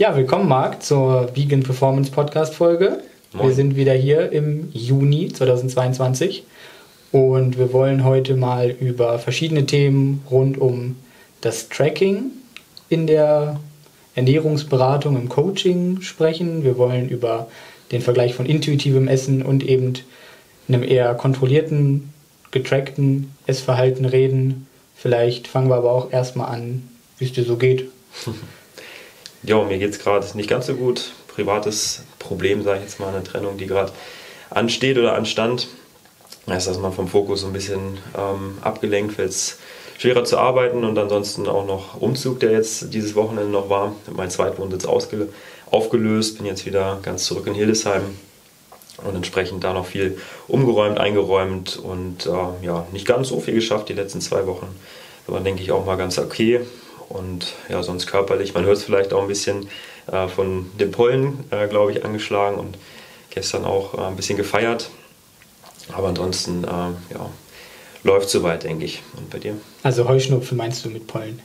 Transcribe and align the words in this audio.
Ja, 0.00 0.16
willkommen 0.16 0.48
Marc 0.48 0.82
zur 0.82 1.28
Vegan 1.36 1.62
Performance 1.62 2.10
Podcast 2.10 2.54
Folge. 2.54 3.02
Moin. 3.34 3.46
Wir 3.46 3.54
sind 3.54 3.76
wieder 3.76 3.92
hier 3.92 4.32
im 4.32 4.70
Juni 4.72 5.28
2022 5.28 6.44
und 7.12 7.58
wir 7.58 7.74
wollen 7.74 8.02
heute 8.02 8.34
mal 8.34 8.70
über 8.70 9.18
verschiedene 9.18 9.66
Themen 9.66 10.24
rund 10.30 10.56
um 10.56 10.96
das 11.42 11.68
Tracking 11.68 12.30
in 12.88 13.06
der 13.06 13.60
Ernährungsberatung, 14.14 15.16
im 15.18 15.28
Coaching 15.28 16.00
sprechen. 16.00 16.64
Wir 16.64 16.78
wollen 16.78 17.10
über 17.10 17.48
den 17.92 18.00
Vergleich 18.00 18.32
von 18.32 18.46
intuitivem 18.46 19.06
Essen 19.06 19.42
und 19.42 19.62
eben 19.62 19.92
einem 20.66 20.82
eher 20.82 21.12
kontrollierten, 21.12 22.08
getrackten 22.52 23.32
Essverhalten 23.46 24.06
reden. 24.06 24.66
Vielleicht 24.96 25.46
fangen 25.46 25.68
wir 25.68 25.76
aber 25.76 25.92
auch 25.92 26.10
erstmal 26.10 26.54
an, 26.54 26.88
wie 27.18 27.26
es 27.26 27.34
dir 27.34 27.44
so 27.44 27.58
geht. 27.58 27.90
ja, 29.42 29.62
mir 29.62 29.78
geht 29.78 29.90
es 29.90 29.98
gerade 29.98 30.26
nicht 30.36 30.48
ganz 30.48 30.66
so 30.66 30.74
gut. 30.74 31.12
Privates 31.28 32.02
Problem, 32.18 32.62
sage 32.62 32.78
ich 32.78 32.84
jetzt 32.84 33.00
mal, 33.00 33.08
eine 33.08 33.24
Trennung, 33.24 33.56
die 33.56 33.66
gerade 33.66 33.92
ansteht 34.50 34.98
oder 34.98 35.14
anstand. 35.14 35.68
Da 36.46 36.56
ist 36.56 36.80
man 36.80 36.92
vom 36.92 37.08
Fokus 37.08 37.44
ein 37.44 37.52
bisschen 37.52 37.98
ähm, 38.16 38.58
abgelenkt, 38.60 39.18
es 39.18 39.58
schwerer 39.98 40.24
zu 40.24 40.38
arbeiten 40.38 40.84
und 40.84 40.98
ansonsten 40.98 41.46
auch 41.46 41.66
noch 41.66 42.00
Umzug, 42.00 42.40
der 42.40 42.52
jetzt 42.52 42.92
dieses 42.92 43.14
Wochenende 43.14 43.50
noch 43.50 43.68
war. 43.70 43.94
Mein 44.10 44.30
Zweitwohnsitz 44.30 44.84
aufgelöst, 44.84 46.38
bin 46.38 46.46
jetzt 46.46 46.66
wieder 46.66 46.98
ganz 47.02 47.24
zurück 47.24 47.46
in 47.46 47.54
Hildesheim 47.54 48.02
und 49.04 49.14
entsprechend 49.14 49.62
da 49.62 49.72
noch 49.72 49.86
viel 49.86 50.18
umgeräumt, 50.48 50.98
eingeräumt 50.98 51.76
und 51.76 52.26
äh, 52.26 52.66
ja, 52.66 52.86
nicht 52.92 53.06
ganz 53.06 53.28
so 53.28 53.40
viel 53.40 53.54
geschafft 53.54 53.88
die 53.88 53.94
letzten 53.94 54.20
zwei 54.20 54.46
Wochen. 54.46 54.66
Aber 55.26 55.40
denke 55.40 55.62
ich 55.62 55.70
auch 55.70 55.86
mal 55.86 55.96
ganz 55.96 56.18
okay 56.18 56.60
und 57.10 57.54
ja, 57.68 57.82
sonst 57.82 58.06
körperlich. 58.06 58.54
Man 58.54 58.64
hört 58.64 58.78
es 58.78 58.84
vielleicht 58.84 59.12
auch 59.12 59.22
ein 59.22 59.28
bisschen 59.28 59.68
äh, 60.10 60.28
von 60.28 60.70
dem 60.78 60.92
Pollen, 60.92 61.44
äh, 61.50 61.66
glaube 61.66 61.92
ich, 61.92 62.04
angeschlagen 62.04 62.56
und 62.56 62.78
gestern 63.30 63.64
auch 63.64 63.94
äh, 63.94 64.02
ein 64.02 64.16
bisschen 64.16 64.36
gefeiert. 64.36 64.90
Aber 65.92 66.08
ansonsten, 66.08 66.64
äh, 66.64 66.66
ja, 66.66 67.30
läuft 68.04 68.30
soweit, 68.30 68.62
denke 68.62 68.84
ich. 68.84 69.02
Und 69.16 69.28
bei 69.28 69.38
dir? 69.38 69.56
Also 69.82 70.08
Heuschnupfen 70.08 70.56
meinst 70.56 70.84
du 70.84 70.88
mit 70.88 71.06
Pollen? 71.06 71.40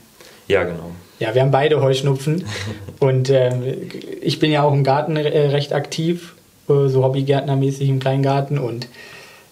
Ja, 0.46 0.62
genau. 0.62 0.92
Ja, 1.18 1.34
wir 1.34 1.42
haben 1.42 1.50
beide 1.50 1.82
Heuschnupfen 1.82 2.44
und 3.00 3.28
äh, 3.28 3.72
ich 4.20 4.38
bin 4.38 4.52
ja 4.52 4.62
auch 4.62 4.72
im 4.72 4.84
Garten 4.84 5.16
äh, 5.16 5.48
recht 5.48 5.72
aktiv, 5.72 6.34
so 6.68 7.04
Hobbygärtnermäßig 7.04 7.88
im 7.88 8.00
Kleingarten 8.00 8.58
und 8.58 8.88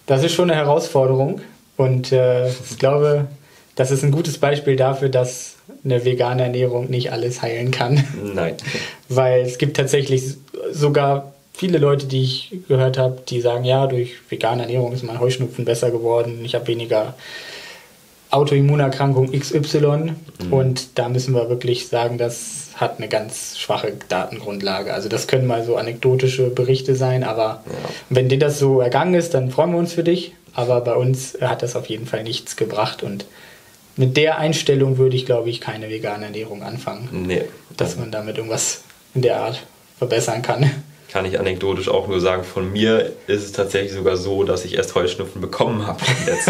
das 0.05 0.21
ist 0.23 0.33
schon 0.33 0.49
eine 0.51 0.59
Herausforderung 0.59 1.39
und 1.77 2.11
ich 2.11 2.77
glaube, 2.77 3.27
das 3.75 3.89
ist 3.89 4.03
ein 4.03 4.11
gutes 4.11 4.37
Beispiel 4.37 4.75
dafür, 4.75 5.07
dass 5.07 5.54
eine 5.83 6.05
vegane 6.05 6.43
Ernährung 6.43 6.89
nicht 6.89 7.11
alles 7.11 7.41
heilen 7.41 7.71
kann. 7.71 8.03
Nein. 8.33 8.55
Weil 9.09 9.41
es 9.41 9.57
gibt 9.57 9.77
tatsächlich 9.77 10.35
sogar 10.71 11.33
viele 11.53 11.77
Leute, 11.77 12.05
die 12.07 12.23
ich 12.23 12.57
gehört 12.67 12.97
habe, 12.97 13.21
die 13.27 13.41
sagen, 13.41 13.63
ja, 13.63 13.87
durch 13.87 14.13
vegane 14.29 14.63
Ernährung 14.63 14.91
ist 14.91 15.03
mein 15.03 15.19
Heuschnupfen 15.19 15.65
besser 15.65 15.91
geworden, 15.91 16.41
ich 16.43 16.55
habe 16.55 16.67
weniger 16.67 17.15
Autoimmunerkrankung 18.31 19.31
XY 19.31 19.79
mhm. 19.79 20.53
und 20.53 20.97
da 20.97 21.07
müssen 21.07 21.33
wir 21.33 21.49
wirklich 21.49 21.87
sagen, 21.87 22.17
das 22.17 22.65
hat 22.75 22.97
eine 22.97 23.07
ganz 23.07 23.57
schwache 23.57 23.93
Datengrundlage. 24.09 24.93
Also 24.93 25.07
das 25.07 25.27
können 25.27 25.47
mal 25.47 25.63
so 25.63 25.77
anekdotische 25.77 26.49
Berichte 26.49 26.95
sein, 26.95 27.23
aber 27.23 27.63
ja. 27.65 27.89
wenn 28.09 28.27
dir 28.27 28.39
das 28.39 28.59
so 28.59 28.81
ergangen 28.81 29.13
ist, 29.13 29.33
dann 29.33 29.51
freuen 29.51 29.71
wir 29.71 29.79
uns 29.79 29.93
für 29.93 30.03
dich. 30.03 30.33
Aber 30.53 30.81
bei 30.81 30.95
uns 30.95 31.37
hat 31.41 31.63
das 31.63 31.75
auf 31.75 31.87
jeden 31.87 32.05
Fall 32.05 32.23
nichts 32.23 32.55
gebracht 32.55 33.03
und 33.03 33.25
mit 33.97 34.17
der 34.17 34.37
Einstellung 34.37 34.97
würde 34.97 35.15
ich, 35.15 35.25
glaube 35.25 35.49
ich, 35.49 35.61
keine 35.61 35.89
vegane 35.89 36.25
Ernährung 36.25 36.63
anfangen. 36.63 37.09
Nee. 37.27 37.43
Dass 37.77 37.97
man 37.97 38.11
damit 38.11 38.37
irgendwas 38.37 38.83
in 39.13 39.21
der 39.21 39.39
Art 39.39 39.63
verbessern 39.97 40.41
kann. 40.41 40.69
Kann 41.09 41.25
ich 41.25 41.39
anekdotisch 41.39 41.87
auch 41.87 42.07
nur 42.07 42.19
sagen, 42.19 42.43
von 42.43 42.71
mir 42.73 43.13
ist 43.27 43.43
es 43.43 43.53
tatsächlich 43.53 43.93
sogar 43.93 44.17
so, 44.17 44.43
dass 44.43 44.65
ich 44.65 44.75
erst 44.75 44.95
Heuschnupfen 44.95 45.39
bekommen 45.39 45.87
habe, 45.87 45.99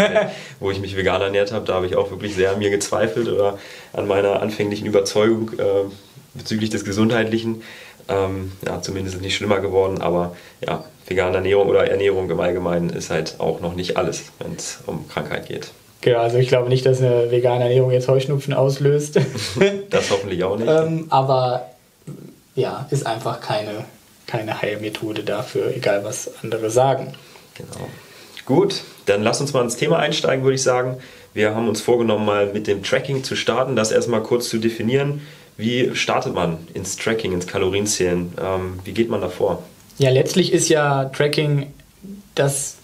wo 0.60 0.72
ich 0.72 0.80
mich 0.80 0.96
vegan 0.96 1.22
ernährt 1.22 1.52
habe. 1.52 1.64
Da 1.64 1.74
habe 1.74 1.86
ich 1.86 1.94
auch 1.94 2.10
wirklich 2.10 2.34
sehr 2.34 2.50
an 2.52 2.58
mir 2.58 2.70
gezweifelt 2.70 3.28
oder 3.28 3.58
an 3.92 4.08
meiner 4.08 4.42
anfänglichen 4.42 4.86
Überzeugung 4.86 5.52
äh, 5.58 5.84
bezüglich 6.34 6.70
des 6.70 6.84
Gesundheitlichen. 6.84 7.62
Ähm, 8.08 8.52
ja, 8.66 8.82
zumindest 8.82 9.16
ist 9.16 9.22
nicht 9.22 9.36
schlimmer 9.36 9.60
geworden, 9.60 10.00
aber 10.00 10.34
ja, 10.66 10.84
vegane 11.06 11.36
Ernährung 11.36 11.68
oder 11.68 11.88
Ernährung 11.88 12.28
im 12.28 12.40
Allgemeinen 12.40 12.90
ist 12.90 13.10
halt 13.10 13.36
auch 13.38 13.60
noch 13.60 13.74
nicht 13.74 13.96
alles, 13.96 14.24
wenn 14.40 14.54
es 14.56 14.80
um 14.86 15.08
Krankheit 15.08 15.46
geht. 15.46 15.70
Genau, 16.06 16.20
also 16.20 16.38
ich 16.38 16.46
glaube 16.46 16.68
nicht, 16.68 16.86
dass 16.86 17.00
eine 17.00 17.32
vegane 17.32 17.64
Ernährung 17.64 17.90
jetzt 17.90 18.06
Heuschnupfen 18.06 18.54
auslöst. 18.54 19.18
das 19.90 20.10
hoffentlich 20.12 20.44
auch 20.44 20.56
nicht. 20.56 20.68
ähm, 20.70 21.06
aber 21.10 21.66
ja, 22.54 22.86
ist 22.90 23.04
einfach 23.04 23.40
keine, 23.40 23.84
keine 24.28 24.62
Heilmethode 24.62 25.24
dafür, 25.24 25.74
egal 25.74 26.04
was 26.04 26.30
andere 26.44 26.70
sagen. 26.70 27.12
Genau. 27.54 27.88
Gut, 28.44 28.84
dann 29.06 29.24
lass 29.24 29.40
uns 29.40 29.52
mal 29.52 29.64
ins 29.64 29.74
Thema 29.74 29.98
einsteigen, 29.98 30.44
würde 30.44 30.54
ich 30.54 30.62
sagen. 30.62 30.98
Wir 31.34 31.56
haben 31.56 31.68
uns 31.68 31.80
vorgenommen, 31.80 32.24
mal 32.24 32.52
mit 32.52 32.68
dem 32.68 32.84
Tracking 32.84 33.24
zu 33.24 33.34
starten, 33.34 33.74
das 33.74 33.90
erstmal 33.90 34.22
kurz 34.22 34.48
zu 34.48 34.58
definieren. 34.58 35.22
Wie 35.56 35.92
startet 35.96 36.34
man 36.34 36.58
ins 36.72 36.94
Tracking, 36.94 37.32
ins 37.32 37.48
Kalorienzählen? 37.48 38.32
Ähm, 38.40 38.78
wie 38.84 38.92
geht 38.92 39.10
man 39.10 39.22
da 39.22 39.28
vor? 39.28 39.64
Ja, 39.98 40.10
letztlich 40.10 40.52
ist 40.52 40.68
ja 40.68 41.06
Tracking 41.06 41.72
das 42.36 42.76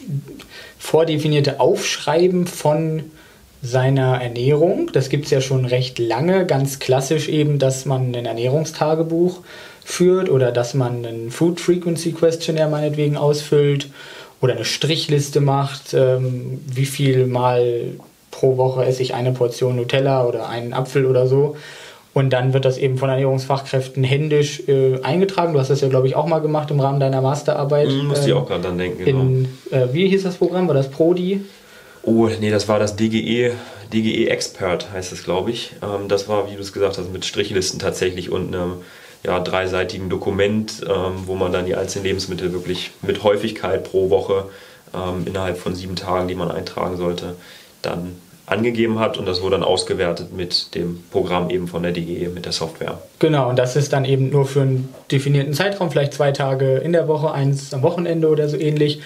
vordefinierte 0.83 1.61
Aufschreiben 1.61 2.49
von 2.49 3.05
seiner 3.63 4.21
Ernährung. 4.21 4.91
Das 4.93 5.11
gibt 5.11 5.27
es 5.27 5.31
ja 5.31 5.41
schon 5.41 5.65
recht 5.65 6.01
lange. 6.01 6.45
Ganz 6.45 6.81
klassisch 6.81 7.29
eben, 7.29 7.61
dass 7.61 7.87
man 7.87 8.13
ein 8.13 8.27
Ernährungstagebuch 8.27 9.39
führt 9.85 10.29
oder 10.29 10.51
dass 10.51 10.75
man 10.75 11.07
einen 11.07 11.31
Food 11.31 11.61
Frequency 11.61 12.11
Questionnaire 12.11 12.69
meinetwegen 12.69 13.17
ausfüllt 13.17 13.91
oder 14.41 14.55
eine 14.55 14.65
Strichliste 14.65 15.41
macht, 15.41 15.95
ähm, 15.95 16.61
wie 16.67 16.87
viel 16.87 17.29
mal 17.29 17.93
pro 18.33 18.57
Woche 18.57 18.85
esse 18.85 19.03
ich 19.03 19.15
eine 19.15 19.31
Portion 19.31 19.77
Nutella 19.77 20.27
oder 20.27 20.49
einen 20.49 20.73
Apfel 20.73 21.07
oder 21.07 21.29
so. 21.29 21.57
Und 22.15 22.31
dann 22.31 22.53
wird 22.53 22.67
das 22.67 22.77
eben 22.77 22.99
von 22.99 23.09
Ernährungsfachkräften 23.09 24.05
händisch 24.05 24.69
äh, 24.69 25.01
eingetragen. 25.03 25.55
Du 25.55 25.59
hast 25.59 25.71
das 25.71 25.81
ja, 25.81 25.89
glaube 25.89 26.09
ich, 26.09 26.15
auch 26.15 26.27
mal 26.27 26.41
gemacht 26.41 26.71
im 26.71 26.79
Rahmen 26.79 27.01
deiner 27.01 27.23
Masterarbeit. 27.23 27.89
Mhm, 27.89 28.09
musste 28.09 28.27
ich 28.29 28.35
auch 28.35 28.47
gerade 28.47 28.65
dann 28.65 28.77
denken, 28.77 29.05
genau. 29.05 29.21
In, 29.21 29.49
äh, 29.71 29.87
wie 29.93 30.09
hieß 30.09 30.25
das 30.25 30.37
Programm? 30.37 30.69
War 30.69 30.75
das 30.75 30.91
Prodi? 30.91 31.41
Oh, 32.03 32.29
nee, 32.41 32.51
das 32.51 32.69
war 32.69 32.79
das 32.79 32.97
DGE, 32.97 33.53
DGE 33.93 34.29
Expert 34.29 34.93
heißt 34.93 35.13
es, 35.13 35.25
glaube 35.25 35.51
ich. 35.51 35.75
Ähm, 35.83 36.09
das 36.09 36.29
war, 36.29 36.51
wie 36.51 36.55
du 36.55 36.61
es 36.61 36.73
gesagt 36.73 36.99
hast, 36.99 37.13
mit 37.13 37.25
Strichlisten 37.25 37.79
tatsächlich 37.79 38.31
und 38.31 38.55
einem 38.55 38.75
ja, 39.25 39.39
dreiseitigen 39.39 40.11
Dokument, 40.11 40.83
ähm, 40.87 41.23
wo 41.27 41.35
man 41.35 41.53
dann 41.53 41.65
die 41.65 41.77
einzelnen 41.77 42.07
Lebensmittel 42.07 42.53
wirklich 42.53 42.91
mit 43.03 43.23
Häufigkeit 43.23 43.85
pro 43.85 44.11
Woche 44.11 44.47
ähm, 44.95 45.27
innerhalb 45.27 45.59
von 45.59 45.75
sieben 45.75 45.97
Tagen, 45.97 46.29
die 46.29 46.35
man 46.35 46.51
eintragen 46.51 46.97
sollte, 46.97 47.37
dann 47.83 48.17
angegeben 48.47 48.99
hat 48.99 49.19
und 49.19 49.27
das 49.27 49.41
wurde 49.41 49.57
dann 49.57 49.63
ausgewertet 49.63 50.33
mit 50.33 50.75
dem 50.75 51.03
Programm 51.11 51.49
eben 51.51 51.69
von 51.69 51.83
der 51.83 51.93
DGE, 51.93 52.29
mit 52.29 52.45
der 52.45 52.53
Software. 52.53 53.01
Genau, 53.19 53.49
und 53.49 53.59
das 53.59 53.77
ist 53.77 53.93
dann 53.93 54.05
eben 54.05 54.31
nur 54.31 54.47
für 54.47 54.63
einen 54.63 54.93
definierten 55.11 55.55
Zeitraum, 55.55 55.91
vielleicht 55.91 56.15
zwei 56.15 56.33
Tage 56.33 56.79
in 56.79 56.93
der 56.93 57.09
Woche, 57.09 57.33
eins 57.33 57.73
am 57.73 57.83
Wochenende 57.83 58.29
oder 58.29 58.49
so 58.49 58.57
ähnlich. 58.57 59.01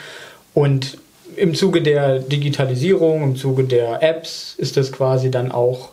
Und 0.54 0.98
im 1.36 1.54
Zuge 1.54 1.82
der 1.82 2.18
Digitalisierung, 2.20 3.22
im 3.22 3.36
Zuge 3.36 3.64
der 3.64 4.02
Apps 4.02 4.54
ist 4.56 4.76
es 4.76 4.90
quasi 4.90 5.30
dann 5.30 5.52
auch 5.52 5.90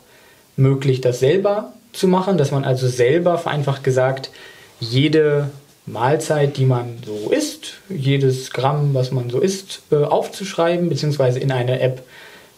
möglich, 0.56 1.02
das 1.02 1.20
selber 1.20 1.74
zu 1.92 2.08
machen, 2.08 2.38
dass 2.38 2.52
man 2.52 2.64
also 2.64 2.88
selber 2.88 3.38
vereinfacht 3.38 3.84
gesagt 3.84 4.32
jede 4.80 5.50
Mahlzeit, 5.86 6.58
die 6.58 6.66
man 6.66 6.98
so 7.06 7.30
isst, 7.30 7.76
jedes 7.90 8.52
Gramm, 8.52 8.94
was 8.94 9.12
man 9.12 9.30
so 9.30 9.40
isst, 9.40 9.82
äh, 9.92 9.98
aufzuschreiben, 9.98 10.90
beziehungsweise 10.90 11.40
in 11.40 11.52
eine 11.52 11.82
App 11.82 12.04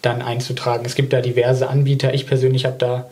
dann 0.06 0.22
einzutragen. 0.22 0.86
Es 0.86 0.96
gibt 0.96 1.14
da 1.14 1.22
diverse 1.22 1.68
Anbieter. 1.68 2.14
Ich 2.14 2.28
persönlich 2.28 2.66
habe 2.66 2.78
da 2.78 3.10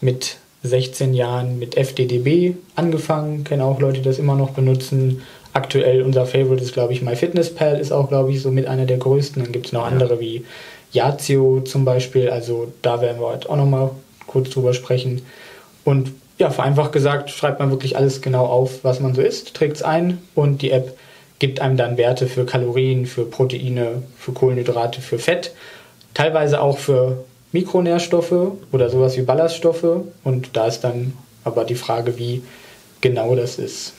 mit 0.00 0.36
16 0.62 1.14
Jahren 1.14 1.58
mit 1.58 1.76
FDDB 1.76 2.54
angefangen, 2.74 3.44
kenne 3.44 3.64
auch 3.64 3.80
Leute, 3.80 3.98
die 3.98 4.04
das 4.04 4.18
immer 4.18 4.34
noch 4.34 4.50
benutzen. 4.50 5.22
Aktuell 5.52 6.02
unser 6.02 6.26
Favorite 6.26 6.62
ist, 6.62 6.72
glaube 6.72 6.92
ich, 6.92 7.02
MyFitnessPal, 7.02 7.78
ist 7.80 7.92
auch, 7.92 8.08
glaube 8.08 8.32
ich, 8.32 8.42
so 8.42 8.50
mit 8.50 8.66
einer 8.66 8.84
der 8.84 8.98
größten. 8.98 9.42
Dann 9.42 9.52
gibt 9.52 9.66
es 9.66 9.72
noch 9.72 9.82
ja. 9.82 9.88
andere 9.88 10.20
wie 10.20 10.44
Yazio 10.92 11.60
zum 11.60 11.84
Beispiel. 11.84 12.30
Also 12.30 12.72
da 12.82 13.00
werden 13.00 13.20
wir 13.20 13.28
heute 13.28 13.48
auch 13.48 13.56
nochmal 13.56 13.90
kurz 14.26 14.50
drüber 14.50 14.74
sprechen. 14.74 15.22
Und 15.84 16.12
ja, 16.38 16.50
vereinfacht 16.50 16.92
gesagt, 16.92 17.30
schreibt 17.30 17.60
man 17.60 17.70
wirklich 17.70 17.96
alles 17.96 18.20
genau 18.20 18.44
auf, 18.44 18.84
was 18.84 19.00
man 19.00 19.14
so 19.14 19.22
isst, 19.22 19.54
trägt 19.54 19.76
es 19.76 19.82
ein 19.82 20.18
und 20.34 20.60
die 20.60 20.70
App 20.70 20.96
gibt 21.38 21.60
einem 21.60 21.76
dann 21.76 21.96
Werte 21.96 22.26
für 22.26 22.44
Kalorien, 22.44 23.06
für 23.06 23.24
Proteine, 23.24 24.02
für 24.18 24.32
Kohlenhydrate, 24.32 25.00
für 25.00 25.18
Fett 25.18 25.52
teilweise 26.16 26.62
auch 26.62 26.78
für 26.78 27.24
Mikronährstoffe 27.52 28.52
oder 28.72 28.88
sowas 28.88 29.18
wie 29.18 29.22
Ballaststoffe. 29.22 30.04
Und 30.24 30.56
da 30.56 30.66
ist 30.66 30.80
dann 30.80 31.12
aber 31.44 31.64
die 31.64 31.74
Frage, 31.74 32.16
wie 32.16 32.42
genau 33.02 33.36
das 33.36 33.58
ist. 33.58 33.92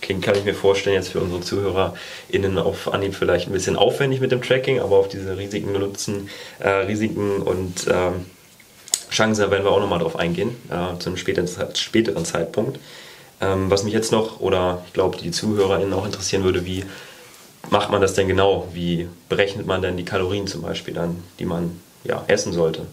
Klingt, 0.00 0.22
kann 0.22 0.34
ich 0.34 0.44
mir 0.44 0.54
vorstellen, 0.54 0.96
jetzt 0.96 1.10
für 1.10 1.20
unsere 1.20 1.42
ZuhörerInnen 1.42 2.56
auf 2.56 2.90
Anhieb 2.90 3.14
vielleicht 3.14 3.48
ein 3.48 3.52
bisschen 3.52 3.76
aufwendig 3.76 4.20
mit 4.22 4.32
dem 4.32 4.40
Tracking, 4.40 4.80
aber 4.80 4.96
auf 4.96 5.08
diese 5.08 5.36
Risiken 5.36 5.72
nutzen, 5.72 6.30
äh, 6.58 6.70
Risiken 6.70 7.42
und 7.42 7.86
ähm, 7.90 8.24
Chancen 9.10 9.50
werden 9.50 9.64
wir 9.64 9.72
auch 9.72 9.80
nochmal 9.80 9.98
drauf 9.98 10.18
eingehen, 10.18 10.56
äh, 10.70 10.98
zu 10.98 11.10
einem 11.10 11.18
späteren, 11.18 11.48
späteren 11.74 12.24
Zeitpunkt. 12.24 12.80
Ähm, 13.42 13.70
was 13.70 13.84
mich 13.84 13.92
jetzt 13.92 14.10
noch 14.10 14.40
oder 14.40 14.82
ich 14.86 14.94
glaube 14.94 15.18
die 15.18 15.32
ZuhörerInnen 15.32 15.92
auch 15.92 16.06
interessieren 16.06 16.44
würde, 16.44 16.64
wie 16.64 16.84
macht 17.68 17.90
man 17.90 18.00
das 18.00 18.14
denn 18.14 18.28
genau? 18.28 18.68
Wie 18.72 19.08
berechnet 19.28 19.66
man 19.66 19.82
denn 19.82 19.96
die 19.96 20.04
Kalorien 20.04 20.46
zum 20.46 20.62
Beispiel 20.62 20.94
dann, 20.94 21.16
die 21.38 21.44
man 21.44 21.78
ja, 22.04 22.24
essen 22.26 22.52
sollte? 22.52 22.86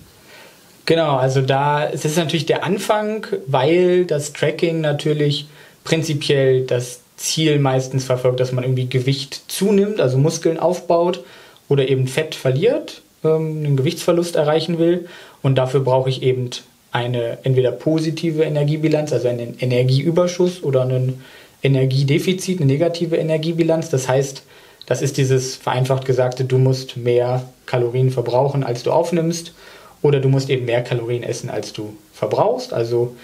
Genau, 0.85 1.17
also 1.17 1.41
da 1.41 1.89
es 1.89 2.05
ist 2.05 2.17
natürlich 2.17 2.45
der 2.45 2.63
Anfang, 2.63 3.27
weil 3.45 4.05
das 4.05 4.33
Tracking 4.33 4.81
natürlich 4.81 5.47
prinzipiell 5.83 6.65
das 6.65 7.01
Ziel 7.17 7.59
meistens 7.59 8.05
verfolgt, 8.05 8.39
dass 8.39 8.51
man 8.51 8.63
irgendwie 8.63 8.87
Gewicht 8.87 9.43
zunimmt, 9.47 9.99
also 9.99 10.17
Muskeln 10.17 10.59
aufbaut 10.59 11.23
oder 11.67 11.89
eben 11.89 12.07
Fett 12.07 12.35
verliert, 12.35 13.01
ähm, 13.23 13.63
einen 13.65 13.77
Gewichtsverlust 13.77 14.35
erreichen 14.35 14.79
will. 14.79 15.07
Und 15.41 15.55
dafür 15.55 15.81
brauche 15.81 16.09
ich 16.09 16.21
eben 16.21 16.51
eine 16.91 17.39
entweder 17.43 17.71
positive 17.71 18.43
Energiebilanz, 18.43 19.11
also 19.11 19.27
einen 19.27 19.57
Energieüberschuss 19.59 20.63
oder 20.63 20.83
einen 20.83 21.23
Energiedefizit, 21.63 22.59
eine 22.59 22.71
negative 22.71 23.17
Energiebilanz. 23.17 23.89
Das 23.89 24.07
heißt, 24.07 24.43
das 24.85 25.01
ist 25.01 25.17
dieses 25.17 25.55
vereinfacht 25.55 26.05
gesagte, 26.05 26.45
du 26.45 26.57
musst 26.57 26.97
mehr 26.97 27.43
Kalorien 27.65 28.09
verbrauchen, 28.09 28.63
als 28.63 28.83
du 28.83 28.91
aufnimmst, 28.91 29.53
oder 30.01 30.19
du 30.19 30.29
musst 30.29 30.49
eben 30.49 30.65
mehr 30.65 30.83
Kalorien 30.83 31.23
essen, 31.23 31.49
als 31.49 31.73
du 31.73 31.95
verbrauchst. 32.13 32.71
Also 32.71 33.15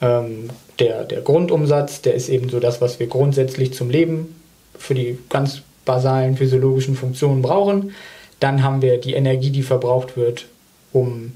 ähm, 0.00 0.50
der, 0.78 1.04
der 1.04 1.20
Grundumsatz, 1.20 2.02
der 2.02 2.14
ist 2.14 2.28
eben 2.28 2.48
so 2.48 2.60
das, 2.60 2.80
was 2.80 2.98
wir 3.00 3.06
grundsätzlich 3.06 3.72
zum 3.72 3.90
Leben 3.90 4.34
für 4.76 4.94
die 4.94 5.18
ganz 5.28 5.62
basalen 5.84 6.36
physiologischen 6.36 6.96
Funktionen 6.96 7.42
brauchen. 7.42 7.94
Dann 8.40 8.62
haben 8.62 8.82
wir 8.82 8.98
die 8.98 9.14
Energie, 9.14 9.50
die 9.50 9.62
verbraucht 9.62 10.16
wird, 10.16 10.46
um 10.92 11.32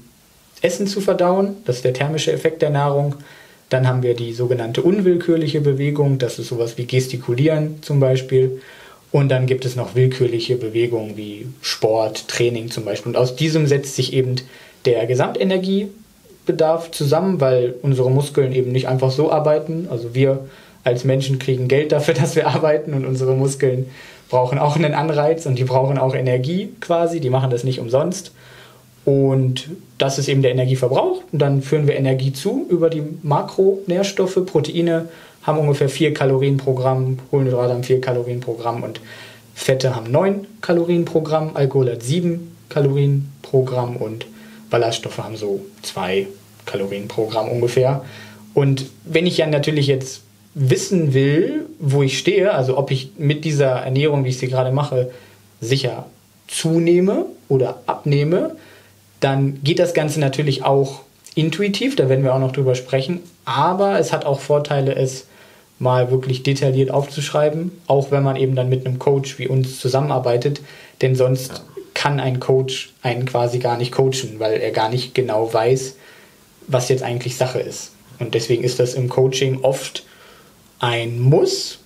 Essen 0.61 0.85
zu 0.85 1.01
verdauen. 1.01 1.55
Das 1.65 1.77
ist 1.77 1.85
der 1.85 1.93
thermische 1.93 2.31
Effekt 2.31 2.61
der 2.61 2.69
Nahrung. 2.69 3.15
Dann 3.71 3.87
haben 3.87 4.03
wir 4.03 4.15
die 4.15 4.33
sogenannte 4.33 4.81
unwillkürliche 4.81 5.61
Bewegung. 5.61 6.19
Das 6.19 6.39
ist 6.39 6.49
sowas 6.49 6.77
wie 6.77 6.85
Gestikulieren 6.85 7.81
zum 7.81 8.01
Beispiel. 8.01 8.59
Und 9.13 9.29
dann 9.29 9.45
gibt 9.45 9.63
es 9.63 9.77
noch 9.77 9.95
willkürliche 9.95 10.57
Bewegungen 10.57 11.15
wie 11.15 11.47
Sport, 11.61 12.27
Training 12.27 12.69
zum 12.69 12.83
Beispiel. 12.83 13.11
Und 13.11 13.17
aus 13.17 13.37
diesem 13.37 13.67
setzt 13.67 13.95
sich 13.95 14.11
eben 14.11 14.35
der 14.83 15.05
Gesamtenergiebedarf 15.05 16.91
zusammen, 16.91 17.39
weil 17.39 17.75
unsere 17.81 18.11
Muskeln 18.11 18.51
eben 18.51 18.73
nicht 18.73 18.89
einfach 18.89 19.09
so 19.09 19.31
arbeiten. 19.31 19.87
Also 19.89 20.13
wir 20.13 20.49
als 20.83 21.05
Menschen 21.05 21.39
kriegen 21.39 21.69
Geld 21.69 21.93
dafür, 21.93 22.13
dass 22.21 22.35
wir 22.35 22.47
arbeiten 22.47 22.93
und 22.93 23.05
unsere 23.05 23.35
Muskeln 23.35 23.89
brauchen 24.29 24.59
auch 24.59 24.75
einen 24.75 24.93
Anreiz 24.93 25.45
und 25.45 25.57
die 25.57 25.63
brauchen 25.63 25.97
auch 25.97 26.13
Energie 26.13 26.73
quasi. 26.81 27.21
Die 27.21 27.29
machen 27.29 27.51
das 27.51 27.63
nicht 27.63 27.79
umsonst. 27.79 28.33
Und 29.05 29.69
das 30.01 30.17
ist 30.17 30.27
eben 30.27 30.41
der 30.41 30.51
Energieverbrauch. 30.51 31.21
Und 31.31 31.39
dann 31.39 31.61
führen 31.61 31.87
wir 31.87 31.95
Energie 31.95 32.33
zu 32.33 32.65
über 32.69 32.89
die 32.89 33.03
Makronährstoffe. 33.21 34.45
Proteine 34.45 35.09
haben 35.43 35.59
ungefähr 35.59 35.89
4 35.89 36.13
Kalorien 36.13 36.57
pro 36.57 36.73
Gramm, 36.73 37.19
Kohlenhydrate 37.29 37.73
haben 37.73 37.83
4 37.83 38.01
Kalorien 38.01 38.39
pro 38.39 38.53
Gramm 38.53 38.83
und 38.83 38.99
Fette 39.53 39.95
haben 39.95 40.11
9 40.11 40.47
Kalorien 40.61 41.05
pro 41.05 41.21
Gramm, 41.21 41.51
Alkohol 41.53 41.91
hat 41.91 42.03
7 42.03 42.55
Kalorien 42.69 43.31
pro 43.41 43.63
Gramm 43.63 43.95
und 43.95 44.25
Ballaststoffe 44.69 45.17
haben 45.19 45.35
so 45.35 45.61
2 45.83 46.27
Kalorien 46.65 47.07
pro 47.07 47.27
Gramm 47.27 47.49
ungefähr. 47.49 48.03
Und 48.53 48.85
wenn 49.05 49.27
ich 49.27 49.37
ja 49.37 49.47
natürlich 49.47 49.87
jetzt 49.87 50.21
wissen 50.53 51.13
will, 51.13 51.65
wo 51.79 52.03
ich 52.03 52.17
stehe, 52.17 52.53
also 52.53 52.77
ob 52.77 52.91
ich 52.91 53.11
mit 53.17 53.45
dieser 53.45 53.69
Ernährung, 53.69 54.25
wie 54.25 54.29
ich 54.29 54.37
sie 54.37 54.47
gerade 54.47 54.71
mache, 54.71 55.11
sicher 55.59 56.07
zunehme 56.47 57.25
oder 57.47 57.81
abnehme, 57.85 58.55
dann 59.21 59.63
geht 59.63 59.79
das 59.79 59.93
Ganze 59.93 60.19
natürlich 60.19 60.63
auch 60.63 61.01
intuitiv, 61.35 61.95
da 61.95 62.09
werden 62.09 62.23
wir 62.25 62.35
auch 62.35 62.39
noch 62.39 62.51
drüber 62.51 62.75
sprechen, 62.75 63.21
aber 63.45 63.99
es 63.99 64.11
hat 64.11 64.25
auch 64.25 64.41
Vorteile, 64.41 64.95
es 64.95 65.27
mal 65.79 66.11
wirklich 66.11 66.43
detailliert 66.43 66.91
aufzuschreiben, 66.91 67.71
auch 67.87 68.11
wenn 68.11 68.23
man 68.23 68.35
eben 68.35 68.55
dann 68.55 68.69
mit 68.69 68.85
einem 68.85 68.99
Coach 68.99 69.39
wie 69.39 69.47
uns 69.47 69.79
zusammenarbeitet, 69.79 70.61
denn 71.01 71.15
sonst 71.15 71.51
ja. 71.53 71.59
kann 71.93 72.19
ein 72.19 72.39
Coach 72.39 72.93
einen 73.01 73.25
quasi 73.25 73.59
gar 73.59 73.77
nicht 73.77 73.91
coachen, 73.91 74.35
weil 74.39 74.59
er 74.59 74.71
gar 74.71 74.89
nicht 74.89 75.15
genau 75.15 75.51
weiß, 75.51 75.95
was 76.67 76.89
jetzt 76.89 77.03
eigentlich 77.03 77.35
Sache 77.35 77.59
ist. 77.59 77.93
Und 78.19 78.35
deswegen 78.35 78.63
ist 78.63 78.79
das 78.79 78.93
im 78.93 79.09
Coaching 79.09 79.61
oft 79.63 80.03
ein 80.79 81.19
Muss. 81.19 81.79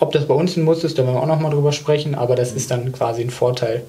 Ob 0.00 0.12
das 0.12 0.26
bei 0.26 0.34
uns 0.34 0.56
ein 0.56 0.64
Muss 0.64 0.84
ist, 0.84 0.98
da 0.98 1.04
werden 1.04 1.16
wir 1.16 1.22
auch 1.22 1.26
nochmal 1.26 1.50
drüber 1.50 1.72
sprechen, 1.72 2.14
aber 2.14 2.36
das 2.36 2.52
ist 2.52 2.70
dann 2.70 2.92
quasi 2.92 3.22
ein 3.22 3.30
Vorteil 3.30 3.82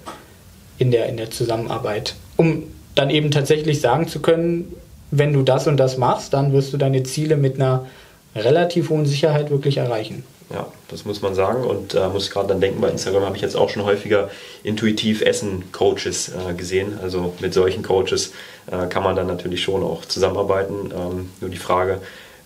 in 0.80 0.92
der, 0.92 1.08
in 1.08 1.18
der 1.18 1.30
Zusammenarbeit. 1.30 2.16
Um 2.38 2.64
dann 2.96 3.10
eben 3.10 3.32
tatsächlich 3.32 3.82
sagen 3.82 4.08
zu 4.08 4.20
können, 4.20 4.74
wenn 5.12 5.34
du 5.34 5.44
das 5.44 5.68
und 5.68 5.78
das 5.78 5.98
machst, 5.98 6.34
dann 6.34 6.54
wirst 6.54 6.74
du 6.74 6.78
deine 6.78 7.04
Ziele 7.04 7.38
mit 7.38 7.56
einer 7.56 7.86
relativ 8.36 8.90
hohen 8.90 9.06
Sicherheit 9.06 9.50
wirklich 9.52 9.78
erreichen. 9.78 10.24
Ja, 10.52 10.68
das 10.88 11.06
muss 11.06 11.22
man 11.22 11.36
sagen 11.36 11.64
und 11.64 11.94
äh, 11.94 12.08
muss 12.08 12.32
gerade 12.32 12.48
dann 12.48 12.60
denken, 12.60 12.82
bei 12.82 12.90
Instagram 12.90 13.24
habe 13.24 13.36
ich 13.36 13.42
jetzt 13.42 13.56
auch 13.56 13.70
schon 13.70 13.86
häufiger 13.86 14.30
intuitiv 14.64 15.22
Essen-Coaches 15.22 16.30
äh, 16.30 16.54
gesehen. 16.56 16.98
Also 17.02 17.34
mit 17.40 17.54
solchen 17.54 17.84
Coaches 17.84 18.34
äh, 18.72 18.88
kann 18.88 19.04
man 19.04 19.16
dann 19.16 19.28
natürlich 19.28 19.62
schon 19.62 19.84
auch 19.84 20.06
zusammenarbeiten. 20.06 20.92
Ähm, 20.92 21.30
nur 21.40 21.52
die 21.52 21.58
Frage, 21.58 22.00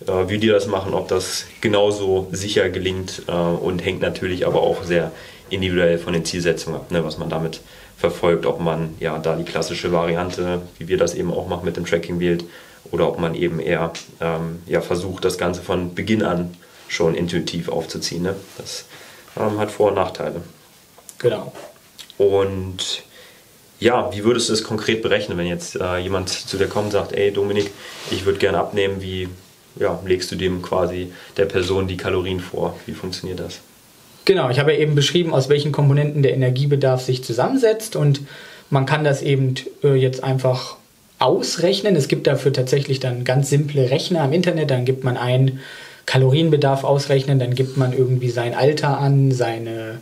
äh, 0.06 0.28
wie 0.28 0.36
die 0.36 0.48
das 0.48 0.66
machen, 0.66 0.92
ob 0.92 1.08
das 1.08 1.46
genauso 1.62 2.28
sicher 2.30 2.68
gelingt 2.68 3.22
äh, 3.26 3.32
und 3.32 3.82
hängt 3.82 4.02
natürlich 4.02 4.46
aber 4.46 4.62
auch 4.62 4.84
sehr 4.84 5.10
individuell 5.48 5.98
von 5.98 6.12
den 6.12 6.26
Zielsetzungen 6.26 6.80
ab, 6.80 6.90
ne, 6.90 7.04
was 7.04 7.16
man 7.16 7.30
damit 7.30 7.60
verfolgt, 8.10 8.44
ob 8.44 8.60
man 8.60 8.94
ja 9.00 9.18
da 9.18 9.34
die 9.34 9.44
klassische 9.44 9.90
Variante, 9.90 10.60
wie 10.78 10.88
wir 10.88 10.98
das 10.98 11.14
eben 11.14 11.32
auch 11.32 11.48
machen 11.48 11.64
mit 11.64 11.78
dem 11.78 11.86
Tracking 11.86 12.20
wählt, 12.20 12.44
oder 12.90 13.08
ob 13.08 13.18
man 13.18 13.34
eben 13.34 13.60
eher 13.60 13.92
ähm, 14.20 14.62
ja, 14.66 14.82
versucht, 14.82 15.24
das 15.24 15.38
Ganze 15.38 15.62
von 15.62 15.94
Beginn 15.94 16.22
an 16.22 16.54
schon 16.86 17.14
intuitiv 17.14 17.70
aufzuziehen. 17.70 18.22
Ne? 18.22 18.36
Das 18.58 18.84
ähm, 19.38 19.58
hat 19.58 19.70
Vor- 19.70 19.88
und 19.88 19.94
Nachteile. 19.94 20.42
Genau. 21.18 21.52
Und 22.18 23.04
ja, 23.80 24.12
wie 24.12 24.22
würdest 24.22 24.50
du 24.50 24.52
es 24.52 24.62
konkret 24.62 25.00
berechnen, 25.00 25.38
wenn 25.38 25.46
jetzt 25.46 25.76
äh, 25.76 25.96
jemand 25.96 26.28
zu 26.28 26.58
dir 26.58 26.68
kommt 26.68 26.86
und 26.86 26.92
sagt, 26.92 27.12
ey 27.12 27.32
Dominik, 27.32 27.70
ich 28.10 28.26
würde 28.26 28.38
gerne 28.38 28.58
abnehmen, 28.58 29.00
wie 29.00 29.28
ja, 29.76 29.98
legst 30.04 30.30
du 30.30 30.36
dem 30.36 30.60
quasi 30.60 31.10
der 31.38 31.46
Person 31.46 31.88
die 31.88 31.96
Kalorien 31.96 32.40
vor? 32.40 32.78
Wie 32.84 32.92
funktioniert 32.92 33.40
das? 33.40 33.60
Genau, 34.24 34.48
ich 34.48 34.58
habe 34.58 34.72
ja 34.72 34.78
eben 34.78 34.94
beschrieben, 34.94 35.34
aus 35.34 35.48
welchen 35.48 35.72
Komponenten 35.72 36.22
der 36.22 36.34
Energiebedarf 36.34 37.02
sich 37.02 37.22
zusammensetzt 37.22 37.94
und 37.94 38.22
man 38.70 38.86
kann 38.86 39.04
das 39.04 39.20
eben 39.22 39.54
äh, 39.82 39.94
jetzt 39.94 40.24
einfach 40.24 40.76
ausrechnen. 41.18 41.94
Es 41.96 42.08
gibt 42.08 42.26
dafür 42.26 42.52
tatsächlich 42.52 43.00
dann 43.00 43.24
ganz 43.24 43.50
simple 43.50 43.90
Rechner 43.90 44.24
im 44.24 44.32
Internet. 44.32 44.70
Dann 44.70 44.84
gibt 44.84 45.04
man 45.04 45.16
einen 45.16 45.60
Kalorienbedarf 46.06 46.84
ausrechnen, 46.84 47.38
dann 47.38 47.54
gibt 47.54 47.76
man 47.76 47.92
irgendwie 47.92 48.30
sein 48.30 48.54
Alter 48.54 48.98
an, 48.98 49.32
seine, 49.32 50.00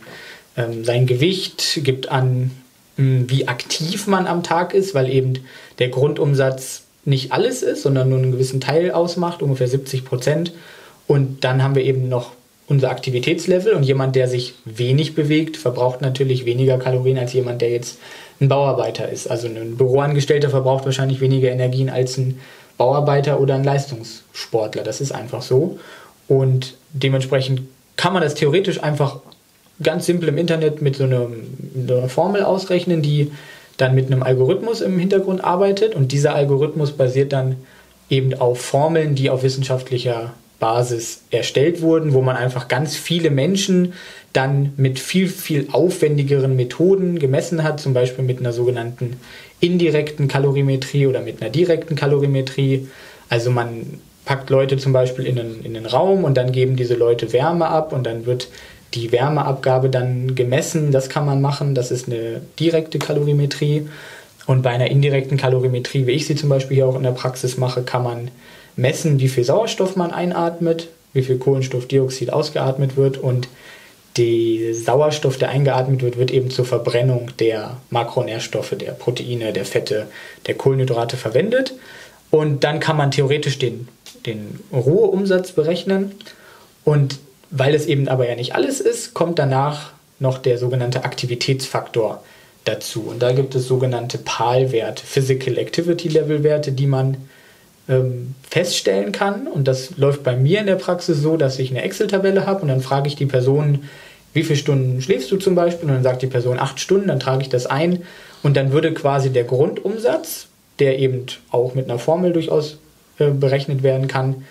ähm, 0.57 0.83
sein 0.83 1.05
Gewicht, 1.05 1.79
gibt 1.83 2.09
an, 2.09 2.51
hm, 2.97 3.29
wie 3.29 3.47
aktiv 3.47 4.07
man 4.07 4.27
am 4.27 4.43
Tag 4.43 4.73
ist, 4.73 4.95
weil 4.95 5.09
eben 5.09 5.33
der 5.79 5.89
Grundumsatz 5.89 6.83
nicht 7.05 7.31
alles 7.31 7.61
ist, 7.61 7.83
sondern 7.83 8.09
nur 8.09 8.19
einen 8.19 8.31
gewissen 8.31 8.61
Teil 8.61 8.91
ausmacht, 8.91 9.41
ungefähr 9.41 9.67
70 9.67 10.05
Prozent. 10.05 10.53
Und 11.07 11.43
dann 11.43 11.63
haben 11.63 11.75
wir 11.75 11.83
eben 11.83 12.07
noch 12.07 12.31
unser 12.67 12.89
Aktivitätslevel 12.89 13.73
und 13.73 13.83
jemand, 13.83 14.15
der 14.15 14.27
sich 14.27 14.53
wenig 14.65 15.15
bewegt, 15.15 15.57
verbraucht 15.57 16.01
natürlich 16.01 16.45
weniger 16.45 16.77
Kalorien 16.77 17.17
als 17.17 17.33
jemand, 17.33 17.61
der 17.61 17.69
jetzt 17.71 17.99
ein 18.39 18.47
Bauarbeiter 18.47 19.09
ist. 19.09 19.27
Also 19.27 19.47
ein 19.47 19.77
Büroangestellter 19.77 20.49
verbraucht 20.49 20.85
wahrscheinlich 20.85 21.19
weniger 21.19 21.51
Energien 21.51 21.89
als 21.89 22.17
ein 22.17 22.39
Bauarbeiter 22.77 23.39
oder 23.39 23.55
ein 23.55 23.63
Leistungssportler. 23.63 24.83
Das 24.83 25.01
ist 25.01 25.11
einfach 25.11 25.41
so. 25.41 25.77
Und 26.27 26.75
dementsprechend 26.93 27.61
kann 27.97 28.13
man 28.13 28.23
das 28.23 28.33
theoretisch 28.33 28.81
einfach 28.81 29.19
ganz 29.81 30.05
simpel 30.05 30.29
im 30.29 30.37
Internet 30.37 30.81
mit 30.81 30.95
so, 30.95 31.03
einer, 31.03 31.27
mit 31.27 31.87
so 31.87 31.97
einer 31.97 32.09
Formel 32.09 32.43
ausrechnen, 32.43 33.01
die 33.01 33.31
dann 33.77 33.95
mit 33.95 34.07
einem 34.07 34.23
Algorithmus 34.23 34.81
im 34.81 34.97
Hintergrund 34.97 35.43
arbeitet. 35.43 35.95
Und 35.95 36.11
dieser 36.11 36.33
Algorithmus 36.33 36.91
basiert 36.91 37.33
dann 37.33 37.57
eben 38.09 38.33
auf 38.35 38.61
Formeln, 38.61 39.15
die 39.15 39.29
auf 39.29 39.43
wissenschaftlicher 39.43 40.33
Basis 40.63 41.23
erstellt 41.29 41.81
wurden, 41.81 42.13
wo 42.13 42.21
man 42.21 42.37
einfach 42.37 42.69
ganz 42.69 42.95
viele 42.95 43.31
Menschen 43.31 43.91
dann 44.31 44.71
mit 44.77 44.97
viel, 44.97 45.27
viel 45.27 45.67
aufwendigeren 45.73 46.55
Methoden 46.55 47.19
gemessen 47.19 47.65
hat, 47.65 47.81
zum 47.81 47.93
Beispiel 47.93 48.23
mit 48.23 48.39
einer 48.39 48.53
sogenannten 48.53 49.17
indirekten 49.59 50.29
Kalorimetrie 50.29 51.05
oder 51.05 51.19
mit 51.19 51.41
einer 51.41 51.51
direkten 51.51 51.97
Kalorimetrie. 51.97 52.87
Also 53.27 53.51
man 53.51 53.99
packt 54.23 54.49
Leute 54.49 54.77
zum 54.77 54.93
Beispiel 54.93 55.25
in 55.25 55.37
einen, 55.37 55.65
in 55.65 55.75
einen 55.75 55.85
Raum 55.85 56.23
und 56.23 56.37
dann 56.37 56.53
geben 56.53 56.77
diese 56.77 56.95
Leute 56.95 57.33
Wärme 57.33 57.67
ab 57.67 57.91
und 57.91 58.05
dann 58.05 58.25
wird 58.25 58.47
die 58.93 59.11
Wärmeabgabe 59.11 59.89
dann 59.89 60.33
gemessen. 60.33 60.93
Das 60.93 61.09
kann 61.09 61.25
man 61.25 61.41
machen. 61.41 61.75
Das 61.75 61.91
ist 61.91 62.07
eine 62.07 62.39
direkte 62.57 62.99
Kalorimetrie. 62.99 63.89
Und 64.45 64.61
bei 64.61 64.69
einer 64.69 64.89
indirekten 64.89 65.35
Kalorimetrie, 65.35 66.07
wie 66.07 66.11
ich 66.11 66.25
sie 66.25 66.35
zum 66.35 66.47
Beispiel 66.47 66.75
hier 66.75 66.87
auch 66.87 66.95
in 66.95 67.03
der 67.03 67.11
Praxis 67.11 67.57
mache, 67.57 67.83
kann 67.83 68.03
man 68.03 68.31
messen, 68.75 69.19
wie 69.19 69.29
viel 69.29 69.43
Sauerstoff 69.43 69.95
man 69.95 70.11
einatmet, 70.11 70.89
wie 71.13 71.23
viel 71.23 71.37
Kohlenstoffdioxid 71.37 72.31
ausgeatmet 72.31 72.97
wird 72.97 73.17
und 73.17 73.47
der 74.17 74.75
Sauerstoff, 74.75 75.37
der 75.37 75.49
eingeatmet 75.49 76.03
wird, 76.03 76.17
wird 76.17 76.31
eben 76.31 76.51
zur 76.51 76.65
Verbrennung 76.65 77.31
der 77.39 77.77
Makronährstoffe, 77.89 78.75
der 78.77 78.91
Proteine, 78.91 79.53
der 79.53 79.65
Fette, 79.65 80.07
der 80.45 80.53
Kohlenhydrate 80.55 81.17
verwendet. 81.17 81.73
Und 82.29 82.63
dann 82.63 82.79
kann 82.79 82.97
man 82.97 83.11
theoretisch 83.11 83.57
den, 83.57 83.87
den 84.25 84.59
Ruheumsatz 84.71 85.53
berechnen. 85.53 86.13
Und 86.83 87.19
weil 87.49 87.73
es 87.73 87.87
eben 87.87 88.07
aber 88.07 88.29
ja 88.29 88.35
nicht 88.35 88.53
alles 88.55 88.81
ist, 88.81 89.13
kommt 89.13 89.39
danach 89.39 89.93
noch 90.19 90.37
der 90.37 90.57
sogenannte 90.57 91.05
Aktivitätsfaktor 91.05 92.23
dazu. 92.65 93.01
Und 93.01 93.21
da 93.21 93.31
gibt 93.31 93.55
es 93.55 93.67
sogenannte 93.67 94.19
PAL-Werte, 94.19 95.05
Physical 95.05 95.57
Activity 95.57 96.07
Level 96.07 96.43
Werte, 96.43 96.71
die 96.71 96.87
man 96.87 97.17
ähm, 97.89 98.35
feststellen 98.49 99.11
kann. 99.11 99.47
Und 99.47 99.67
das 99.67 99.97
läuft 99.97 100.23
bei 100.23 100.35
mir 100.35 100.59
in 100.59 100.67
der 100.67 100.75
Praxis 100.75 101.19
so, 101.19 101.37
dass 101.37 101.59
ich 101.59 101.71
eine 101.71 101.81
Excel-Tabelle 101.81 102.45
habe 102.45 102.61
und 102.61 102.67
dann 102.67 102.81
frage 102.81 103.07
ich 103.07 103.15
die 103.15 103.25
Person, 103.25 103.83
wie 104.33 104.43
viele 104.43 104.57
Stunden 104.57 105.01
schläfst 105.01 105.31
du 105.31 105.37
zum 105.37 105.55
Beispiel? 105.55 105.87
Und 105.87 105.95
dann 105.95 106.03
sagt 106.03 106.21
die 106.21 106.27
Person 106.27 106.59
acht 106.59 106.79
Stunden, 106.79 107.07
dann 107.07 107.19
trage 107.19 107.43
ich 107.43 107.49
das 107.49 107.65
ein 107.65 108.03
und 108.41 108.57
dann 108.57 108.71
würde 108.71 108.93
quasi 108.93 109.29
der 109.29 109.43
Grundumsatz, 109.43 110.47
der 110.79 110.99
eben 110.99 111.25
auch 111.51 111.75
mit 111.75 111.89
einer 111.89 111.99
Formel 111.99 112.33
durchaus 112.33 112.77
äh, 113.19 113.29
berechnet 113.29 113.83
werden 113.83 114.07
kann, 114.07 114.43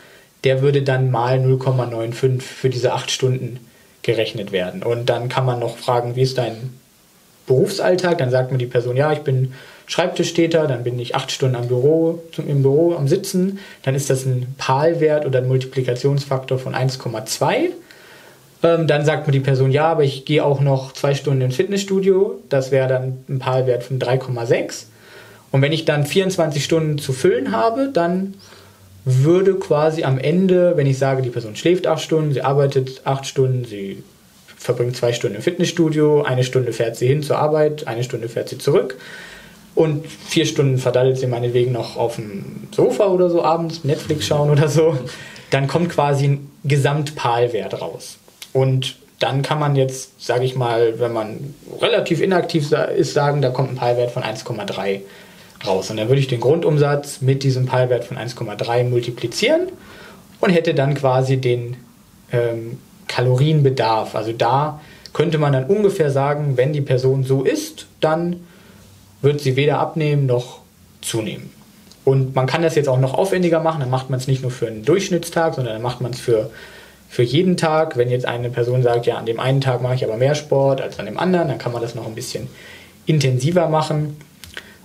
der 0.44 0.62
würde 0.62 0.82
dann 0.82 1.10
mal 1.10 1.38
0,95 1.38 2.40
für 2.40 2.68
diese 2.68 2.92
acht 2.92 3.10
Stunden 3.10 3.60
gerechnet 4.02 4.52
werden. 4.52 4.82
Und 4.82 5.06
dann 5.06 5.28
kann 5.28 5.46
man 5.46 5.58
noch 5.60 5.78
fragen, 5.78 6.16
wie 6.16 6.22
ist 6.22 6.38
dein 6.38 6.74
Berufsalltag? 7.46 8.18
Dann 8.18 8.30
sagt 8.30 8.52
mir 8.52 8.58
die 8.58 8.66
Person, 8.66 8.96
ja, 8.96 9.12
ich 9.12 9.20
bin 9.20 9.52
Schreibtischtäter, 9.86 10.66
dann 10.66 10.84
bin 10.84 10.98
ich 10.98 11.14
acht 11.14 11.30
Stunden 11.30 11.56
am 11.56 11.68
Büro, 11.68 12.22
im 12.38 12.62
Büro 12.62 12.94
am 12.94 13.08
Sitzen, 13.08 13.58
dann 13.82 13.94
ist 13.94 14.10
das 14.10 14.24
ein 14.24 14.54
PAL-Wert 14.56 15.26
oder 15.26 15.40
ein 15.40 15.48
Multiplikationsfaktor 15.48 16.58
von 16.58 16.74
1,2. 16.74 17.70
Ähm, 18.62 18.86
dann 18.86 19.04
sagt 19.04 19.26
mir 19.26 19.32
die 19.32 19.40
Person, 19.40 19.70
ja, 19.70 19.86
aber 19.86 20.04
ich 20.04 20.24
gehe 20.24 20.44
auch 20.44 20.60
noch 20.60 20.92
zwei 20.92 21.14
Stunden 21.14 21.42
ins 21.42 21.56
Fitnessstudio, 21.56 22.40
das 22.48 22.70
wäre 22.70 22.88
dann 22.88 23.18
ein 23.28 23.38
PAL-Wert 23.38 23.82
von 23.82 23.98
3,6. 23.98 24.84
Und 25.50 25.60
wenn 25.60 25.72
ich 25.72 25.84
dann 25.84 26.06
24 26.06 26.64
Stunden 26.64 26.98
zu 26.98 27.12
füllen 27.12 27.52
habe, 27.52 27.90
dann 27.92 28.34
würde 29.04 29.56
quasi 29.56 30.04
am 30.04 30.18
Ende, 30.18 30.76
wenn 30.76 30.86
ich 30.86 30.96
sage, 30.96 31.22
die 31.22 31.30
Person 31.30 31.56
schläft 31.56 31.86
acht 31.86 32.02
Stunden, 32.02 32.32
sie 32.32 32.42
arbeitet 32.42 33.02
acht 33.04 33.26
Stunden, 33.26 33.64
sie 33.64 34.02
verbringt 34.62 34.96
zwei 34.96 35.12
Stunden 35.12 35.36
im 35.36 35.42
Fitnessstudio, 35.42 36.22
eine 36.22 36.44
Stunde 36.44 36.72
fährt 36.72 36.96
sie 36.96 37.06
hin 37.06 37.22
zur 37.22 37.38
Arbeit, 37.38 37.86
eine 37.86 38.04
Stunde 38.04 38.28
fährt 38.28 38.48
sie 38.48 38.58
zurück, 38.58 38.96
und 39.74 40.06
vier 40.06 40.46
Stunden 40.46 40.78
verdattelt 40.78 41.18
sie 41.18 41.26
meinetwegen 41.26 41.72
noch 41.72 41.96
auf 41.96 42.16
dem 42.16 42.68
Sofa 42.74 43.06
oder 43.06 43.30
so 43.30 43.42
abends, 43.42 43.84
Netflix 43.84 44.26
schauen 44.26 44.50
oder 44.50 44.68
so, 44.68 44.98
dann 45.50 45.66
kommt 45.66 45.90
quasi 45.90 46.26
ein 46.26 46.50
Gesamtpalwert 46.64 47.80
raus. 47.80 48.18
Und 48.52 48.96
dann 49.18 49.42
kann 49.42 49.58
man 49.58 49.76
jetzt, 49.76 50.24
sage 50.24 50.44
ich 50.44 50.56
mal, 50.56 50.98
wenn 50.98 51.12
man 51.12 51.54
relativ 51.80 52.20
inaktiv 52.20 52.72
ist, 52.72 53.14
sagen, 53.14 53.40
da 53.40 53.50
kommt 53.50 53.70
ein 53.70 53.76
Palwert 53.76 54.10
von 54.10 54.22
1,3 54.22 55.00
raus. 55.66 55.90
Und 55.90 55.96
dann 55.96 56.08
würde 56.08 56.20
ich 56.20 56.26
den 56.26 56.40
Grundumsatz 56.40 57.20
mit 57.20 57.42
diesem 57.44 57.66
Palwert 57.66 58.04
von 58.04 58.16
1,3 58.18 58.84
multiplizieren 58.84 59.68
und 60.40 60.50
hätte 60.50 60.74
dann 60.74 60.94
quasi 60.94 61.36
den 61.36 61.76
ähm, 62.32 62.78
Kalorienbedarf. 63.08 64.14
Also 64.14 64.32
da 64.32 64.80
könnte 65.12 65.38
man 65.38 65.52
dann 65.52 65.64
ungefähr 65.64 66.10
sagen, 66.10 66.56
wenn 66.56 66.72
die 66.72 66.80
Person 66.80 67.24
so 67.24 67.42
ist, 67.42 67.86
dann 68.00 68.40
wird 69.20 69.40
sie 69.40 69.56
weder 69.56 69.78
abnehmen 69.78 70.26
noch 70.26 70.60
zunehmen. 71.00 71.50
Und 72.04 72.34
man 72.34 72.46
kann 72.46 72.62
das 72.62 72.74
jetzt 72.74 72.88
auch 72.88 72.98
noch 72.98 73.14
aufwendiger 73.14 73.60
machen, 73.60 73.80
dann 73.80 73.90
macht 73.90 74.10
man 74.10 74.18
es 74.18 74.26
nicht 74.26 74.42
nur 74.42 74.50
für 74.50 74.66
einen 74.66 74.84
Durchschnittstag, 74.84 75.54
sondern 75.54 75.74
dann 75.74 75.82
macht 75.82 76.00
man 76.00 76.12
es 76.12 76.20
für, 76.20 76.50
für 77.08 77.22
jeden 77.22 77.56
Tag. 77.56 77.96
Wenn 77.96 78.10
jetzt 78.10 78.26
eine 78.26 78.50
Person 78.50 78.82
sagt, 78.82 79.06
ja, 79.06 79.16
an 79.16 79.26
dem 79.26 79.38
einen 79.38 79.60
Tag 79.60 79.82
mache 79.82 79.94
ich 79.94 80.04
aber 80.04 80.16
mehr 80.16 80.34
Sport 80.34 80.80
als 80.80 80.98
an 80.98 81.06
dem 81.06 81.18
anderen, 81.18 81.48
dann 81.48 81.58
kann 81.58 81.72
man 81.72 81.80
das 81.80 81.94
noch 81.94 82.06
ein 82.06 82.14
bisschen 82.14 82.48
intensiver 83.06 83.68
machen. 83.68 84.16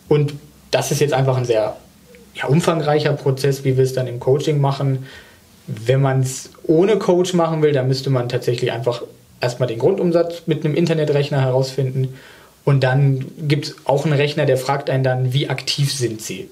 Und 0.08 0.34
das 0.70 0.92
ist 0.92 1.02
jetzt 1.02 1.14
einfach 1.14 1.38
ein 1.38 1.46
sehr 1.46 1.78
ja, 2.36 2.46
umfangreicher 2.46 3.14
Prozess, 3.14 3.64
wie 3.64 3.78
wir 3.78 3.84
es 3.84 3.94
dann 3.94 4.06
im 4.06 4.20
Coaching 4.20 4.62
machen. 4.62 5.06
Wenn 5.68 6.02
man 6.02 6.22
es 6.22 6.50
ohne 6.64 6.98
Coach 6.98 7.34
machen 7.34 7.62
will, 7.62 7.74
dann 7.74 7.88
müsste 7.88 8.10
man 8.10 8.30
tatsächlich 8.30 8.72
einfach 8.72 9.04
erstmal 9.42 9.68
den 9.68 9.80
Grundumsatz 9.80 10.44
mit 10.46 10.66
einem 10.66 10.76
Internetrechner 10.76 11.42
herausfinden 11.42 12.16
und 12.68 12.84
dann 12.84 13.26
gibt 13.48 13.68
es 13.68 13.76
auch 13.86 14.04
einen 14.04 14.14
Rechner, 14.14 14.46
der 14.46 14.58
fragt 14.58 14.90
einen 14.90 15.02
dann, 15.02 15.32
wie 15.32 15.50
aktiv 15.50 15.94
sind 15.94 16.22
Sie? 16.22 16.50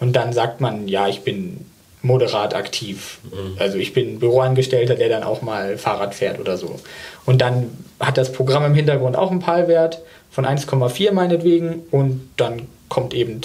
Und 0.00 0.14
dann 0.14 0.32
sagt 0.32 0.60
man, 0.60 0.88
ja, 0.88 1.06
ich 1.06 1.20
bin 1.20 1.64
moderat 2.02 2.52
aktiv. 2.52 3.20
Mhm. 3.30 3.56
Also 3.60 3.78
ich 3.78 3.92
bin 3.92 4.18
Büroangestellter, 4.18 4.96
der 4.96 5.08
dann 5.08 5.22
auch 5.22 5.40
mal 5.40 5.78
Fahrrad 5.78 6.16
fährt 6.16 6.40
oder 6.40 6.56
so. 6.56 6.80
Und 7.26 7.40
dann 7.40 7.70
hat 8.00 8.18
das 8.18 8.32
Programm 8.32 8.64
im 8.64 8.74
Hintergrund 8.74 9.14
auch 9.14 9.30
einen 9.30 9.38
PAL-Wert 9.38 10.02
von 10.32 10.44
1,4 10.44 11.12
meinetwegen 11.12 11.82
und 11.92 12.28
dann 12.36 12.62
kommt 12.88 13.14
eben 13.14 13.40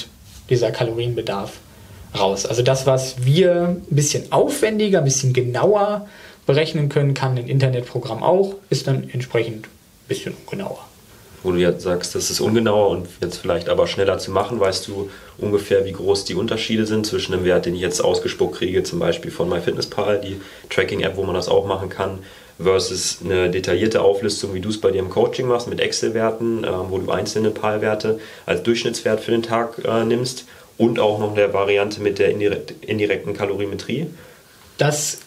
dieser 0.50 0.71
Kalorienbedarf 0.71 1.59
raus. 2.17 2.45
Also 2.45 2.61
das, 2.61 2.85
was 2.85 3.25
wir 3.25 3.69
ein 3.69 3.95
bisschen 3.95 4.31
aufwendiger, 4.31 4.99
ein 4.99 5.05
bisschen 5.05 5.33
genauer 5.33 6.07
berechnen 6.45 6.89
können, 6.89 7.13
kann 7.13 7.37
ein 7.37 7.47
Internetprogramm 7.47 8.23
auch, 8.23 8.55
ist 8.69 8.87
dann 8.87 9.09
entsprechend 9.09 9.65
ein 9.65 10.07
bisschen 10.07 10.33
ungenauer 10.45 10.87
wo 11.47 11.53
du 11.53 11.59
jetzt 11.59 11.83
sagst, 11.83 12.13
das 12.13 12.29
ist 12.29 12.41
ungenauer 12.41 12.89
und 12.89 13.07
jetzt 13.21 13.37
vielleicht 13.37 13.69
aber 13.69 13.87
schneller 13.87 14.17
zu 14.17 14.31
machen, 14.31 14.59
weißt 14.59 14.87
du 14.87 15.09
ungefähr, 15.37 15.85
wie 15.85 15.93
groß 15.93 16.25
die 16.25 16.35
Unterschiede 16.35 16.85
sind 16.85 17.05
zwischen 17.05 17.31
dem 17.31 17.45
Wert, 17.45 17.65
den 17.65 17.75
ich 17.75 17.79
jetzt 17.79 18.01
ausgespuckt 18.01 18.57
kriege, 18.57 18.83
zum 18.83 18.99
Beispiel 18.99 19.31
von 19.31 19.47
MyFitnessPal, 19.47 20.19
die 20.19 20.41
Tracking-App, 20.69 21.15
wo 21.15 21.23
man 21.23 21.35
das 21.35 21.47
auch 21.47 21.65
machen 21.65 21.87
kann, 21.89 22.19
versus 22.61 23.19
eine 23.23 23.49
detaillierte 23.49 24.01
Auflistung, 24.01 24.53
wie 24.55 24.59
du 24.59 24.69
es 24.69 24.81
bei 24.81 24.91
dir 24.91 24.99
im 24.99 25.09
Coaching 25.09 25.47
machst, 25.47 25.67
mit 25.67 25.79
Excel-Werten, 25.79 26.63
äh, 26.63 26.69
wo 26.89 26.97
du 26.97 27.11
einzelne 27.11 27.51
PAL-Werte 27.51 28.19
als 28.45 28.63
Durchschnittswert 28.63 29.21
für 29.21 29.31
den 29.31 29.43
Tag 29.43 29.79
äh, 29.85 30.03
nimmst 30.03 30.45
und 30.77 31.00
auch 31.00 31.19
noch 31.19 31.36
eine 31.36 31.53
Variante 31.53 32.01
mit 32.01 32.19
der 32.19 32.29
indirekten 32.29 33.34
Kalorimetrie. 33.34 34.07
Das 34.77 35.19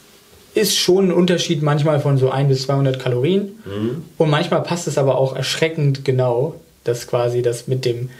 ist 0.54 0.76
schon 0.76 1.08
ein 1.08 1.12
Unterschied 1.12 1.62
manchmal 1.62 2.00
von 2.00 2.18
so 2.18 2.30
1 2.30 2.48
bis 2.48 2.62
200 2.62 2.98
Kalorien. 2.98 3.58
Mhm. 3.64 4.04
Und 4.16 4.30
manchmal 4.30 4.62
passt 4.62 4.86
es 4.88 4.98
aber 4.98 5.18
auch 5.18 5.34
erschreckend 5.34 6.04
genau, 6.04 6.56
dass 6.84 7.06
quasi 7.06 7.42
das 7.42 7.68
mit 7.68 7.84
dem 7.84 8.10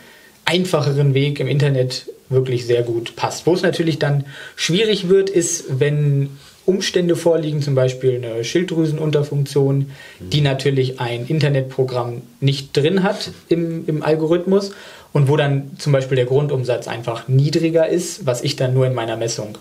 einfacheren 0.44 1.14
Weg 1.14 1.40
im 1.40 1.49
Internet 1.49 2.06
wirklich 2.28 2.66
sehr 2.66 2.82
gut 2.82 3.16
passt. 3.16 3.46
Wo 3.46 3.54
es 3.54 3.62
natürlich 3.62 3.99
dann 3.99 4.25
schwierig 4.56 5.08
wird, 5.08 5.30
ist, 5.30 5.80
wenn 5.80 6.30
Umstände 6.66 7.16
vorliegen, 7.16 7.62
zum 7.62 7.75
Beispiel 7.75 8.22
eine 8.25 8.44
Schilddrüsenunterfunktion, 8.44 9.78
mhm. 9.78 10.30
die 10.30 10.40
natürlich 10.40 11.00
ein 11.00 11.26
Internetprogramm 11.26 12.22
nicht 12.40 12.76
drin 12.76 13.02
hat 13.02 13.32
im, 13.49 13.87
im 13.88 14.02
Algorithmus 14.02 14.72
und 15.12 15.28
wo 15.28 15.36
dann 15.36 15.72
zum 15.78 15.92
Beispiel 15.92 16.16
der 16.16 16.26
Grundumsatz 16.26 16.88
einfach 16.88 17.28
niedriger 17.28 17.88
ist, 17.88 18.26
was 18.26 18.42
ich 18.42 18.56
dann 18.56 18.74
nur 18.74 18.86
in 18.86 18.94
meiner 18.94 19.16
Messung 19.16 19.58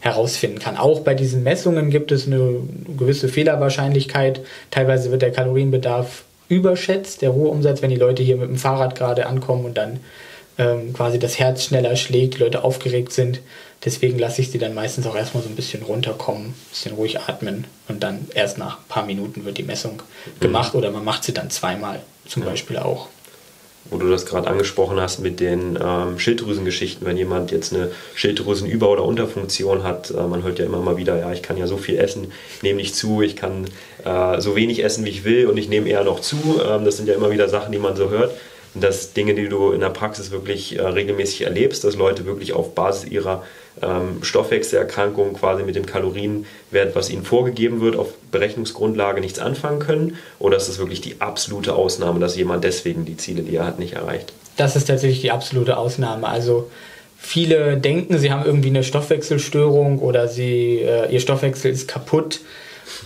herausfinden 0.00 0.58
kann. 0.58 0.76
Auch 0.76 1.00
bei 1.00 1.14
diesen 1.14 1.42
Messungen 1.42 1.90
gibt 1.90 2.12
es 2.12 2.26
eine 2.26 2.60
gewisse 2.98 3.28
Fehlerwahrscheinlichkeit. 3.28 4.40
Teilweise 4.70 5.10
wird 5.10 5.22
der 5.22 5.32
Kalorienbedarf 5.32 6.24
überschätzt, 6.48 7.22
der 7.22 7.30
Ruheumsatz, 7.30 7.80
wenn 7.80 7.90
die 7.90 7.96
Leute 7.96 8.22
hier 8.22 8.36
mit 8.36 8.48
dem 8.48 8.58
Fahrrad 8.58 8.94
gerade 8.94 9.26
ankommen 9.26 9.64
und 9.64 9.78
dann 9.78 10.00
ähm, 10.58 10.92
quasi 10.92 11.18
das 11.18 11.38
Herz 11.38 11.64
schneller 11.64 11.96
schlägt, 11.96 12.34
die 12.34 12.40
Leute 12.40 12.64
aufgeregt 12.64 13.12
sind. 13.12 13.40
Deswegen 13.84 14.18
lasse 14.18 14.42
ich 14.42 14.50
sie 14.50 14.58
dann 14.58 14.74
meistens 14.74 15.06
auch 15.06 15.16
erstmal 15.16 15.42
so 15.42 15.48
ein 15.48 15.56
bisschen 15.56 15.82
runterkommen, 15.82 16.48
ein 16.48 16.54
bisschen 16.70 16.94
ruhig 16.94 17.20
atmen 17.20 17.66
und 17.88 18.02
dann 18.02 18.28
erst 18.34 18.58
nach 18.58 18.78
ein 18.78 18.88
paar 18.88 19.06
Minuten 19.06 19.44
wird 19.44 19.58
die 19.58 19.62
Messung 19.62 20.02
gemacht 20.40 20.74
mhm. 20.74 20.78
oder 20.78 20.90
man 20.90 21.04
macht 21.04 21.24
sie 21.24 21.32
dann 21.32 21.50
zweimal 21.50 22.00
zum 22.26 22.42
ja. 22.42 22.50
Beispiel 22.50 22.78
auch 22.78 23.08
wo 23.90 23.98
du 23.98 24.08
das 24.08 24.26
gerade 24.26 24.48
angesprochen 24.48 25.00
hast 25.00 25.20
mit 25.20 25.40
den 25.40 25.78
ähm, 25.82 26.18
Schilddrüsengeschichten, 26.18 27.06
wenn 27.06 27.16
jemand 27.16 27.50
jetzt 27.50 27.74
eine 27.74 27.90
Schilddrüsenüber- 28.16 28.88
oder 28.88 29.04
Unterfunktion 29.04 29.84
hat, 29.84 30.10
äh, 30.10 30.26
man 30.26 30.42
hört 30.42 30.58
ja 30.58 30.64
immer 30.64 30.80
mal 30.80 30.96
wieder, 30.96 31.18
ja, 31.18 31.32
ich 31.32 31.42
kann 31.42 31.56
ja 31.56 31.66
so 31.66 31.76
viel 31.76 31.98
essen, 31.98 32.32
nehme 32.62 32.78
nicht 32.78 32.96
zu, 32.96 33.22
ich 33.22 33.36
kann 33.36 33.66
äh, 34.04 34.40
so 34.40 34.56
wenig 34.56 34.82
essen, 34.82 35.04
wie 35.04 35.10
ich 35.10 35.24
will 35.24 35.46
und 35.46 35.56
ich 35.56 35.68
nehme 35.68 35.88
eher 35.88 36.04
noch 36.04 36.20
zu. 36.20 36.60
Ähm, 36.66 36.84
das 36.84 36.96
sind 36.96 37.08
ja 37.08 37.14
immer 37.14 37.30
wieder 37.30 37.48
Sachen, 37.48 37.72
die 37.72 37.78
man 37.78 37.96
so 37.96 38.10
hört. 38.10 38.32
Und 38.74 38.82
das 38.82 39.12
Dinge, 39.12 39.34
die 39.34 39.48
du 39.48 39.72
in 39.72 39.80
der 39.80 39.90
Praxis 39.90 40.30
wirklich 40.30 40.78
äh, 40.78 40.82
regelmäßig 40.82 41.42
erlebst, 41.42 41.84
dass 41.84 41.96
Leute 41.96 42.26
wirklich 42.26 42.52
auf 42.52 42.74
Basis 42.74 43.10
ihrer 43.10 43.44
ähm, 43.82 44.22
Stoffwechselerkrankungen 44.22 45.34
quasi 45.34 45.62
mit 45.62 45.76
dem 45.76 45.86
Kalorienwert, 45.86 46.94
was 46.94 47.10
ihnen 47.10 47.24
vorgegeben 47.24 47.80
wird, 47.80 47.96
auf 47.96 48.14
Berechnungsgrundlage 48.30 49.20
nichts 49.20 49.38
anfangen 49.38 49.78
können? 49.78 50.16
Oder 50.38 50.56
ist 50.56 50.68
das 50.68 50.78
wirklich 50.78 51.00
die 51.00 51.20
absolute 51.20 51.74
Ausnahme, 51.74 52.20
dass 52.20 52.36
jemand 52.36 52.64
deswegen 52.64 53.04
die 53.04 53.16
Ziele, 53.16 53.42
die 53.42 53.56
er 53.56 53.66
hat, 53.66 53.78
nicht 53.78 53.94
erreicht? 53.94 54.32
Das 54.56 54.76
ist 54.76 54.86
tatsächlich 54.86 55.20
die 55.20 55.30
absolute 55.30 55.76
Ausnahme. 55.76 56.28
Also 56.28 56.70
viele 57.16 57.76
denken, 57.76 58.18
sie 58.18 58.30
haben 58.30 58.44
irgendwie 58.44 58.68
eine 58.68 58.84
Stoffwechselstörung 58.84 59.98
oder 60.00 60.28
sie, 60.28 60.80
äh, 60.80 61.12
ihr 61.12 61.20
Stoffwechsel 61.20 61.70
ist 61.70 61.88
kaputt 61.88 62.40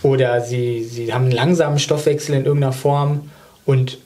oder 0.03 0.41
sie, 0.41 0.85
sie 0.85 1.13
haben 1.13 1.25
einen 1.25 1.33
langsamen 1.33 1.79
Stoffwechsel 1.79 2.35
in 2.35 2.45
irgendeiner 2.45 2.73
Form 2.73 3.31
und 3.65 3.99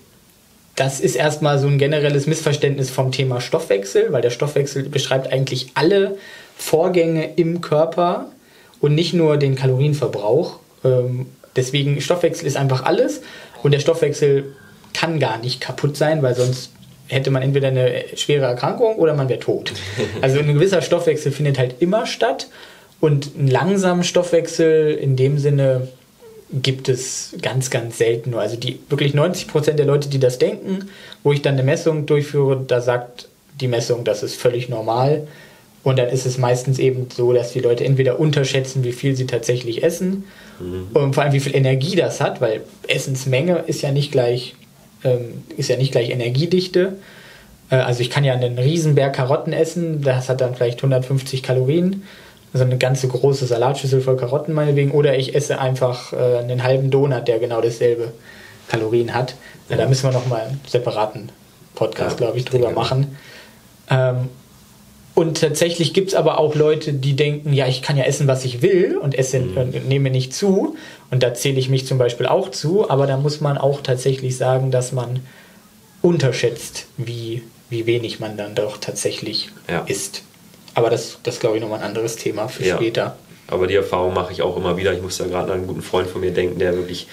das 0.83 0.99
ist 0.99 1.15
erstmal 1.15 1.61
so 1.61 1.69
ein 1.69 1.79
generelles 1.79 2.27
Missverständnis 2.27 2.91
vom 2.91 3.13
Thema 3.13 3.41
Stoffwechsel, 3.41 4.13
weil 4.13 4.21
der 4.21 4.31
Stoffwechsel 4.31 4.89
beschreibt 4.89 5.33
eigentlich 5.33 5.69
alle 5.75 6.17
Vorgänge 6.57 7.35
im 7.37 7.61
Körper 7.61 8.33
und 8.81 8.97
nicht 8.97 9.15
nur 9.15 9.37
den 9.37 9.55
Kalorienverbrauch. 9.55 10.59
Ähm, 10.85 11.27
deswegen 11.55 12.01
Stoffwechsel 12.01 12.49
ist 12.49 12.57
einfach 12.57 12.85
alles 12.85 13.21
und 13.63 13.71
der 13.71 13.79
Stoffwechsel 13.79 14.57
kann 14.93 15.21
gar 15.21 15.39
nicht 15.39 15.61
kaputt 15.61 15.97
sein, 15.97 16.21
weil 16.21 16.35
sonst 16.35 16.73
hätte 17.07 17.31
man 17.31 17.43
entweder 17.43 17.69
eine 17.69 18.03
schwere 18.17 18.47
Erkrankung 18.47 18.97
oder 18.97 19.15
man 19.15 19.29
wäre 19.29 19.39
tot. 19.39 19.73
Also 20.21 20.41
ein 20.41 20.53
gewisser 20.53 20.83
Stoffwechsel 20.83 21.31
findet 21.31 21.59
halt 21.59 21.77
immer 21.79 22.07
statt 22.07 22.49
und 22.99 23.37
einen 23.39 23.47
langsamen 23.47 24.03
Stoffwechsel 24.03 24.95
in 24.95 25.15
dem 25.15 25.39
Sinne 25.39 25.87
gibt 26.53 26.89
es 26.89 27.35
ganz, 27.41 27.71
ganz 27.71 27.99
selten 27.99 28.31
nur. 28.31 28.41
Also 28.41 28.57
die 28.57 28.79
wirklich 28.89 29.15
90 29.15 29.49
Prozent 29.49 29.79
der 29.79 29.87
Leute, 29.87 30.09
die 30.09 30.19
das 30.19 30.39
denken, 30.39 30.91
wo 31.23 31.33
ich 31.33 31.43
dann 31.43 31.55
eine 31.55 31.63
Messung 31.63 32.07
durchführe, 32.07 32.63
da 32.67 32.81
sagt 32.81 33.29
die 33.61 33.69
Messung, 33.69 34.05
das 34.05 34.23
ist 34.23 34.37
völlig 34.37 34.69
normal. 34.69 35.27
Und 35.85 35.99
dann 35.99 36.09
ist 36.09 36.27
es 36.27 36.39
meistens 36.39 36.79
eben 36.79 37.09
so, 37.15 37.33
dass 37.33 37.53
die 37.53 37.61
Leute 37.61 37.85
entweder 37.85 38.21
unterschätzen, 38.21 38.85
wie 38.85 38.93
viel 38.93 39.17
sie 39.17 39.27
tatsächlich 39.27 39.83
essen 39.83 40.25
mhm. 40.61 40.89
und 40.95 41.15
vor 41.15 41.25
allem 41.25 41.33
wie 41.33 41.41
viel 41.41 41.57
Energie 41.57 41.97
das 41.97 42.21
hat, 42.21 42.41
weil 42.41 42.61
Essensmenge 42.87 43.65
ist 43.67 43.83
ja 43.83 43.91
nicht 43.91 44.13
gleich, 44.13 44.55
ähm, 45.03 45.43
ist 45.57 45.69
ja 45.69 45.77
nicht 45.77 45.91
gleich 45.91 46.11
Energiedichte. 46.11 46.93
Äh, 47.69 47.77
also 47.77 48.01
ich 48.01 48.11
kann 48.11 48.23
ja 48.23 48.33
einen 48.33 48.59
Riesenberg 48.59 49.13
Karotten 49.13 49.53
essen, 49.53 50.03
das 50.03 50.29
hat 50.29 50.41
dann 50.41 50.55
vielleicht 50.55 50.79
150 50.79 51.43
Kalorien, 51.43 52.05
also 52.53 52.65
eine 52.65 52.79
ganze 52.79 53.09
große 53.09 53.47
Salatschüssel 53.47 54.01
voll 54.01 54.17
Karotten 54.17 54.55
meinetwegen, 54.55 54.91
oder 54.91 55.17
ich 55.17 55.35
esse 55.35 55.59
einfach 55.59 56.13
äh, 56.13 56.39
einen 56.39 56.63
halben 56.63 56.91
Donut, 56.91 57.27
der 57.29 57.39
genau 57.39 57.61
dasselbe 57.61 58.13
Kalorien 58.69 59.15
hat. 59.15 59.35
Ja. 59.69 59.77
Da 59.77 59.87
müssen 59.87 60.05
wir 60.05 60.13
nochmal 60.13 60.43
einen 60.43 60.61
separaten 60.67 61.31
Podcast, 61.75 62.21
ja, 62.21 62.27
glaube 62.27 62.39
ich, 62.39 62.45
drüber 62.45 62.71
machen. 62.71 63.17
Ähm, 63.91 64.29
und 65.15 65.41
tatsächlich 65.41 65.93
gibt 65.93 66.09
es 66.09 66.15
aber 66.15 66.39
auch 66.39 66.55
Leute, 66.55 66.95
die 66.95 67.15
denken, 67.15 67.53
ja, 67.53 67.67
ich 67.67 67.83
kann 67.83 67.99
ja 67.99 68.05
essen, 68.05 68.27
was 68.29 68.45
ich 68.45 68.63
will 68.63 68.97
und 68.97 69.15
esse, 69.17 69.41
mhm. 69.41 69.57
äh, 69.57 69.81
nehme 69.81 70.11
nicht 70.11 70.35
zu. 70.35 70.77
Und 71.11 71.23
da 71.23 71.35
zähle 71.35 71.59
ich 71.59 71.69
mich 71.69 71.87
zum 71.87 71.99
Beispiel 71.99 72.27
auch 72.27 72.51
zu, 72.51 72.89
aber 72.89 73.07
da 73.07 73.17
muss 73.17 73.41
man 73.41 73.59
auch 73.59 73.83
tatsächlich 73.83 74.37
sagen, 74.37 74.71
dass 74.71 74.93
man 74.93 75.21
unterschätzt, 76.01 76.87
wie, 76.97 77.43
wie 77.69 77.87
wenig 77.87 78.21
man 78.21 78.37
dann 78.37 78.55
doch 78.55 78.79
tatsächlich 78.79 79.51
ja. 79.69 79.81
isst. 79.87 80.23
Aber 80.75 80.91
das, 80.91 81.19
das 81.23 81.41
glaube 81.41 81.57
ich, 81.57 81.63
nochmal 81.63 81.81
ein 81.81 81.87
anderes 81.87 82.17
Thema 82.17 82.49
für 82.49 82.65
ja. 82.65 82.77
später. 82.77 83.17
Aber 83.47 83.67
die 83.67 83.75
Erfahrung 83.75 84.15
mache 84.15 84.33
ich 84.33 84.43
auch 84.43 84.57
immer 84.57 84.77
wieder. 84.77 84.93
Ich 84.93 85.03
muss 85.03 85.19
da 85.19 85.27
gerade 85.27 85.53
an 85.53 85.59
einen 85.59 85.67
guten 85.67 85.83
Freund 85.83 86.09
von 86.09 86.21
mir 86.21 86.31
denken, 86.31 86.59
der 86.59 86.75
wirklich 86.75 87.09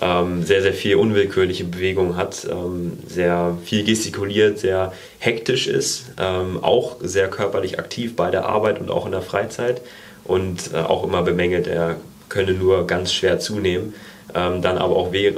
ähm, 0.00 0.42
sehr, 0.44 0.62
sehr 0.62 0.74
viel 0.74 0.96
unwillkürliche 0.96 1.64
Bewegung 1.64 2.16
hat, 2.16 2.46
ähm, 2.50 2.98
sehr 3.06 3.56
viel 3.64 3.84
gestikuliert, 3.84 4.58
sehr 4.58 4.92
hektisch 5.18 5.66
ist, 5.66 6.06
ähm, 6.18 6.62
auch 6.62 6.96
sehr 7.00 7.28
körperlich 7.28 7.78
aktiv 7.78 8.14
bei 8.14 8.30
der 8.30 8.46
Arbeit 8.46 8.80
und 8.80 8.90
auch 8.90 9.06
in 9.06 9.12
der 9.12 9.22
Freizeit 9.22 9.80
und 10.24 10.72
äh, 10.74 10.76
auch 10.78 11.04
immer 11.04 11.22
bemängelt, 11.22 11.66
er 11.66 11.96
könne 12.28 12.52
nur 12.52 12.86
ganz 12.86 13.12
schwer 13.12 13.40
zunehmen, 13.40 13.94
ähm, 14.34 14.62
dann 14.62 14.78
aber 14.78 14.96
auch 14.96 15.12
we 15.12 15.34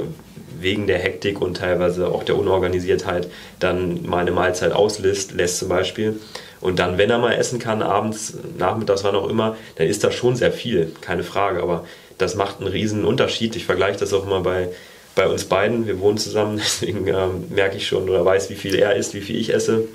wegen 0.59 0.85
der 0.85 0.99
Hektik 0.99 1.41
und 1.41 1.57
teilweise 1.57 2.09
auch 2.09 2.23
der 2.23 2.37
Unorganisiertheit 2.37 3.27
dann 3.57 4.05
mal 4.05 4.19
eine 4.19 4.31
Mahlzeit 4.31 4.73
auslässt, 4.73 5.31
lässt 5.31 5.57
zum 5.57 5.69
Beispiel. 5.69 6.19
Und 6.61 6.77
dann, 6.77 6.97
wenn 6.97 7.09
er 7.09 7.17
mal 7.17 7.33
essen 7.33 7.59
kann, 7.59 7.81
abends, 7.81 8.33
nachmittags, 8.57 9.03
wann 9.03 9.15
auch 9.15 9.27
immer, 9.27 9.57
dann 9.75 9.87
ist 9.87 10.03
das 10.03 10.13
schon 10.13 10.35
sehr 10.35 10.51
viel, 10.51 10.91
keine 11.01 11.23
Frage. 11.23 11.61
Aber 11.61 11.85
das 12.17 12.35
macht 12.35 12.59
einen 12.59 12.67
riesen 12.67 13.03
Unterschied. 13.03 13.55
Ich 13.55 13.65
vergleiche 13.65 13.99
das 13.99 14.13
auch 14.13 14.25
immer 14.25 14.41
bei, 14.41 14.69
bei 15.15 15.27
uns 15.27 15.45
beiden. 15.45 15.87
Wir 15.87 15.99
wohnen 15.99 16.19
zusammen, 16.19 16.57
deswegen 16.63 17.07
ähm, 17.07 17.45
merke 17.49 17.77
ich 17.77 17.87
schon 17.87 18.07
oder 18.07 18.23
weiß, 18.23 18.49
wie 18.49 18.55
viel 18.55 18.75
er 18.75 18.95
isst, 18.95 19.13
wie 19.13 19.21
viel 19.21 19.37
ich 19.37 19.53
esse 19.53 19.87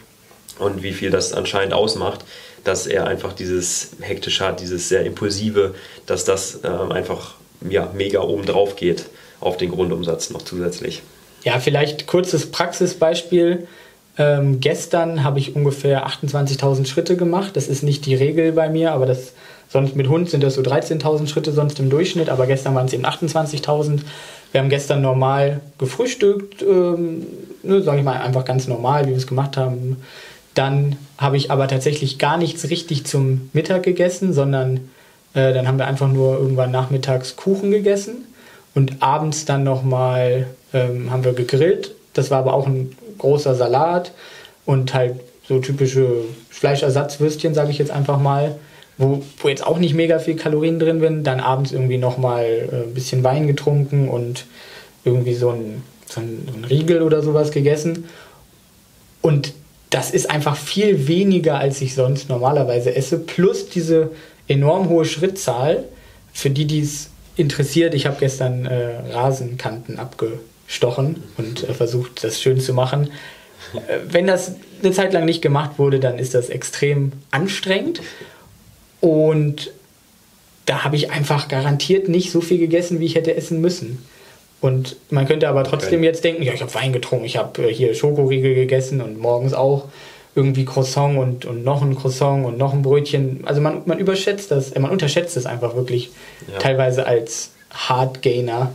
und 0.59 0.83
wie 0.83 0.93
viel 0.93 1.11
das 1.11 1.33
anscheinend 1.33 1.73
ausmacht, 1.73 2.25
dass 2.65 2.87
er 2.87 3.07
einfach 3.07 3.33
dieses 3.33 3.91
hektische 4.01 4.45
hat, 4.45 4.61
dieses 4.61 4.89
sehr 4.89 5.05
impulsive, 5.05 5.75
dass 6.07 6.25
das 6.25 6.61
ähm, 6.65 6.91
einfach 6.91 7.35
ja, 7.69 7.91
mega 7.95 8.21
oben 8.21 8.45
drauf 8.45 8.77
geht 8.77 9.07
auf 9.41 9.57
den 9.57 9.71
Grundumsatz 9.71 10.31
noch 10.31 10.43
zusätzlich. 10.43 11.03
Ja, 11.45 11.61
vielleicht 11.61 12.07
kurzes 12.07 12.51
Praxisbeispiel. 12.51 13.69
Ähm, 14.19 14.61
gestern 14.61 15.25
habe 15.25 15.39
ich 15.39 15.55
ungefähr 15.55 16.07
28.000 16.07 16.87
Schritte 16.87 17.17
gemacht. 17.17 17.57
Das 17.57 17.69
ist 17.69 17.83
nicht 17.83 18.07
die 18.07 18.15
Regel 18.15 18.53
bei 18.53 18.69
mir, 18.69 18.93
aber 18.93 19.07
das 19.07 19.33
Sonst 19.69 19.97
mit 19.97 20.09
Hund 20.09 20.31
sind 20.31 20.43
das 20.43 20.55
so 20.55 20.63
13.000 20.63 21.27
Schritte 21.27 21.53
sonst 21.53 21.81
im 21.81 21.91
Durchschnitt, 21.91 22.29
aber 22.29 22.47
gestern 22.47 22.75
waren 22.75 22.87
es 22.87 22.93
eben 22.93 23.05
28.000. 23.05 24.01
Wir 24.53 24.61
haben 24.61 24.69
gestern 24.69 25.03
normal 25.03 25.61
gefrühstückt, 25.79 26.63
ähm, 26.63 27.27
ne, 27.63 27.83
sage 27.83 27.99
ich 27.99 28.05
mal 28.05 28.21
einfach 28.21 28.45
ganz 28.45 28.69
normal, 28.69 29.07
wie 29.07 29.11
wir 29.11 29.17
es 29.17 29.27
gemacht 29.27 29.57
haben. 29.57 29.97
Dann 30.55 30.97
habe 31.19 31.37
ich 31.37 31.51
aber 31.51 31.69
tatsächlich 31.69 32.19
gar 32.19 32.39
nichts 32.39 32.71
richtig 32.71 33.05
zum 33.05 33.51
Mittag 33.53 33.83
gegessen, 33.83 34.33
sondern 34.33 34.89
äh, 35.35 35.53
dann 35.53 35.67
haben 35.67 35.79
wir 35.79 35.87
einfach 35.87 36.09
nur 36.09 36.39
irgendwann 36.39 36.71
nachmittags 36.71 37.37
Kuchen 37.37 37.71
gegessen 37.71 38.25
und 38.75 39.03
abends 39.03 39.45
dann 39.45 39.65
nochmal 39.65 40.47
ähm, 40.73 41.11
haben 41.11 41.25
wir 41.25 41.33
gegrillt. 41.33 41.95
Das 42.15 42.31
war 42.31 42.39
aber 42.39 42.55
auch 42.55 42.67
ein 42.67 42.97
großer 43.19 43.55
Salat 43.55 44.13
und 44.65 44.95
halt 44.95 45.15
so 45.47 45.59
typische 45.61 46.25
Fleischersatzwürstchen, 46.51 47.55
sage 47.55 47.71
ich 47.71 47.79
jetzt 47.79 47.91
einfach 47.91 48.19
mal 48.19 48.57
wo, 48.99 49.23
wo 49.39 49.49
jetzt 49.49 49.67
auch 49.67 49.79
nicht 49.79 49.95
mega 49.95 50.19
viel 50.19 50.37
Kalorien 50.37 50.79
drin 50.79 51.01
sind, 51.01 51.25
dann 51.25 51.41
abends 51.41 51.73
irgendwie 51.73 51.99
nochmal 51.99 52.45
äh, 52.45 52.77
ein 52.85 52.95
bisschen 52.95 53.23
Wein 53.25 53.47
getrunken 53.47 54.09
und 54.09 54.47
irgendwie 55.05 55.35
so 55.35 55.51
ein, 55.51 55.83
so 56.09 56.21
ein, 56.21 56.49
so 56.51 56.59
ein 56.59 56.65
Riegel 56.65 57.03
oder 57.03 57.23
sowas 57.23 57.51
gegessen. 57.51 58.05
Und 59.21 59.53
das 59.91 60.11
ist 60.11 60.31
einfach 60.31 60.57
viel 60.57 61.09
weniger, 61.09 61.59
als 61.59 61.81
ich 61.81 61.95
sonst 61.95 62.29
normalerweise 62.29 62.95
esse, 62.95 63.19
plus 63.19 63.69
diese 63.69 64.11
enorm 64.49 64.89
hohe 64.89 65.05
Schrittzahl. 65.05 65.85
Für 66.33 66.51
die, 66.51 66.67
die 66.67 66.81
es 66.81 67.11
interessiert, 67.37 67.95
ich 67.95 68.07
habe 68.07 68.17
gestern 68.19 68.67
äh, 68.67 69.13
Rasenkanten 69.13 69.99
abgestochen 70.67 71.23
und 71.37 71.69
äh, 71.69 71.75
versucht, 71.75 72.25
das 72.25 72.41
schön 72.41 72.61
zu 72.61 72.75
machen. 72.75 73.11
Äh, 73.75 73.99
wenn 74.09 74.27
das 74.27 74.55
eine 74.83 74.93
Zeit 74.93 75.13
lang 75.13 75.25
nicht 75.25 75.43
gemacht 75.43 75.79
wurde, 75.79 76.01
dann 76.01 76.19
ist 76.19 76.35
das 76.35 76.49
extrem 76.49 77.13
anstrengend. 77.31 78.01
Und 79.01 79.73
da 80.67 80.85
habe 80.85 80.97
ich 80.97 81.11
einfach 81.11 81.49
garantiert 81.49 82.09
nicht 82.09 82.33
so 82.33 82.41
viel 82.41 82.59
gegessen, 82.59 83.01
wie 83.01 83.07
ich 83.07 83.15
hätte 83.15 83.37
essen 83.37 83.61
müssen. 83.61 84.05
Und 84.61 84.97
man 85.11 85.27
könnte 85.27 85.49
aber 85.49 85.65
trotzdem 85.65 86.03
jetzt 86.03 86.25
denken, 86.25 86.43
ja, 86.43 86.53
ich 86.53 86.63
habe 86.63 86.75
Wein 86.75 86.93
getrunken, 86.93 87.25
ich 87.25 87.37
habe 87.37 87.69
äh, 87.69 87.73
hier 87.73 87.95
Schokoriegel 87.95 88.55
gegessen 88.55 89.01
und 89.01 89.19
morgens 89.19 89.55
auch 89.55 89.85
irgendwie 90.35 90.67
Croissant 90.67 91.19
und, 91.19 91.47
und 91.47 91.65
noch 91.65 91.81
ein 91.81 91.95
Croissant 91.95 92.45
und 92.45 92.59
noch 92.59 92.75
ein 92.75 92.83
Brötchen. 92.83 93.41
Also 93.47 93.61
man, 93.61 93.83
man 93.87 93.99
überschätzt 93.99 94.51
das, 94.51 94.75
man 94.75 94.91
unterschätzt 94.91 95.37
es 95.37 95.47
einfach 95.47 95.77
wirklich 95.77 96.11
ja. 96.53 96.59
teilweise 96.59 97.07
als 97.07 97.53
Hardgainer, 97.71 98.73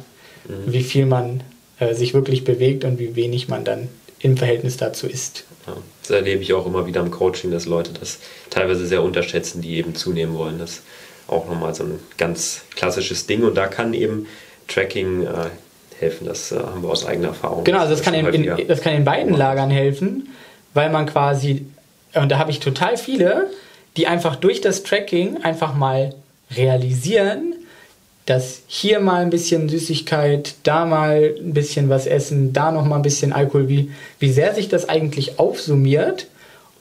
mhm. 0.47 0.73
wie 0.73 0.81
viel 0.81 1.05
man 1.05 1.43
äh, 1.81 1.95
sich 1.95 2.13
wirklich 2.13 2.43
bewegt 2.43 2.83
und 2.83 2.99
wie 2.99 3.15
wenig 3.15 3.47
man 3.47 3.65
dann 3.65 3.89
im 4.19 4.37
Verhältnis 4.37 4.77
dazu 4.77 5.07
isst. 5.07 5.45
Ja, 5.65 5.73
das 6.01 6.11
erlebe 6.11 6.43
ich 6.43 6.53
auch 6.53 6.67
immer 6.67 6.85
wieder 6.85 7.01
im 7.01 7.09
Coaching, 7.09 7.49
dass 7.49 7.65
Leute 7.65 7.91
das 7.99 8.19
teilweise 8.51 8.85
sehr 8.85 9.01
unterschätzen, 9.01 9.61
die 9.63 9.77
eben 9.77 9.95
zunehmen 9.95 10.37
wollen. 10.37 10.59
Das 10.59 10.71
ist 10.73 10.83
auch 11.27 11.47
nochmal 11.47 11.73
so 11.73 11.83
ein 11.83 11.99
ganz 12.17 12.61
klassisches 12.75 13.25
Ding 13.25 13.43
und 13.43 13.55
da 13.55 13.65
kann 13.65 13.95
eben 13.95 14.27
Tracking 14.67 15.23
äh, 15.23 15.49
helfen. 15.99 16.27
Das 16.27 16.51
äh, 16.51 16.57
haben 16.57 16.83
wir 16.83 16.89
aus 16.89 17.03
eigener 17.03 17.29
Erfahrung. 17.29 17.63
Genau, 17.63 17.79
also 17.79 17.95
das, 17.95 18.03
kann 18.03 18.13
in, 18.13 18.27
in, 18.27 18.67
das 18.67 18.81
kann 18.81 18.93
in 18.93 19.03
beiden 19.03 19.33
Lagern 19.33 19.71
helfen, 19.71 20.29
weil 20.75 20.91
man 20.91 21.07
quasi, 21.07 21.65
und 22.13 22.31
da 22.31 22.37
habe 22.37 22.51
ich 22.51 22.59
total 22.59 22.95
viele, 22.95 23.49
die 23.97 24.05
einfach 24.05 24.35
durch 24.35 24.61
das 24.61 24.83
Tracking 24.83 25.37
einfach 25.41 25.73
mal 25.73 26.13
realisieren, 26.55 27.55
dass 28.25 28.61
hier 28.67 28.99
mal 28.99 29.23
ein 29.23 29.29
bisschen 29.29 29.67
Süßigkeit, 29.67 30.55
da 30.63 30.85
mal 30.85 31.35
ein 31.39 31.53
bisschen 31.53 31.89
was 31.89 32.05
essen, 32.05 32.53
da 32.53 32.71
noch 32.71 32.85
mal 32.85 32.97
ein 32.97 33.01
bisschen 33.01 33.33
Alkohol, 33.33 33.67
wie, 33.67 33.91
wie 34.19 34.31
sehr 34.31 34.53
sich 34.53 34.69
das 34.69 34.87
eigentlich 34.87 35.39
aufsummiert. 35.39 36.27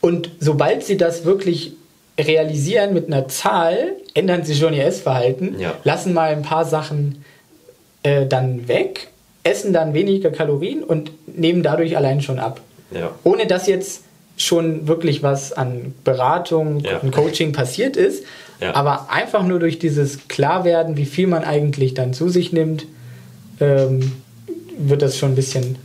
Und 0.00 0.30
sobald 0.38 0.84
sie 0.84 0.96
das 0.96 1.24
wirklich 1.24 1.72
realisieren 2.18 2.92
mit 2.92 3.06
einer 3.06 3.28
Zahl, 3.28 3.96
ändern 4.14 4.44
sie 4.44 4.54
schon 4.54 4.74
ihr 4.74 4.84
Essverhalten, 4.84 5.58
ja. 5.58 5.74
lassen 5.84 6.12
mal 6.12 6.32
ein 6.32 6.42
paar 6.42 6.64
Sachen 6.64 7.24
äh, 8.02 8.26
dann 8.26 8.68
weg, 8.68 9.08
essen 9.42 9.72
dann 9.72 9.94
weniger 9.94 10.30
Kalorien 10.30 10.82
und 10.82 11.12
nehmen 11.26 11.62
dadurch 11.62 11.96
allein 11.96 12.20
schon 12.20 12.38
ab. 12.38 12.60
Ja. 12.90 13.12
Ohne 13.24 13.46
dass 13.46 13.66
jetzt 13.66 14.02
schon 14.36 14.88
wirklich 14.88 15.22
was 15.22 15.52
an 15.52 15.94
Beratung 16.04 16.80
ja. 16.80 16.98
und 16.98 17.12
Coaching 17.12 17.52
passiert 17.52 17.96
ist, 17.96 18.24
ja. 18.60 18.74
Aber 18.74 19.10
einfach 19.10 19.42
nur 19.42 19.58
durch 19.58 19.78
dieses 19.78 20.28
Klarwerden, 20.28 20.96
wie 20.96 21.06
viel 21.06 21.26
man 21.26 21.44
eigentlich 21.44 21.94
dann 21.94 22.12
zu 22.12 22.28
sich 22.28 22.52
nimmt, 22.52 22.86
ähm, 23.60 24.12
wird 24.78 25.02
das 25.02 25.18
schon 25.18 25.32
ein 25.32 25.36
bisschen 25.36 25.76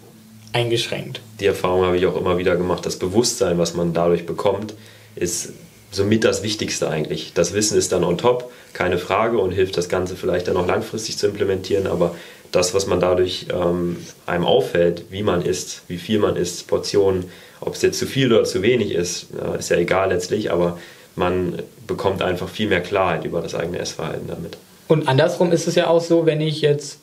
eingeschränkt. 0.53 1.21
Die 1.39 1.45
Erfahrung 1.45 1.83
habe 1.83 1.97
ich 1.97 2.05
auch 2.05 2.15
immer 2.15 2.37
wieder 2.37 2.55
gemacht. 2.55 2.85
Das 2.85 2.97
Bewusstsein, 2.97 3.57
was 3.57 3.73
man 3.73 3.93
dadurch 3.93 4.25
bekommt, 4.25 4.73
ist 5.15 5.53
somit 5.91 6.23
das 6.23 6.43
Wichtigste 6.43 6.89
eigentlich. 6.89 7.33
Das 7.33 7.53
Wissen 7.53 7.77
ist 7.77 7.91
dann 7.91 8.03
on 8.03 8.17
top, 8.17 8.51
keine 8.73 8.97
Frage, 8.97 9.37
und 9.37 9.51
hilft 9.51 9.77
das 9.77 9.89
Ganze 9.89 10.15
vielleicht 10.15 10.47
dann 10.47 10.57
auch 10.57 10.67
langfristig 10.67 11.17
zu 11.17 11.27
implementieren. 11.27 11.87
Aber 11.87 12.15
das, 12.51 12.73
was 12.73 12.87
man 12.87 12.99
dadurch 12.99 13.47
ähm, 13.53 13.97
einem 14.25 14.45
auffällt, 14.45 15.05
wie 15.09 15.23
man 15.23 15.41
isst, 15.41 15.83
wie 15.87 15.97
viel 15.97 16.19
man 16.19 16.35
isst, 16.35 16.67
Portionen, 16.67 17.25
ob 17.59 17.75
es 17.75 17.81
jetzt 17.81 17.99
zu 17.99 18.05
viel 18.05 18.33
oder 18.33 18.43
zu 18.43 18.61
wenig 18.61 18.91
ist, 18.91 19.27
äh, 19.33 19.59
ist 19.59 19.69
ja 19.69 19.77
egal 19.77 20.09
letztlich, 20.09 20.51
aber 20.51 20.77
man 21.15 21.61
bekommt 21.87 22.21
einfach 22.21 22.49
viel 22.49 22.67
mehr 22.67 22.81
Klarheit 22.81 23.25
über 23.25 23.41
das 23.41 23.55
eigene 23.55 23.79
Essverhalten 23.79 24.27
damit. 24.27 24.57
Und 24.87 25.07
andersrum 25.07 25.51
ist 25.51 25.67
es 25.67 25.75
ja 25.75 25.87
auch 25.87 26.01
so, 26.01 26.25
wenn 26.25 26.41
ich 26.41 26.61
jetzt 26.61 26.99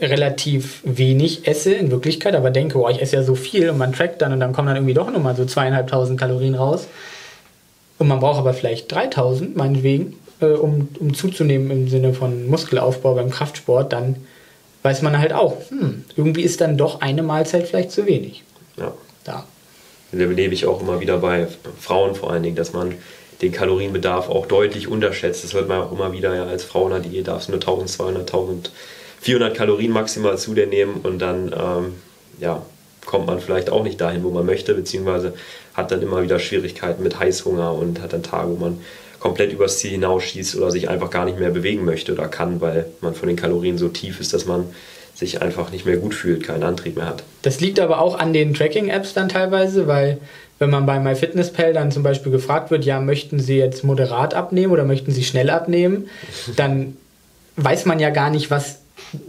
relativ 0.00 0.80
wenig 0.84 1.46
esse 1.46 1.74
in 1.74 1.90
Wirklichkeit, 1.90 2.34
aber 2.34 2.50
denke, 2.50 2.78
oh, 2.78 2.88
ich 2.88 3.02
esse 3.02 3.16
ja 3.16 3.22
so 3.22 3.34
viel 3.34 3.68
und 3.70 3.78
man 3.78 3.92
trackt 3.92 4.22
dann 4.22 4.32
und 4.32 4.40
dann 4.40 4.52
kommen 4.52 4.68
dann 4.68 4.76
irgendwie 4.76 4.94
doch 4.94 5.10
nochmal 5.10 5.36
so 5.36 5.44
zweieinhalbtausend 5.44 6.18
Kalorien 6.18 6.54
raus 6.54 6.88
und 7.98 8.08
man 8.08 8.20
braucht 8.20 8.38
aber 8.38 8.54
vielleicht 8.54 8.90
3000 8.92 9.56
meinetwegen, 9.56 10.18
äh, 10.40 10.46
um, 10.46 10.88
um 10.98 11.14
zuzunehmen 11.14 11.70
im 11.70 11.88
Sinne 11.88 12.14
von 12.14 12.48
Muskelaufbau 12.48 13.14
beim 13.14 13.30
Kraftsport, 13.30 13.92
dann 13.92 14.16
weiß 14.82 15.02
man 15.02 15.18
halt 15.18 15.32
auch, 15.32 15.56
hm, 15.70 16.04
irgendwie 16.16 16.42
ist 16.42 16.60
dann 16.60 16.76
doch 16.76 17.00
eine 17.00 17.22
Mahlzeit 17.22 17.68
vielleicht 17.68 17.92
zu 17.92 18.06
wenig. 18.06 18.42
Ja. 18.76 18.92
Da. 19.24 19.46
Da 20.12 20.18
erlebe 20.18 20.54
ich 20.54 20.66
auch 20.66 20.80
immer 20.80 21.00
wieder 21.00 21.18
bei 21.18 21.46
Frauen 21.80 22.14
vor 22.14 22.30
allen 22.30 22.42
Dingen, 22.42 22.56
dass 22.56 22.72
man 22.72 22.94
den 23.42 23.52
Kalorienbedarf 23.52 24.28
auch 24.28 24.46
deutlich 24.46 24.88
unterschätzt. 24.88 25.44
Das 25.44 25.54
hört 25.54 25.68
man 25.68 25.82
auch 25.82 25.92
immer 25.92 26.12
wieder, 26.12 26.34
ja, 26.34 26.44
als 26.44 26.64
Frau 26.64 26.84
in 26.86 26.90
der 26.90 27.00
Diät 27.00 27.28
darfst 27.28 27.48
nur 27.48 27.58
1200, 27.58 28.22
1400 28.22 29.54
Kalorien 29.54 29.92
maximal 29.92 30.38
zu 30.38 30.54
dir 30.54 30.66
nehmen 30.66 31.00
und 31.02 31.18
dann 31.18 31.54
ähm, 31.56 31.94
ja, 32.40 32.62
kommt 33.04 33.26
man 33.26 33.40
vielleicht 33.40 33.70
auch 33.70 33.82
nicht 33.82 34.00
dahin, 34.00 34.24
wo 34.24 34.30
man 34.30 34.46
möchte, 34.46 34.74
beziehungsweise 34.74 35.34
hat 35.74 35.90
dann 35.90 36.02
immer 36.02 36.22
wieder 36.22 36.38
Schwierigkeiten 36.38 37.02
mit 37.02 37.18
Heißhunger 37.18 37.72
und 37.72 38.00
hat 38.00 38.12
dann 38.12 38.22
Tage, 38.22 38.50
wo 38.50 38.56
man 38.56 38.80
komplett 39.20 39.52
übers 39.52 39.78
Ziel 39.78 39.92
hinausschießt 39.92 40.56
oder 40.56 40.70
sich 40.70 40.88
einfach 40.88 41.10
gar 41.10 41.24
nicht 41.24 41.38
mehr 41.38 41.50
bewegen 41.50 41.84
möchte 41.84 42.12
oder 42.12 42.28
kann, 42.28 42.60
weil 42.60 42.86
man 43.00 43.14
von 43.14 43.28
den 43.28 43.36
Kalorien 43.36 43.78
so 43.78 43.88
tief 43.88 44.20
ist, 44.20 44.34
dass 44.34 44.44
man 44.44 44.66
sich 45.14 45.40
einfach 45.40 45.70
nicht 45.70 45.86
mehr 45.86 45.96
gut 45.96 46.14
fühlt, 46.14 46.42
keinen 46.42 46.64
Antrieb 46.64 46.96
mehr 46.96 47.06
hat. 47.06 47.22
Das 47.42 47.60
liegt 47.60 47.78
aber 47.80 48.00
auch 48.00 48.18
an 48.18 48.32
den 48.32 48.52
Tracking-Apps 48.52 49.14
dann 49.14 49.28
teilweise, 49.28 49.86
weil 49.86 50.18
wenn 50.58 50.70
man 50.70 50.86
bei 50.86 50.98
MyFitnessPal 50.98 51.72
dann 51.72 51.90
zum 51.90 52.02
Beispiel 52.02 52.32
gefragt 52.32 52.70
wird, 52.70 52.84
ja, 52.84 53.00
möchten 53.00 53.40
Sie 53.40 53.58
jetzt 53.58 53.84
moderat 53.84 54.34
abnehmen 54.34 54.72
oder 54.72 54.84
möchten 54.84 55.10
Sie 55.10 55.24
schnell 55.24 55.50
abnehmen, 55.50 56.08
dann 56.56 56.96
weiß 57.56 57.86
man 57.86 58.00
ja 58.00 58.10
gar 58.10 58.30
nicht, 58.30 58.50
was 58.50 58.80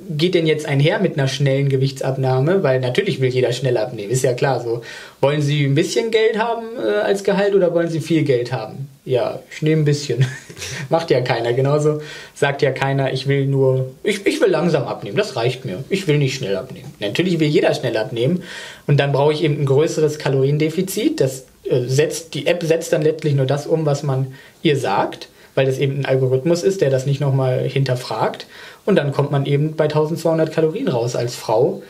geht 0.09 0.35
denn 0.35 0.47
jetzt 0.47 0.67
einher 0.67 0.99
mit 0.99 1.17
einer 1.17 1.27
schnellen 1.27 1.69
Gewichtsabnahme? 1.69 2.63
Weil 2.63 2.79
natürlich 2.79 3.21
will 3.21 3.29
jeder 3.29 3.51
schnell 3.51 3.77
abnehmen, 3.77 4.11
ist 4.11 4.23
ja 4.23 4.33
klar 4.33 4.61
so. 4.61 4.81
Wollen 5.21 5.41
Sie 5.41 5.65
ein 5.65 5.75
bisschen 5.75 6.11
Geld 6.11 6.37
haben 6.37 6.65
äh, 6.77 7.01
als 7.01 7.23
Gehalt 7.23 7.55
oder 7.55 7.73
wollen 7.73 7.89
Sie 7.89 7.99
viel 7.99 8.23
Geld 8.23 8.51
haben? 8.51 8.87
Ja, 9.05 9.39
ich 9.51 9.61
nehme 9.61 9.83
ein 9.83 9.85
bisschen. 9.85 10.25
Macht 10.89 11.11
ja 11.11 11.21
keiner. 11.21 11.53
Genauso 11.53 12.01
sagt 12.33 12.61
ja 12.63 12.71
keiner, 12.71 13.13
ich 13.13 13.27
will 13.27 13.45
nur, 13.45 13.91
ich, 14.03 14.25
ich 14.25 14.41
will 14.41 14.49
langsam 14.49 14.83
abnehmen, 14.83 15.15
das 15.15 15.35
reicht 15.35 15.63
mir. 15.63 15.83
Ich 15.89 16.07
will 16.07 16.17
nicht 16.17 16.35
schnell 16.35 16.57
abnehmen. 16.57 16.91
Natürlich 16.99 17.39
will 17.39 17.47
jeder 17.47 17.73
schnell 17.75 17.97
abnehmen 17.97 18.43
und 18.87 18.99
dann 18.99 19.11
brauche 19.11 19.33
ich 19.33 19.43
eben 19.43 19.61
ein 19.61 19.65
größeres 19.65 20.17
Kaloriendefizit. 20.17 21.21
Das 21.21 21.45
äh, 21.63 21.81
setzt, 21.85 22.33
die 22.33 22.47
App 22.47 22.63
setzt 22.63 22.93
dann 22.93 23.03
letztlich 23.03 23.35
nur 23.35 23.45
das 23.45 23.67
um, 23.67 23.85
was 23.85 24.01
man 24.01 24.33
ihr 24.63 24.77
sagt 24.77 25.29
weil 25.55 25.65
das 25.65 25.79
eben 25.79 25.99
ein 25.99 26.05
Algorithmus 26.05 26.61
ist, 26.61 26.81
der 26.81 26.89
das 26.89 27.05
nicht 27.05 27.21
nochmal 27.21 27.61
hinterfragt. 27.61 28.45
Und 28.85 28.97
dann 28.97 29.11
kommt 29.11 29.31
man 29.31 29.45
eben 29.45 29.75
bei 29.75 29.85
1200 29.85 30.51
Kalorien 30.51 30.89
raus 30.89 31.15
als 31.15 31.35
Frau, 31.35 31.81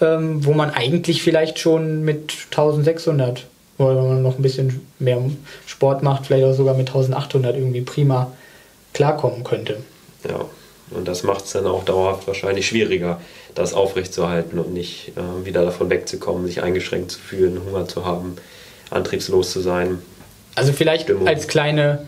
ähm, 0.00 0.44
wo 0.44 0.52
man 0.52 0.70
eigentlich 0.70 1.22
vielleicht 1.22 1.58
schon 1.58 2.04
mit 2.04 2.34
1600, 2.50 3.46
oder 3.78 3.96
wenn 3.96 4.08
man 4.08 4.22
noch 4.22 4.36
ein 4.38 4.42
bisschen 4.42 4.86
mehr 4.98 5.18
Sport 5.66 6.02
macht, 6.02 6.26
vielleicht 6.26 6.44
auch 6.44 6.54
sogar 6.54 6.74
mit 6.74 6.88
1800 6.88 7.56
irgendwie 7.56 7.82
prima 7.82 8.32
klarkommen 8.92 9.44
könnte. 9.44 9.78
Ja, 10.28 10.46
und 10.90 11.06
das 11.06 11.22
macht 11.22 11.44
es 11.44 11.52
dann 11.52 11.66
auch 11.66 11.84
dauerhaft 11.84 12.26
wahrscheinlich 12.26 12.66
schwieriger, 12.66 13.20
das 13.54 13.74
aufrechtzuerhalten 13.74 14.58
und 14.58 14.72
nicht 14.72 15.12
äh, 15.16 15.44
wieder 15.44 15.64
davon 15.64 15.90
wegzukommen, 15.90 16.46
sich 16.46 16.62
eingeschränkt 16.62 17.10
zu 17.10 17.18
fühlen, 17.18 17.60
Hunger 17.64 17.86
zu 17.86 18.04
haben, 18.04 18.36
antriebslos 18.90 19.52
zu 19.52 19.60
sein. 19.60 19.98
Also 20.54 20.72
vielleicht 20.72 21.04
Stimmung. 21.04 21.28
als 21.28 21.48
kleine 21.48 22.06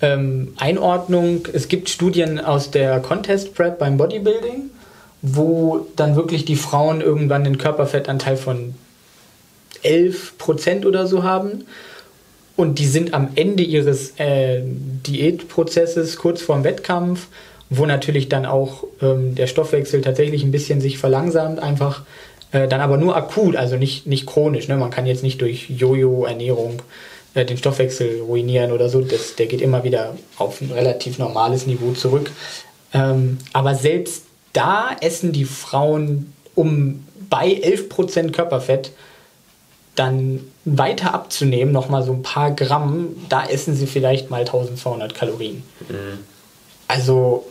ähm, 0.00 0.54
Einordnung. 0.58 1.46
Es 1.52 1.68
gibt 1.68 1.88
Studien 1.88 2.38
aus 2.38 2.70
der 2.70 3.00
Contest 3.00 3.54
Prep 3.54 3.78
beim 3.78 3.96
Bodybuilding, 3.96 4.70
wo 5.22 5.86
dann 5.96 6.14
wirklich 6.14 6.44
die 6.44 6.56
Frauen 6.56 7.00
irgendwann 7.00 7.44
den 7.44 7.58
Körperfettanteil 7.58 8.36
von 8.36 8.74
11% 9.82 10.86
oder 10.86 11.06
so 11.06 11.22
haben. 11.22 11.64
Und 12.56 12.78
die 12.78 12.86
sind 12.86 13.14
am 13.14 13.28
Ende 13.36 13.62
ihres 13.62 14.18
äh, 14.18 14.62
Diätprozesses 14.64 16.16
kurz 16.16 16.42
vorm 16.42 16.64
Wettkampf, 16.64 17.28
wo 17.70 17.86
natürlich 17.86 18.28
dann 18.28 18.46
auch 18.46 18.84
ähm, 19.00 19.34
der 19.34 19.46
Stoffwechsel 19.46 20.00
tatsächlich 20.00 20.42
ein 20.42 20.50
bisschen 20.50 20.80
sich 20.80 20.98
verlangsamt, 20.98 21.60
einfach 21.60 22.02
äh, 22.50 22.66
dann 22.66 22.80
aber 22.80 22.96
nur 22.96 23.16
akut, 23.16 23.56
also 23.56 23.76
nicht, 23.76 24.06
nicht 24.06 24.26
chronisch. 24.26 24.68
Ne? 24.68 24.76
Man 24.76 24.90
kann 24.90 25.06
jetzt 25.06 25.22
nicht 25.22 25.40
durch 25.40 25.68
Jojo-Ernährung 25.68 26.82
äh, 27.34 27.44
den 27.44 27.58
Stoffwechsel 27.58 28.22
ruinieren 28.22 28.72
oder 28.72 28.88
so. 28.88 29.02
Das, 29.02 29.36
der 29.36 29.46
geht 29.46 29.60
immer 29.60 29.84
wieder 29.84 30.16
auf 30.38 30.60
ein 30.60 30.72
relativ 30.72 31.18
normales 31.18 31.66
Niveau 31.66 31.92
zurück. 31.92 32.30
Ähm, 32.94 33.38
aber 33.52 33.74
selbst 33.74 34.24
da 34.52 34.96
essen 35.00 35.32
die 35.32 35.44
Frauen 35.44 36.32
um 36.54 37.04
bei 37.30 37.46
11% 37.48 38.32
Körperfett 38.32 38.92
dann 39.98 40.40
weiter 40.64 41.14
abzunehmen, 41.14 41.72
nochmal 41.72 42.02
so 42.02 42.12
ein 42.12 42.22
paar 42.22 42.50
Gramm, 42.52 43.16
da 43.28 43.46
essen 43.46 43.74
sie 43.74 43.86
vielleicht 43.86 44.30
mal 44.30 44.40
1200 44.40 45.14
Kalorien. 45.14 45.62
Mhm. 45.88 46.18
Also 46.86 47.46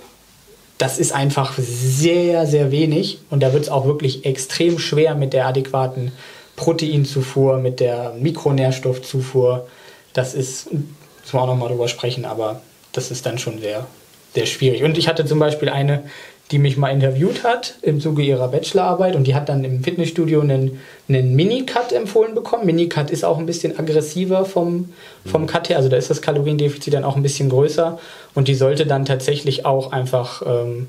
das 0.78 1.00
ist 1.00 1.12
einfach 1.12 1.54
sehr, 1.58 2.46
sehr 2.46 2.72
wenig 2.72 3.20
und 3.30 3.42
da 3.42 3.54
wird 3.54 3.64
es 3.64 3.70
auch 3.70 3.86
wirklich 3.86 4.26
extrem 4.26 4.78
schwer 4.80 5.16
mit 5.16 5.34
der 5.34 5.48
adäquaten 5.48 6.12
Proteinzufuhr, 6.56 7.58
mit 7.58 7.80
der 7.80 8.14
Mikronährstoffzufuhr. 8.20 9.68
Das 10.14 10.34
ist, 10.34 10.72
müssen 10.72 11.34
wir 11.34 11.42
auch 11.42 11.48
nochmal 11.48 11.70
drüber 11.70 11.88
sprechen, 11.88 12.26
aber 12.26 12.62
das 12.94 13.12
ist 13.12 13.26
dann 13.26 13.38
schon 13.38 13.60
sehr, 13.60 13.88
sehr 14.34 14.46
schwierig. 14.46 14.84
Und 14.84 14.98
ich 14.98 15.08
hatte 15.08 15.26
zum 15.26 15.40
Beispiel 15.40 15.70
eine, 15.70 16.04
die 16.52 16.60
mich 16.60 16.78
mal 16.78 16.90
interviewt 16.90 17.44
hat 17.44 17.76
im 17.82 18.00
Zuge 18.00 18.24
ihrer 18.24 18.48
Bachelorarbeit 18.48 19.16
und 19.16 19.26
die 19.28 19.36
hat 19.36 19.50
dann 19.50 19.64
im 19.66 19.84
Fitnessstudio 19.84 20.40
einen, 20.40 20.80
einen 21.10 21.36
Minicut 21.36 21.92
empfohlen 21.92 22.36
bekommen. 22.36 22.66
Minicut 22.66 23.12
ist 23.12 23.26
auch 23.26 23.38
ein 23.38 23.46
bisschen 23.46 23.78
aggressiver 23.78 24.46
vom, 24.46 24.94
vom 25.26 25.42
mhm. 25.42 25.48
Cut 25.48 25.70
her, 25.70 25.78
also 25.78 25.90
da 25.90 25.98
ist 25.98 26.10
das 26.10 26.22
Kaloriendefizit 26.22 26.94
dann 26.94 27.04
auch 27.04 27.18
ein 27.18 27.24
bisschen 27.24 27.50
größer 27.50 28.00
und 28.34 28.48
die 28.48 28.56
sollte 28.56 28.86
dann 28.86 29.04
tatsächlich 29.04 29.66
auch 29.66 29.92
einfach 29.92 30.42
ähm, 30.46 30.88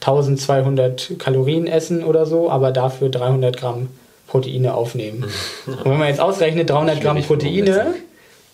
1200 0.00 1.18
Kalorien 1.18 1.66
essen 1.66 2.04
oder 2.04 2.26
so, 2.26 2.50
aber 2.50 2.70
dafür 2.70 3.08
300 3.08 3.56
Gramm 3.56 3.88
Proteine 4.28 4.74
aufnehmen. 4.74 5.24
Und 5.66 5.84
wenn 5.84 5.98
man 5.98 6.08
jetzt 6.08 6.20
ausrechnet, 6.20 6.70
300 6.70 7.00
Gramm 7.00 7.22
Proteine 7.22 7.94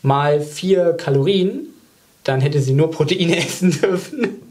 mal 0.02 0.40
4 0.40 0.94
Kalorien, 0.94 1.68
dann 2.24 2.40
hätte 2.40 2.60
sie 2.60 2.72
nur 2.72 2.90
Proteine 2.90 3.36
essen 3.44 3.70
dürfen. 3.70 4.47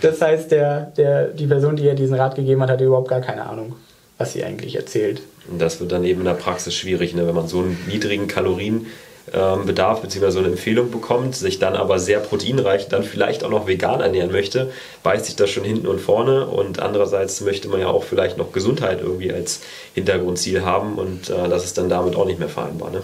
Das 0.00 0.20
heißt, 0.20 0.50
der, 0.50 0.92
der, 0.96 1.28
die 1.28 1.46
Person, 1.46 1.76
die 1.76 1.84
ihr 1.84 1.94
diesen 1.94 2.14
Rat 2.14 2.34
gegeben 2.34 2.62
hat, 2.62 2.70
hatte 2.70 2.84
überhaupt 2.84 3.08
gar 3.08 3.20
keine 3.20 3.44
Ahnung, 3.46 3.74
was 4.18 4.32
sie 4.32 4.44
eigentlich 4.44 4.76
erzählt. 4.76 5.22
Das 5.58 5.80
wird 5.80 5.92
dann 5.92 6.04
eben 6.04 6.20
in 6.20 6.26
der 6.26 6.34
Praxis 6.34 6.74
schwierig, 6.74 7.14
ne? 7.14 7.26
wenn 7.26 7.34
man 7.34 7.48
so 7.48 7.60
einen 7.60 7.78
niedrigen 7.86 8.28
Kalorien 8.28 8.86
ähm, 9.32 9.66
bzw. 9.66 10.38
eine 10.38 10.48
Empfehlung 10.48 10.90
bekommt, 10.90 11.34
sich 11.34 11.58
dann 11.58 11.76
aber 11.76 11.98
sehr 11.98 12.20
proteinreich, 12.20 12.88
dann 12.88 13.04
vielleicht 13.04 13.44
auch 13.44 13.50
noch 13.50 13.66
vegan 13.66 14.00
ernähren 14.00 14.30
möchte, 14.30 14.70
beißt 15.02 15.26
sich 15.26 15.36
das 15.36 15.50
schon 15.50 15.64
hinten 15.64 15.86
und 15.86 16.00
vorne 16.00 16.46
und 16.46 16.80
andererseits 16.80 17.40
möchte 17.40 17.68
man 17.68 17.80
ja 17.80 17.88
auch 17.88 18.04
vielleicht 18.04 18.36
noch 18.36 18.52
Gesundheit 18.52 19.00
irgendwie 19.00 19.32
als 19.32 19.60
Hintergrundziel 19.94 20.64
haben 20.64 20.96
und 20.96 21.30
äh, 21.30 21.48
das 21.48 21.64
ist 21.64 21.78
dann 21.78 21.88
damit 21.88 22.16
auch 22.16 22.26
nicht 22.26 22.38
mehr 22.38 22.48
vereinbar. 22.48 22.90
Ne? 22.90 23.02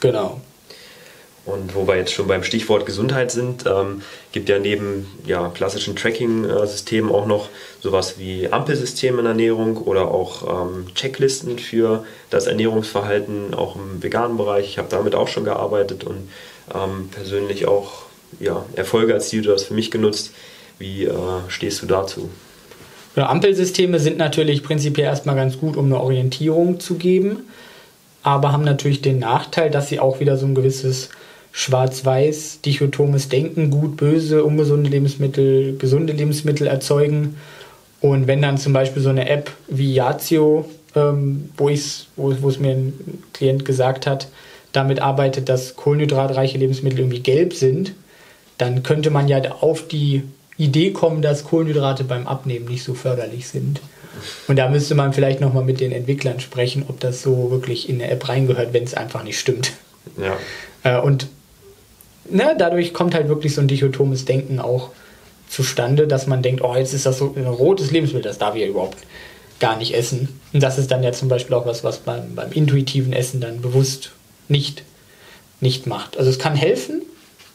Genau. 0.00 0.40
Und 1.44 1.74
wo 1.74 1.88
wir 1.88 1.96
jetzt 1.96 2.12
schon 2.12 2.28
beim 2.28 2.44
Stichwort 2.44 2.86
Gesundheit 2.86 3.32
sind, 3.32 3.64
ähm, 3.66 4.02
gibt 4.30 4.48
ja 4.48 4.60
neben 4.60 5.06
ja, 5.26 5.48
klassischen 5.48 5.96
Tracking-Systemen 5.96 7.10
auch 7.10 7.26
noch 7.26 7.48
sowas 7.80 8.14
wie 8.18 8.48
Ampelsysteme 8.52 9.20
in 9.20 9.26
Ernährung 9.26 9.76
oder 9.78 10.08
auch 10.08 10.66
ähm, 10.66 10.86
Checklisten 10.94 11.58
für 11.58 12.04
das 12.30 12.46
Ernährungsverhalten, 12.46 13.54
auch 13.54 13.74
im 13.74 14.02
veganen 14.02 14.36
Bereich. 14.36 14.66
Ich 14.66 14.78
habe 14.78 14.88
damit 14.88 15.16
auch 15.16 15.26
schon 15.26 15.44
gearbeitet 15.44 16.04
und 16.04 16.28
ähm, 16.72 17.08
persönlich 17.10 17.66
auch 17.66 18.02
ja, 18.38 18.64
Erfolge 18.76 19.12
erzielt 19.12 19.46
oder 19.46 19.54
das 19.54 19.64
für 19.64 19.74
mich 19.74 19.90
genutzt. 19.90 20.32
Wie 20.78 21.04
äh, 21.04 21.12
stehst 21.48 21.82
du 21.82 21.86
dazu? 21.86 22.30
Ja, 23.16 23.28
Ampelsysteme 23.28 23.98
sind 23.98 24.16
natürlich 24.16 24.62
prinzipiell 24.62 25.06
erstmal 25.06 25.36
ganz 25.36 25.58
gut, 25.58 25.76
um 25.76 25.86
eine 25.86 26.00
Orientierung 26.00 26.78
zu 26.78 26.94
geben, 26.94 27.48
aber 28.22 28.52
haben 28.52 28.64
natürlich 28.64 29.02
den 29.02 29.18
Nachteil, 29.18 29.70
dass 29.70 29.88
sie 29.88 29.98
auch 29.98 30.20
wieder 30.20 30.36
so 30.36 30.46
ein 30.46 30.54
gewisses 30.54 31.10
schwarz-weiß, 31.52 32.60
dichotomes 32.62 33.28
Denken, 33.28 33.70
gut, 33.70 33.96
böse, 33.96 34.42
ungesunde 34.42 34.90
Lebensmittel, 34.90 35.76
gesunde 35.76 36.14
Lebensmittel 36.14 36.66
erzeugen. 36.66 37.36
Und 38.00 38.26
wenn 38.26 38.42
dann 38.42 38.58
zum 38.58 38.72
Beispiel 38.72 39.02
so 39.02 39.10
eine 39.10 39.28
App 39.28 39.52
wie 39.68 39.94
Yazio, 39.94 40.68
ähm, 40.96 41.50
wo, 41.56 41.70
wo, 42.16 42.48
es 42.48 42.58
mir 42.58 42.72
ein 42.72 43.22
Klient 43.32 43.64
gesagt 43.64 44.06
hat, 44.06 44.28
damit 44.72 45.00
arbeitet, 45.00 45.48
dass 45.48 45.76
kohlenhydratreiche 45.76 46.58
Lebensmittel 46.58 47.00
irgendwie 47.00 47.20
gelb 47.20 47.52
sind, 47.54 47.92
dann 48.58 48.82
könnte 48.82 49.10
man 49.10 49.28
ja 49.28 49.40
auf 49.52 49.86
die 49.86 50.22
Idee 50.56 50.92
kommen, 50.92 51.22
dass 51.22 51.44
Kohlenhydrate 51.44 52.04
beim 52.04 52.26
Abnehmen 52.26 52.66
nicht 52.66 52.84
so 52.84 52.94
förderlich 52.94 53.48
sind. 53.48 53.80
Und 54.46 54.56
da 54.56 54.68
müsste 54.68 54.94
man 54.94 55.12
vielleicht 55.12 55.40
nochmal 55.40 55.64
mit 55.64 55.80
den 55.80 55.92
Entwicklern 55.92 56.40
sprechen, 56.40 56.84
ob 56.88 57.00
das 57.00 57.22
so 57.22 57.50
wirklich 57.50 57.88
in 57.88 58.00
eine 58.00 58.10
App 58.10 58.28
reingehört, 58.28 58.72
wenn 58.72 58.84
es 58.84 58.94
einfach 58.94 59.24
nicht 59.24 59.38
stimmt. 59.38 59.72
Ja. 60.18 60.36
Äh, 60.82 61.00
und 61.00 61.28
ne, 62.28 62.54
dadurch 62.58 62.92
kommt 62.92 63.14
halt 63.14 63.28
wirklich 63.28 63.54
so 63.54 63.60
ein 63.60 63.68
dichotomes 63.68 64.24
Denken 64.24 64.60
auch 64.60 64.90
zustande, 65.48 66.06
dass 66.06 66.26
man 66.26 66.42
denkt, 66.42 66.62
oh, 66.62 66.74
jetzt 66.74 66.94
ist 66.94 67.06
das 67.06 67.18
so 67.18 67.34
ein 67.36 67.46
rotes 67.46 67.90
Lebensmittel, 67.90 68.28
das 68.28 68.38
darf 68.38 68.54
ich 68.54 68.62
ja 68.62 68.68
überhaupt 68.68 68.98
gar 69.60 69.76
nicht 69.76 69.94
essen. 69.94 70.40
Und 70.52 70.62
das 70.62 70.78
ist 70.78 70.90
dann 70.90 71.02
ja 71.02 71.12
zum 71.12 71.28
Beispiel 71.28 71.54
auch 71.54 71.66
was, 71.66 71.84
was 71.84 71.98
beim, 71.98 72.34
beim 72.34 72.52
intuitiven 72.52 73.12
Essen 73.12 73.40
dann 73.40 73.60
bewusst 73.60 74.12
nicht, 74.48 74.82
nicht 75.60 75.86
macht. 75.86 76.16
Also 76.16 76.30
es 76.30 76.38
kann 76.38 76.56
helfen, 76.56 77.02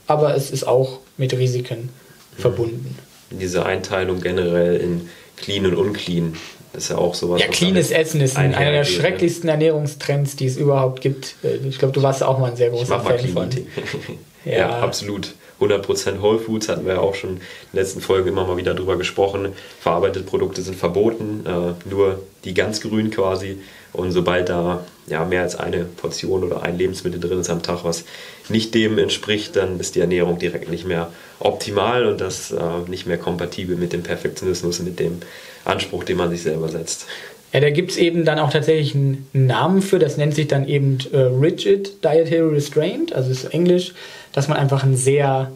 aber 0.05 0.35
es 0.35 0.51
ist 0.51 0.65
auch 0.65 0.99
mit 1.17 1.33
Risiken 1.33 1.89
verbunden. 2.37 2.97
Diese 3.31 3.65
Einteilung 3.65 4.21
generell 4.21 4.77
in 4.77 5.09
clean 5.35 5.65
und 5.65 5.75
unclean 5.75 6.37
das 6.73 6.83
ist 6.83 6.89
ja 6.89 6.97
auch 6.97 7.15
sowas. 7.15 7.41
Ja, 7.41 7.47
cleanes 7.47 7.89
Essen 7.89 8.21
ist 8.21 8.37
einer 8.37 8.59
der 8.59 8.71
ne? 8.71 8.85
schrecklichsten 8.85 9.49
Ernährungstrends, 9.49 10.35
die 10.35 10.45
es 10.45 10.57
überhaupt 10.57 11.01
gibt. 11.01 11.33
Ich 11.67 11.79
glaube, 11.79 11.93
du 11.93 12.03
warst 12.03 12.21
auch 12.21 12.37
mal 12.37 12.51
ein 12.51 12.55
sehr 12.55 12.69
großer 12.69 12.99
Fan 12.99 13.27
von. 13.29 13.49
ja. 14.51 14.57
ja, 14.57 14.79
absolut. 14.79 15.33
100% 15.59 16.21
Whole 16.21 16.39
Foods 16.39 16.69
hatten 16.69 16.85
wir 16.85 16.95
ja 16.95 16.99
auch 16.99 17.15
schon 17.15 17.31
in 17.31 17.35
den 17.73 17.79
letzten 17.79 18.01
Folgen 18.01 18.27
immer 18.27 18.45
mal 18.45 18.57
wieder 18.57 18.75
drüber 18.75 18.95
gesprochen. 18.95 19.53
Verarbeitete 19.79 20.25
Produkte 20.25 20.61
sind 20.61 20.77
verboten, 20.77 21.45
äh, 21.45 21.89
nur 21.89 22.19
die 22.43 22.53
ganz 22.53 22.81
grün 22.81 23.09
quasi. 23.09 23.57
Und 23.93 24.11
sobald 24.11 24.49
da 24.49 24.85
ja, 25.07 25.25
mehr 25.25 25.41
als 25.41 25.55
eine 25.55 25.85
Portion 25.85 26.43
oder 26.43 26.61
ein 26.61 26.77
Lebensmittel 26.77 27.19
drin 27.19 27.39
ist 27.39 27.49
am 27.49 27.63
Tag, 27.63 27.83
was 27.83 28.03
nicht 28.49 28.75
dem 28.75 28.97
entspricht, 28.99 29.55
dann 29.55 29.79
ist 29.79 29.95
die 29.95 30.01
Ernährung 30.01 30.37
direkt 30.37 30.69
nicht 30.69 30.85
mehr 30.85 31.11
optimal 31.39 32.05
und 32.05 32.21
das 32.21 32.51
äh, 32.51 32.57
nicht 32.87 33.07
mehr 33.07 33.17
kompatibel 33.17 33.75
mit 33.77 33.93
dem 33.93 34.03
Perfektionismus, 34.03 34.79
mit 34.79 34.99
dem 34.99 35.19
Anspruch, 35.65 36.03
den 36.03 36.17
man 36.17 36.29
sich 36.29 36.43
selber 36.43 36.69
setzt. 36.69 37.07
Ja, 37.53 37.61
da 37.61 37.69
gibt 37.69 37.91
es 37.91 37.97
eben 37.97 38.25
dann 38.25 38.39
auch 38.39 38.49
tatsächlich 38.49 38.93
einen 38.93 39.27
Namen 39.33 39.81
für, 39.81 39.99
das 39.99 40.17
nennt 40.17 40.35
sich 40.35 40.47
dann 40.47 40.67
eben 40.67 40.97
äh, 41.13 41.17
Rigid 41.17 42.03
Dietary 42.03 42.55
Restraint, 42.55 43.13
also 43.13 43.31
ist 43.31 43.45
Englisch, 43.53 43.93
dass 44.33 44.49
man 44.49 44.57
einfach 44.57 44.83
ein 44.83 44.97
sehr 44.97 45.51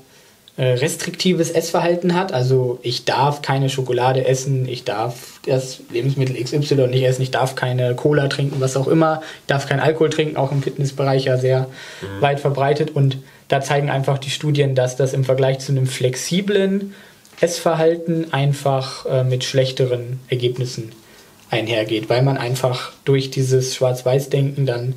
äh, 0.56 0.74
restriktives 0.74 1.52
Essverhalten 1.52 2.14
hat. 2.14 2.34
Also 2.34 2.80
ich 2.82 3.04
darf 3.04 3.42
keine 3.42 3.70
Schokolade 3.70 4.26
essen, 4.26 4.68
ich 4.68 4.86
darf 4.86 5.40
das 5.46 5.80
Lebensmittel 5.92 6.42
XY 6.42 6.88
nicht 6.88 7.04
essen, 7.04 7.24
ich 7.24 7.32
darf 7.32 7.56
keine 7.56 7.94
Cola 7.96 8.28
trinken, 8.30 8.62
was 8.62 8.78
auch 8.78 8.88
immer, 8.88 9.22
ich 9.42 9.48
darf 9.48 9.68
keinen 9.68 9.82
Alkohol 9.82 10.10
trinken, 10.10 10.38
auch 10.38 10.52
im 10.52 10.64
Fitnessbereich 10.64 11.26
ja 11.26 11.38
sehr 11.38 11.68
mhm. 12.02 12.22
weit 12.22 12.40
verbreitet. 12.40 12.92
Und 12.96 13.18
da 13.50 13.60
zeigen 13.60 13.90
einfach 13.90 14.18
die 14.18 14.30
Studien, 14.30 14.76
dass 14.76 14.96
das 14.96 15.14
im 15.14 15.26
Vergleich 15.26 15.60
zu 15.60 15.74
einem 15.74 15.88
flexiblen 15.88 16.96
Essverhalten 17.42 18.32
einfach 18.32 19.06
äh, 19.06 19.24
mit 19.24 19.44
schlechteren 19.44 20.20
Ergebnissen 20.30 20.94
einhergeht, 21.52 22.10
weil 22.10 22.24
man 22.24 22.38
einfach 22.38 22.92
durch 23.06 23.30
dieses 23.30 23.76
Schwarz-Weiß-Denken 23.76 24.66
dann 24.66 24.96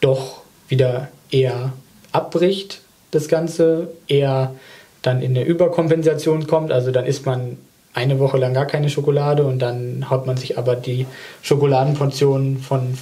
doch 0.00 0.42
wieder 0.68 1.08
eher 1.30 1.72
abbricht, 2.12 2.80
das 3.12 3.28
Ganze, 3.28 3.88
eher 4.08 4.54
dann 5.02 5.22
in 5.22 5.30
eine 5.30 5.44
Überkompensation 5.44 6.46
kommt. 6.46 6.72
Also 6.72 6.90
dann 6.90 7.06
isst 7.06 7.24
man 7.24 7.58
eine 7.94 8.18
Woche 8.18 8.38
lang 8.38 8.54
gar 8.54 8.66
keine 8.66 8.90
Schokolade 8.90 9.44
und 9.44 9.60
dann 9.60 10.10
haut 10.10 10.26
man 10.26 10.36
sich 10.36 10.58
aber 10.58 10.74
die 10.74 11.06
Schokoladenportionen 11.42 12.58
von, 12.58 12.98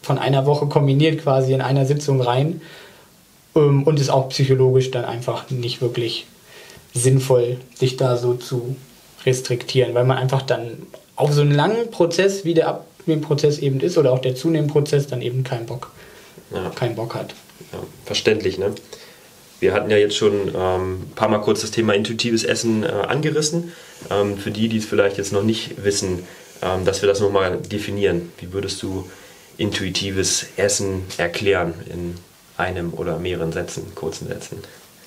von 0.00 0.18
einer 0.18 0.46
Woche 0.46 0.66
kombiniert 0.66 1.20
quasi 1.20 1.52
in 1.52 1.60
einer 1.60 1.86
Sitzung 1.86 2.20
rein 2.20 2.60
ähm, 3.56 3.82
und 3.82 3.98
ist 3.98 4.10
auch 4.10 4.28
psychologisch 4.28 4.92
dann 4.92 5.04
einfach 5.04 5.50
nicht 5.50 5.82
wirklich 5.82 6.26
sinnvoll, 6.94 7.56
sich 7.74 7.96
da 7.96 8.16
so 8.16 8.34
zu 8.34 8.76
restriktieren, 9.26 9.94
weil 9.94 10.04
man 10.04 10.18
einfach 10.18 10.42
dann 10.42 10.86
auf 11.18 11.32
so 11.32 11.40
einen 11.40 11.50
langen 11.50 11.90
Prozess, 11.90 12.44
wie 12.44 12.54
der 12.54 12.68
Abnehmprozess 12.68 13.58
eben 13.58 13.80
ist, 13.80 13.98
oder 13.98 14.12
auch 14.12 14.20
der 14.20 14.36
Zunehmprozess, 14.36 15.08
dann 15.08 15.20
eben 15.20 15.42
keinen 15.42 15.66
Bock, 15.66 15.90
ja. 16.54 16.70
keinen 16.70 16.94
Bock 16.94 17.14
hat. 17.14 17.34
Ja, 17.72 17.80
verständlich, 18.04 18.56
ne? 18.56 18.72
Wir 19.60 19.74
hatten 19.74 19.90
ja 19.90 19.96
jetzt 19.96 20.16
schon 20.16 20.54
ähm, 20.54 21.00
ein 21.00 21.12
paar 21.16 21.28
Mal 21.28 21.38
kurz 21.38 21.62
das 21.62 21.72
Thema 21.72 21.92
intuitives 21.92 22.44
Essen 22.44 22.84
äh, 22.84 22.86
angerissen. 22.86 23.72
Ähm, 24.08 24.38
für 24.38 24.52
die, 24.52 24.68
die 24.68 24.76
es 24.76 24.86
vielleicht 24.86 25.18
jetzt 25.18 25.32
noch 25.32 25.42
nicht 25.42 25.82
wissen, 25.84 26.24
ähm, 26.62 26.84
dass 26.84 27.02
wir 27.02 27.08
das 27.08 27.18
nochmal 27.18 27.56
definieren. 27.56 28.32
Wie 28.38 28.52
würdest 28.52 28.80
du 28.84 29.10
intuitives 29.56 30.46
Essen 30.56 31.02
erklären 31.16 31.74
in 31.92 32.14
einem 32.56 32.94
oder 32.94 33.18
mehreren 33.18 33.50
Sätzen, 33.50 33.92
kurzen 33.96 34.28
Sätzen? 34.28 34.58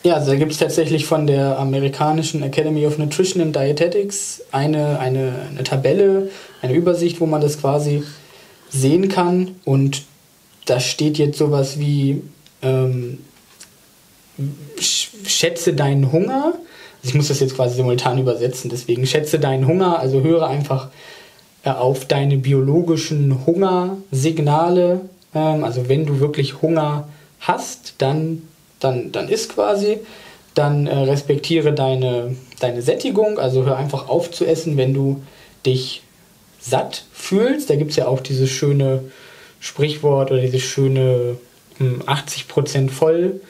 Ja, 0.04 0.16
also 0.16 0.32
da 0.32 0.38
gibt 0.38 0.52
es 0.52 0.58
tatsächlich 0.58 1.06
von 1.06 1.28
der 1.28 1.60
amerikanischen 1.60 2.42
Academy 2.42 2.88
of 2.88 2.98
Nutrition 2.98 3.42
and 3.42 3.56
Dietetics 3.56 4.42
eine, 4.52 5.00
eine, 5.00 5.34
eine 5.50 5.64
Tabelle, 5.64 6.30
eine 6.64 6.74
Übersicht, 6.74 7.22
wo 7.22 7.28
man 7.28 7.40
das 7.40 7.60
quasi 7.60 8.04
sehen 8.70 9.10
kann. 9.10 9.56
Und 9.64 10.04
da 10.66 10.80
steht 10.80 11.20
jetzt 11.20 11.38
sowas 11.38 11.78
wie, 11.78 12.24
ähm, 12.64 13.20
schätze 14.80 15.74
deinen 15.74 16.12
Hunger. 16.12 16.54
Also 17.04 17.10
ich 17.10 17.14
muss 17.14 17.28
das 17.28 17.40
jetzt 17.40 17.56
quasi 17.56 17.76
simultan 17.76 18.18
übersetzen, 18.18 18.70
deswegen 18.70 19.06
schätze 19.06 19.40
deinen 19.40 19.68
Hunger, 19.68 20.00
also 20.00 20.22
höre 20.22 20.48
einfach 20.48 20.90
äh, 21.64 21.70
auf 21.70 22.06
deine 22.06 22.38
biologischen 22.38 23.46
Hungersignale. 23.46 25.02
Ähm, 25.36 25.64
also 25.64 25.90
wenn 25.90 26.08
du 26.08 26.20
wirklich 26.20 26.62
Hunger 26.64 27.08
hast, 27.40 27.96
dann 28.00 28.44
dann, 28.82 29.12
dann 29.12 29.30
isst 29.30 29.54
quasi. 29.54 30.00
Dann 30.54 30.86
äh, 30.86 30.94
respektiere 30.94 31.72
deine, 31.72 32.36
deine 32.60 32.82
Sättigung, 32.82 33.40
also 33.40 33.66
hör 33.66 33.78
einfach 33.78 34.10
auf 34.10 34.32
zu 34.32 34.46
essen, 34.46 34.76
wenn 34.76 34.94
du 34.94 35.22
dich 35.66 36.02
satt 36.60 37.06
fühlst. 37.14 37.70
Da 37.70 37.76
gibt 37.76 37.92
es 37.92 37.98
ja 37.98 38.08
auch 38.08 38.20
dieses 38.20 38.50
schöne 38.50 39.04
Sprichwort 39.62 40.32
oder 40.32 40.42
dieses 40.42 40.64
schöne 40.64 41.38
80% 41.80 42.74
hm, 42.74 42.90
voll, 42.90 43.42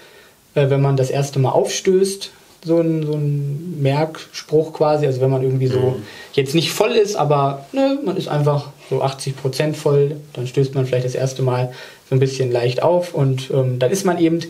äh, 0.54 0.70
wenn 0.70 0.82
man 0.82 0.96
das 0.96 1.10
erste 1.10 1.40
Mal 1.40 1.50
aufstößt. 1.50 2.32
So 2.64 2.80
ein, 2.80 3.04
so 3.04 3.14
ein 3.14 3.82
Merkspruch 3.82 4.74
quasi, 4.74 5.08
also 5.08 5.20
wenn 5.20 5.32
man 5.32 5.42
irgendwie 5.42 5.66
so 5.66 5.80
mhm. 5.80 6.04
jetzt 6.34 6.54
nicht 6.54 6.72
voll 6.72 6.92
ist, 6.92 7.16
aber 7.16 7.66
ne, 7.72 7.98
man 8.06 8.16
ist 8.18 8.28
einfach 8.28 8.70
so 8.88 9.02
80% 9.02 9.74
voll, 9.74 10.18
dann 10.34 10.46
stößt 10.46 10.76
man 10.76 10.86
vielleicht 10.86 11.06
das 11.06 11.16
erste 11.16 11.42
Mal 11.42 11.74
so 12.08 12.16
ein 12.16 12.20
bisschen 12.20 12.52
leicht 12.52 12.84
auf 12.84 13.16
und 13.16 13.50
ähm, 13.50 13.80
dann 13.80 13.90
ist 13.90 14.06
man 14.06 14.20
eben 14.20 14.42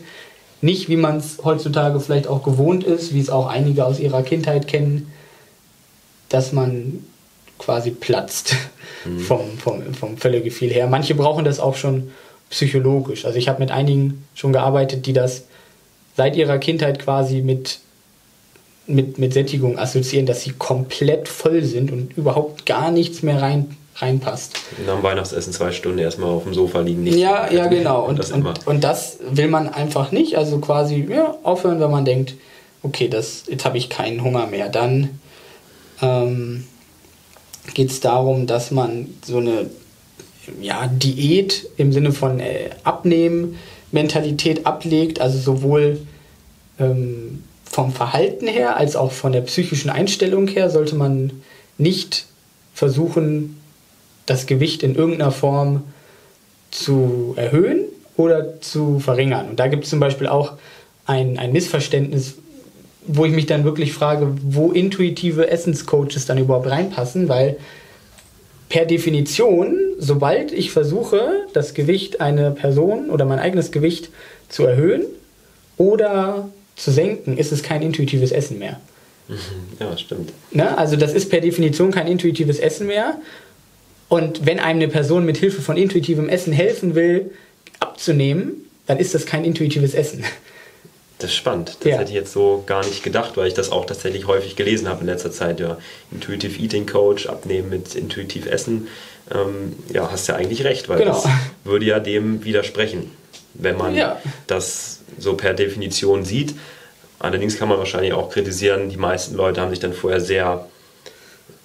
nicht, 0.62 0.90
wie 0.90 0.96
man 0.96 1.18
es 1.18 1.40
heutzutage 1.44 2.00
vielleicht 2.00 2.28
auch 2.28 2.44
gewohnt 2.44 2.84
ist, 2.84 3.14
wie 3.14 3.20
es 3.20 3.30
auch 3.30 3.48
einige 3.48 3.86
aus 3.86 4.00
ihrer 4.00 4.24
Kindheit 4.24 4.68
kennen, 4.68 5.12
dass 6.30 6.54
man 6.54 7.04
quasi 7.58 7.92
platzt 7.92 8.56
mhm. 9.06 9.20
vom, 9.20 9.58
vom, 9.58 9.94
vom 9.94 10.18
Völlegefühl 10.18 10.70
her. 10.70 10.88
Manche 10.88 11.16
brauchen 11.16 11.46
das 11.46 11.60
auch 11.60 11.76
schon 11.76 12.12
psychologisch. 12.50 13.26
Also 13.26 13.38
ich 13.38 13.48
habe 13.48 13.60
mit 13.60 13.72
einigen 13.72 14.26
schon 14.36 14.54
gearbeitet, 14.54 15.06
die 15.06 15.14
das 15.14 15.46
seit 16.16 16.36
ihrer 16.36 16.58
Kindheit 16.58 17.00
quasi 17.00 17.42
mit, 17.42 17.80
mit, 18.86 19.18
mit 19.18 19.34
Sättigung 19.34 19.80
assoziieren, 19.80 20.26
dass 20.26 20.44
sie 20.44 20.52
komplett 20.52 21.28
voll 21.28 21.64
sind 21.64 21.92
und 21.92 22.18
überhaupt 22.18 22.66
gar 22.66 22.92
nichts 22.92 23.24
mehr 23.24 23.42
rein 23.42 23.78
reinpasst. 24.02 24.54
Nach 24.86 24.96
dem 24.96 25.04
Weihnachtsessen 25.04 25.54
zwei 25.54 25.72
Stunden 25.72 26.00
erstmal 26.00 26.30
auf 26.30 26.44
dem 26.44 26.54
Sofa 26.54 26.82
liegen. 26.82 27.04
Nicht 27.04 27.18
ja, 27.18 27.52
ja, 27.52 27.68
genau. 27.68 28.06
Und 28.06 28.20
das, 28.20 28.32
und, 28.32 28.68
und, 28.68 28.84
das 28.84 29.20
will 29.30 29.48
man 29.48 29.70
einfach 29.70 30.12
nicht. 30.12 30.38
Also 30.38 30.60
quasi 30.60 31.08
ja, 31.10 31.36
aufhören, 31.44 31.80
wenn 31.80 31.92
man 31.92 32.06
denkt, 32.06 32.36
okay, 32.84 33.08
das, 33.08 33.44
jetzt 33.48 33.66
habe 33.66 33.78
ich 33.78 33.90
keinen 33.90 34.24
Hunger 34.24 34.48
mehr. 34.48 34.70
Dann 34.70 35.20
ähm, 36.02 36.66
geht 37.74 37.92
es 37.92 38.00
darum, 38.00 38.48
dass 38.48 38.72
man 38.72 39.08
so 39.26 39.38
eine 39.38 39.70
ja, 40.60 40.88
Diät 40.88 41.70
im 41.78 41.92
Sinne 41.92 42.12
von 42.12 42.40
äh, 42.40 42.72
Abnehmen, 42.84 43.58
Mentalität 43.92 44.66
ablegt, 44.66 45.22
also 45.22 45.38
sowohl 45.38 46.00
ähm, 46.80 47.44
vom 47.64 47.92
Verhalten 47.92 48.48
her 48.48 48.78
als 48.78 48.96
auch 48.96 49.12
von 49.12 49.32
der 49.32 49.42
psychischen 49.42 49.90
Einstellung 49.90 50.48
her 50.48 50.70
sollte 50.70 50.96
man 50.96 51.32
nicht 51.78 52.26
versuchen, 52.74 53.61
das 54.26 54.46
Gewicht 54.46 54.84
in 54.84 54.96
irgendeiner 54.96 55.32
Form 55.32 55.84
zu 56.72 57.34
erhöhen 57.38 57.86
oder 58.18 58.62
zu 58.62 59.00
verringern. 59.00 59.50
Und 59.50 59.60
da 59.60 59.68
gibt 59.68 59.84
es 59.84 59.90
zum 59.90 60.00
Beispiel 60.00 60.28
auch 60.28 60.54
ein, 61.06 61.38
ein 61.38 61.52
Missverständnis, 61.52 62.36
wo 63.06 63.26
ich 63.26 63.34
mich 63.34 63.48
dann 63.48 63.64
wirklich 63.64 63.94
frage, 63.94 64.28
wo 64.44 64.72
intuitive 64.72 65.50
Essenscoaches 65.50 66.26
dann 66.26 66.38
überhaupt 66.38 66.70
reinpassen, 66.70 67.28
weil 67.28 67.58
per 68.70 68.86
Definition, 68.86 69.78
sobald 69.98 70.52
ich 70.54 70.72
versuche, 70.72 71.46
das 71.54 71.74
Gewicht 71.74 72.22
einer 72.22 72.52
Person 72.52 73.10
oder 73.10 73.26
mein 73.26 73.40
eigenes 73.40 73.72
Gewicht 73.72 74.10
zu 74.50 74.66
erhöhen 74.66 75.04
oder 75.78 76.50
zu 76.76 76.92
senken, 76.92 77.38
ist 77.38 77.52
es 77.52 77.64
kein 77.64 77.82
intuitives 77.82 78.32
Essen 78.32 78.60
mehr. 78.60 78.80
Ja, 79.80 79.98
stimmt. 79.98 80.32
Ne? 80.52 80.78
Also 80.78 80.96
das 80.96 81.14
ist 81.14 81.30
per 81.30 81.42
Definition 81.42 81.92
kein 81.92 82.08
intuitives 82.08 82.60
Essen 82.60 82.88
mehr. 82.88 83.20
Und 84.12 84.46
wenn 84.46 84.60
einem 84.60 84.82
eine 84.82 84.90
Person 84.90 85.24
mit 85.24 85.38
Hilfe 85.38 85.62
von 85.62 85.78
intuitivem 85.78 86.28
Essen 86.28 86.52
helfen 86.52 86.96
will, 86.96 87.32
abzunehmen, 87.80 88.70
dann 88.86 89.00
ist 89.00 89.16
das 89.16 89.26
kein 89.26 89.46
intuitives 89.46 89.94
Essen. 89.94 90.26
Das 91.18 91.30
ist 91.30 91.38
spannend. 91.38 91.78
Das 91.80 91.92
ja. 91.92 91.98
hätte 91.98 92.10
ich 92.10 92.16
jetzt 92.16 92.34
so 92.34 92.62
gar 92.66 92.86
nicht 92.86 93.04
gedacht, 93.04 93.38
weil 93.38 93.48
ich 93.48 93.54
das 93.54 93.72
auch 93.72 93.86
tatsächlich 93.86 94.28
häufig 94.28 94.58
gelesen 94.58 94.90
habe 94.90 95.00
in 95.00 95.08
letzter 95.08 95.32
Zeit. 95.32 95.62
Ja, 95.62 95.78
Intuitive 96.12 96.62
Eating 96.62 96.88
Coach, 96.88 97.28
abnehmen 97.28 97.70
mit 97.70 97.96
intuitiv 97.96 98.48
Essen. 98.48 98.90
Ähm, 99.34 99.78
ja, 99.94 100.12
hast 100.12 100.28
ja 100.28 100.36
eigentlich 100.36 100.66
recht, 100.66 100.90
weil 100.90 100.98
genau. 100.98 101.14
das 101.14 101.32
würde 101.64 101.86
ja 101.86 102.00
dem 102.00 102.44
widersprechen, 102.44 103.12
wenn 103.54 103.78
man 103.78 103.96
ja. 103.96 104.22
das 104.46 105.00
so 105.20 105.36
per 105.36 105.54
Definition 105.54 106.26
sieht. 106.26 106.54
Allerdings 107.20 107.58
kann 107.58 107.70
man 107.70 107.78
wahrscheinlich 107.78 108.12
auch 108.12 108.30
kritisieren, 108.30 108.90
die 108.90 108.98
meisten 108.98 109.36
Leute 109.36 109.62
haben 109.62 109.70
sich 109.70 109.80
dann 109.80 109.94
vorher 109.94 110.20
sehr 110.20 110.68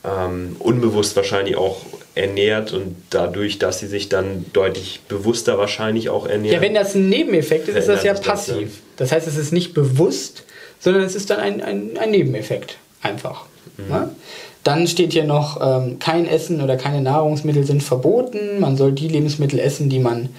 ähm, 0.05 0.55
unbewusst 0.61 1.17
wahrscheinlich 1.17 1.57
auch 1.57 1.85
ernährt 2.17 2.73
und 2.73 2.97
dadurch, 3.11 3.59
dass 3.59 3.79
sie 3.79 3.87
sich 3.87 4.09
dann 4.09 4.47
deutlich 4.53 5.01
bewusster 5.07 5.59
wahrscheinlich 5.59 6.09
auch 6.09 6.27
ernähren. 6.27 6.55
Ja, 6.55 6.61
wenn 6.61 6.75
das 6.75 6.95
ein 6.95 7.09
Nebeneffekt 7.09 7.69
ist, 7.69 7.77
ist 7.77 7.89
das 7.89 8.03
ja 8.03 8.15
passiv. 8.15 8.81
Das, 8.97 9.11
das, 9.11 9.13
heißt, 9.13 9.29
es 9.29 9.37
ist 9.37 9.53
nicht 9.53 9.75
bewusst, 9.75 10.45
sondern 10.81 11.03
es 11.03 11.15
ist 11.15 11.31
dann 11.31 11.39
ein, 11.39 11.63
ein, 11.63 11.99
ein 11.99 12.11
Nebeneffekt. 12.11 12.79
einfach. 13.03 13.45
Mhm. 13.77 13.89
Ne? 13.89 14.11
Dann 14.65 14.89
steht 14.89 15.13
hier 15.13 15.25
noch, 15.25 15.61
ähm, 15.63 15.99
kein 15.99 16.27
Essen 16.27 16.61
oder 16.61 16.77
keine 16.77 17.01
Nahrungsmittel 17.03 17.65
sind 17.65 17.83
verboten. 17.83 18.61
Man 18.61 18.77
soll 18.77 18.93
die 18.93 19.09
Lebensmittel 19.09 19.61
essen, 19.61 19.91
die 19.91 20.01
man 20.01 20.31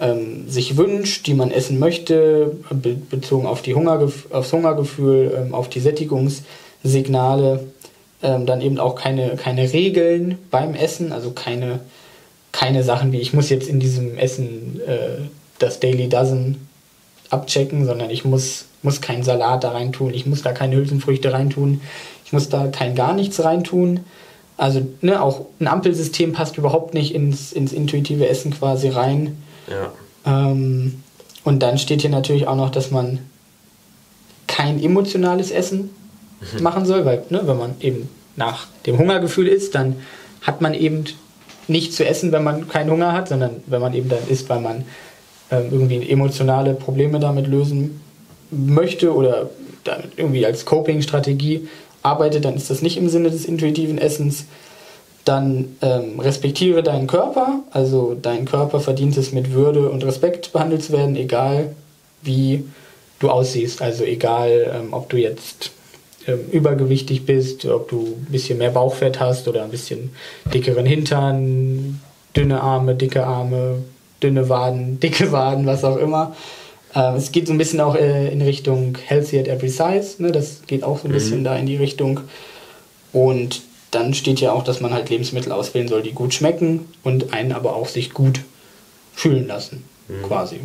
ähm, 0.00 0.48
sich 0.48 0.76
wünscht, 0.76 1.26
die 1.26 1.34
man 1.34 1.50
essen 1.50 1.78
möchte, 1.78 2.56
be 2.70 2.96
bezogen 3.10 3.46
auf 3.46 3.62
die 3.62 3.74
Hungergef 3.74 4.30
aufs 4.30 4.52
Hungergefühl, 4.52 5.32
ähm, 5.36 5.54
auf 5.54 5.68
die 5.68 5.80
Sättigungssignale. 5.80 7.66
Ähm, 8.20 8.46
dann 8.46 8.60
eben 8.60 8.78
auch 8.78 8.96
keine, 8.96 9.36
keine 9.36 9.72
Regeln 9.72 10.38
beim 10.50 10.74
Essen, 10.74 11.12
also 11.12 11.30
keine, 11.30 11.78
keine 12.50 12.82
Sachen 12.82 13.12
wie 13.12 13.20
ich 13.20 13.32
muss 13.32 13.48
jetzt 13.48 13.68
in 13.68 13.78
diesem 13.78 14.18
Essen 14.18 14.80
äh, 14.86 15.22
das 15.60 15.78
Daily 15.78 16.08
Dozen 16.08 16.68
abchecken, 17.30 17.86
sondern 17.86 18.10
ich 18.10 18.24
muss, 18.24 18.64
muss 18.82 19.00
keinen 19.00 19.22
Salat 19.22 19.62
da 19.62 19.70
reintun, 19.70 20.12
ich 20.14 20.26
muss 20.26 20.42
da 20.42 20.52
keine 20.52 20.74
Hülsenfrüchte 20.76 21.32
reintun, 21.32 21.80
ich 22.24 22.32
muss 22.32 22.48
da 22.48 22.66
kein 22.66 22.96
gar 22.96 23.14
nichts 23.14 23.42
reintun. 23.44 24.00
Also 24.56 24.84
ne, 25.00 25.22
auch 25.22 25.46
ein 25.60 25.68
Ampelsystem 25.68 26.32
passt 26.32 26.58
überhaupt 26.58 26.94
nicht 26.94 27.14
ins, 27.14 27.52
ins 27.52 27.72
intuitive 27.72 28.28
Essen 28.28 28.52
quasi 28.52 28.88
rein. 28.88 29.40
Ja. 29.68 29.92
Ähm, 30.26 31.04
und 31.44 31.62
dann 31.62 31.78
steht 31.78 32.00
hier 32.00 32.10
natürlich 32.10 32.48
auch 32.48 32.56
noch, 32.56 32.70
dass 32.70 32.90
man 32.90 33.20
kein 34.48 34.82
emotionales 34.82 35.52
Essen 35.52 35.90
mhm. 36.40 36.62
machen 36.62 36.86
soll, 36.86 37.04
weil 37.04 37.24
ne, 37.30 37.42
wenn 37.44 37.58
man 37.58 37.74
eben 37.80 38.08
nach 38.36 38.66
dem 38.86 38.98
Hungergefühl 38.98 39.48
isst, 39.48 39.74
dann 39.74 39.96
hat 40.42 40.60
man 40.60 40.74
eben 40.74 41.04
nicht 41.66 41.92
zu 41.92 42.06
essen, 42.06 42.32
wenn 42.32 42.44
man 42.44 42.68
keinen 42.68 42.90
Hunger 42.90 43.12
hat, 43.12 43.28
sondern 43.28 43.62
wenn 43.66 43.80
man 43.80 43.94
eben 43.94 44.08
dann 44.08 44.26
isst, 44.28 44.48
weil 44.48 44.60
man 44.60 44.84
ähm, 45.50 45.68
irgendwie 45.70 46.08
emotionale 46.08 46.74
Probleme 46.74 47.20
damit 47.20 47.46
lösen 47.46 48.00
möchte 48.50 49.14
oder 49.14 49.50
damit 49.84 50.12
irgendwie 50.16 50.46
als 50.46 50.64
Coping-Strategie 50.64 51.68
arbeitet, 52.02 52.44
dann 52.44 52.54
ist 52.54 52.70
das 52.70 52.82
nicht 52.82 52.96
im 52.96 53.08
Sinne 53.08 53.30
des 53.30 53.44
intuitiven 53.44 53.98
Essens. 53.98 54.44
Dann 55.24 55.76
ähm, 55.82 56.20
respektiere 56.20 56.82
deinen 56.82 57.06
Körper, 57.06 57.60
also 57.70 58.16
dein 58.20 58.46
Körper 58.46 58.80
verdient 58.80 59.16
es 59.18 59.32
mit 59.32 59.52
Würde 59.52 59.90
und 59.90 60.04
Respekt 60.04 60.52
behandelt 60.52 60.82
zu 60.82 60.92
werden, 60.92 61.16
egal 61.16 61.74
wie 62.22 62.64
du 63.18 63.28
aussiehst. 63.28 63.82
Also 63.82 64.04
egal, 64.04 64.72
ähm, 64.74 64.88
ob 64.92 65.10
du 65.10 65.18
jetzt 65.18 65.72
übergewichtig 66.52 67.24
bist, 67.24 67.64
ob 67.64 67.88
du 67.88 68.16
ein 68.18 68.30
bisschen 68.30 68.58
mehr 68.58 68.70
Bauchfett 68.70 69.18
hast 69.18 69.48
oder 69.48 69.64
ein 69.64 69.70
bisschen 69.70 70.10
dickeren 70.52 70.84
Hintern, 70.84 72.00
dünne 72.36 72.60
Arme, 72.60 72.94
dicke 72.94 73.24
Arme, 73.24 73.82
dünne 74.22 74.48
Waden, 74.48 75.00
dicke 75.02 75.32
Waden, 75.32 75.66
was 75.66 75.84
auch 75.84 75.96
immer. 75.96 76.36
Äh, 76.94 77.16
es 77.16 77.32
geht 77.32 77.46
so 77.46 77.52
ein 77.52 77.58
bisschen 77.58 77.80
auch 77.80 77.94
äh, 77.94 78.32
in 78.32 78.42
Richtung 78.42 78.96
Healthy 79.06 79.38
at 79.38 79.48
Every 79.48 79.68
Size. 79.68 80.22
Ne? 80.22 80.32
Das 80.32 80.62
geht 80.66 80.84
auch 80.84 80.98
so 80.98 81.04
ein 81.04 81.10
mhm. 81.10 81.14
bisschen 81.14 81.44
da 81.44 81.56
in 81.56 81.66
die 81.66 81.76
Richtung. 81.76 82.20
Und 83.12 83.62
dann 83.90 84.12
steht 84.14 84.40
ja 84.40 84.52
auch, 84.52 84.64
dass 84.64 84.80
man 84.80 84.92
halt 84.92 85.08
Lebensmittel 85.08 85.52
auswählen 85.52 85.88
soll, 85.88 86.02
die 86.02 86.12
gut 86.12 86.34
schmecken 86.34 86.86
und 87.04 87.32
einen 87.32 87.52
aber 87.52 87.74
auch 87.74 87.88
sich 87.88 88.12
gut 88.12 88.40
fühlen 89.14 89.46
lassen, 89.46 89.84
mhm. 90.08 90.22
quasi. 90.24 90.60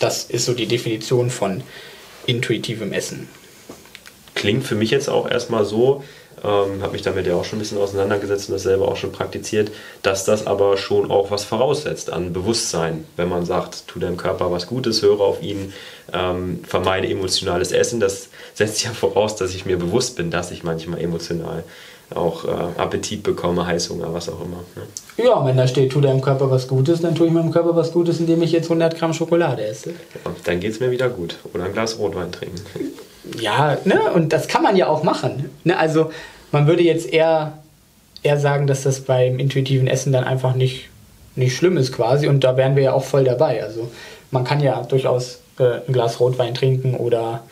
Das 0.00 0.24
ist 0.24 0.44
so 0.44 0.54
die 0.54 0.66
Definition 0.66 1.30
von 1.30 1.62
intuitivem 2.26 2.92
Essen. 2.92 3.28
Klingt 4.34 4.64
für 4.64 4.74
mich 4.74 4.90
jetzt 4.90 5.08
auch 5.08 5.30
erstmal 5.30 5.64
so, 5.64 6.02
ähm, 6.42 6.82
habe 6.82 6.92
mich 6.92 7.02
damit 7.02 7.26
ja 7.26 7.34
auch 7.34 7.44
schon 7.44 7.58
ein 7.58 7.62
bisschen 7.62 7.78
auseinandergesetzt 7.78 8.48
und 8.48 8.54
das 8.54 8.64
selber 8.64 8.88
auch 8.88 8.96
schon 8.96 9.12
praktiziert, 9.12 9.70
dass 10.02 10.24
das 10.24 10.46
aber 10.46 10.76
schon 10.76 11.10
auch 11.10 11.30
was 11.30 11.44
voraussetzt 11.44 12.12
an 12.12 12.32
Bewusstsein. 12.32 13.04
Wenn 13.16 13.28
man 13.28 13.46
sagt, 13.46 13.86
tu 13.86 13.98
deinem 13.98 14.16
Körper 14.16 14.50
was 14.50 14.66
Gutes, 14.66 15.02
höre 15.02 15.20
auf 15.20 15.42
ihn, 15.42 15.72
ähm, 16.12 16.60
vermeide 16.66 17.08
emotionales 17.08 17.72
Essen, 17.72 17.98
das 17.98 18.28
setzt 18.52 18.84
ja 18.84 18.90
voraus, 18.94 19.36
dass 19.36 19.54
ich 19.54 19.64
mir 19.64 19.78
bewusst 19.78 20.16
bin, 20.16 20.30
dass 20.30 20.50
ich 20.50 20.64
manchmal 20.64 21.00
emotional 21.00 21.64
auch 22.14 22.44
äh, 22.44 22.48
Appetit 22.80 23.22
bekomme, 23.22 23.66
Heißhunger, 23.66 24.12
was 24.12 24.28
auch 24.28 24.44
immer. 24.44 24.62
Ne? 24.76 25.24
Ja, 25.24 25.44
wenn 25.46 25.56
da 25.56 25.66
steht, 25.66 25.92
tu 25.92 26.02
deinem 26.02 26.20
Körper 26.20 26.50
was 26.50 26.68
Gutes, 26.68 27.00
dann 27.00 27.14
tue 27.14 27.28
ich 27.28 27.32
meinem 27.32 27.50
Körper 27.50 27.74
was 27.74 27.92
Gutes, 27.92 28.20
indem 28.20 28.42
ich 28.42 28.52
jetzt 28.52 28.66
100 28.66 28.98
Gramm 28.98 29.14
Schokolade 29.14 29.64
esse. 29.64 29.90
Ja, 29.90 30.30
dann 30.44 30.60
geht 30.60 30.72
es 30.72 30.80
mir 30.80 30.90
wieder 30.90 31.08
gut. 31.08 31.38
Oder 31.54 31.64
ein 31.64 31.72
Glas 31.72 31.98
Rotwein 31.98 32.30
trinken. 32.30 32.60
Ja, 33.38 33.78
ne? 33.84 34.12
und 34.12 34.32
das 34.32 34.48
kann 34.48 34.62
man 34.62 34.76
ja 34.76 34.88
auch 34.88 35.02
machen. 35.02 35.50
Ne? 35.64 35.76
Also 35.78 36.10
man 36.52 36.66
würde 36.66 36.82
jetzt 36.82 37.12
eher, 37.12 37.58
eher 38.22 38.38
sagen, 38.38 38.66
dass 38.66 38.82
das 38.82 39.00
beim 39.00 39.38
intuitiven 39.38 39.86
Essen 39.86 40.12
dann 40.12 40.24
einfach 40.24 40.54
nicht, 40.54 40.88
nicht 41.36 41.56
schlimm 41.56 41.76
ist 41.76 41.92
quasi 41.92 42.28
und 42.28 42.44
da 42.44 42.56
wären 42.56 42.76
wir 42.76 42.82
ja 42.82 42.92
auch 42.92 43.04
voll 43.04 43.24
dabei. 43.24 43.62
Also 43.62 43.90
man 44.30 44.44
kann 44.44 44.60
ja 44.60 44.82
durchaus 44.82 45.40
äh, 45.58 45.80
ein 45.86 45.92
Glas 45.92 46.20
Rotwein 46.20 46.54
trinken 46.54 46.94
oder 46.94 47.44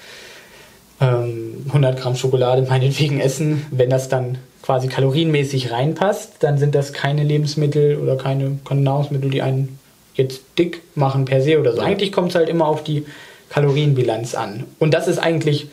ähm, 1.00 1.64
100 1.68 2.00
Gramm 2.00 2.16
Schokolade 2.16 2.62
meinetwegen 2.68 3.20
essen. 3.20 3.66
Wenn 3.70 3.90
das 3.90 4.08
dann 4.08 4.38
quasi 4.62 4.88
kalorienmäßig 4.88 5.72
reinpasst, 5.72 6.34
dann 6.40 6.58
sind 6.58 6.74
das 6.74 6.92
keine 6.92 7.24
Lebensmittel 7.24 7.98
oder 7.98 8.16
keine, 8.16 8.58
keine 8.64 8.82
Nahrungsmittel, 8.82 9.30
die 9.30 9.42
einen 9.42 9.78
jetzt 10.14 10.42
dick 10.58 10.82
machen 10.94 11.24
per 11.24 11.42
se 11.42 11.58
oder 11.58 11.74
so. 11.74 11.80
Eigentlich 11.80 12.12
kommt 12.12 12.30
es 12.30 12.34
halt 12.34 12.48
immer 12.48 12.66
auf 12.66 12.84
die 12.84 13.04
Kalorienbilanz 13.52 14.34
an. 14.34 14.64
Und 14.78 14.94
das 14.94 15.08
ist 15.08 15.18
eigentlich 15.18 15.68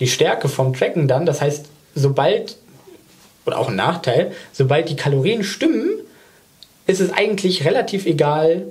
die 0.00 0.08
Stärke 0.08 0.48
vom 0.48 0.74
Tracken 0.74 1.06
dann. 1.06 1.26
Das 1.26 1.40
heißt, 1.40 1.66
sobald 1.94 2.56
oder 3.46 3.58
auch 3.58 3.68
ein 3.68 3.76
Nachteil, 3.76 4.32
sobald 4.52 4.88
die 4.88 4.96
Kalorien 4.96 5.44
stimmen, 5.44 5.88
ist 6.86 7.00
es 7.00 7.12
eigentlich 7.12 7.64
relativ 7.64 8.04
egal, 8.04 8.66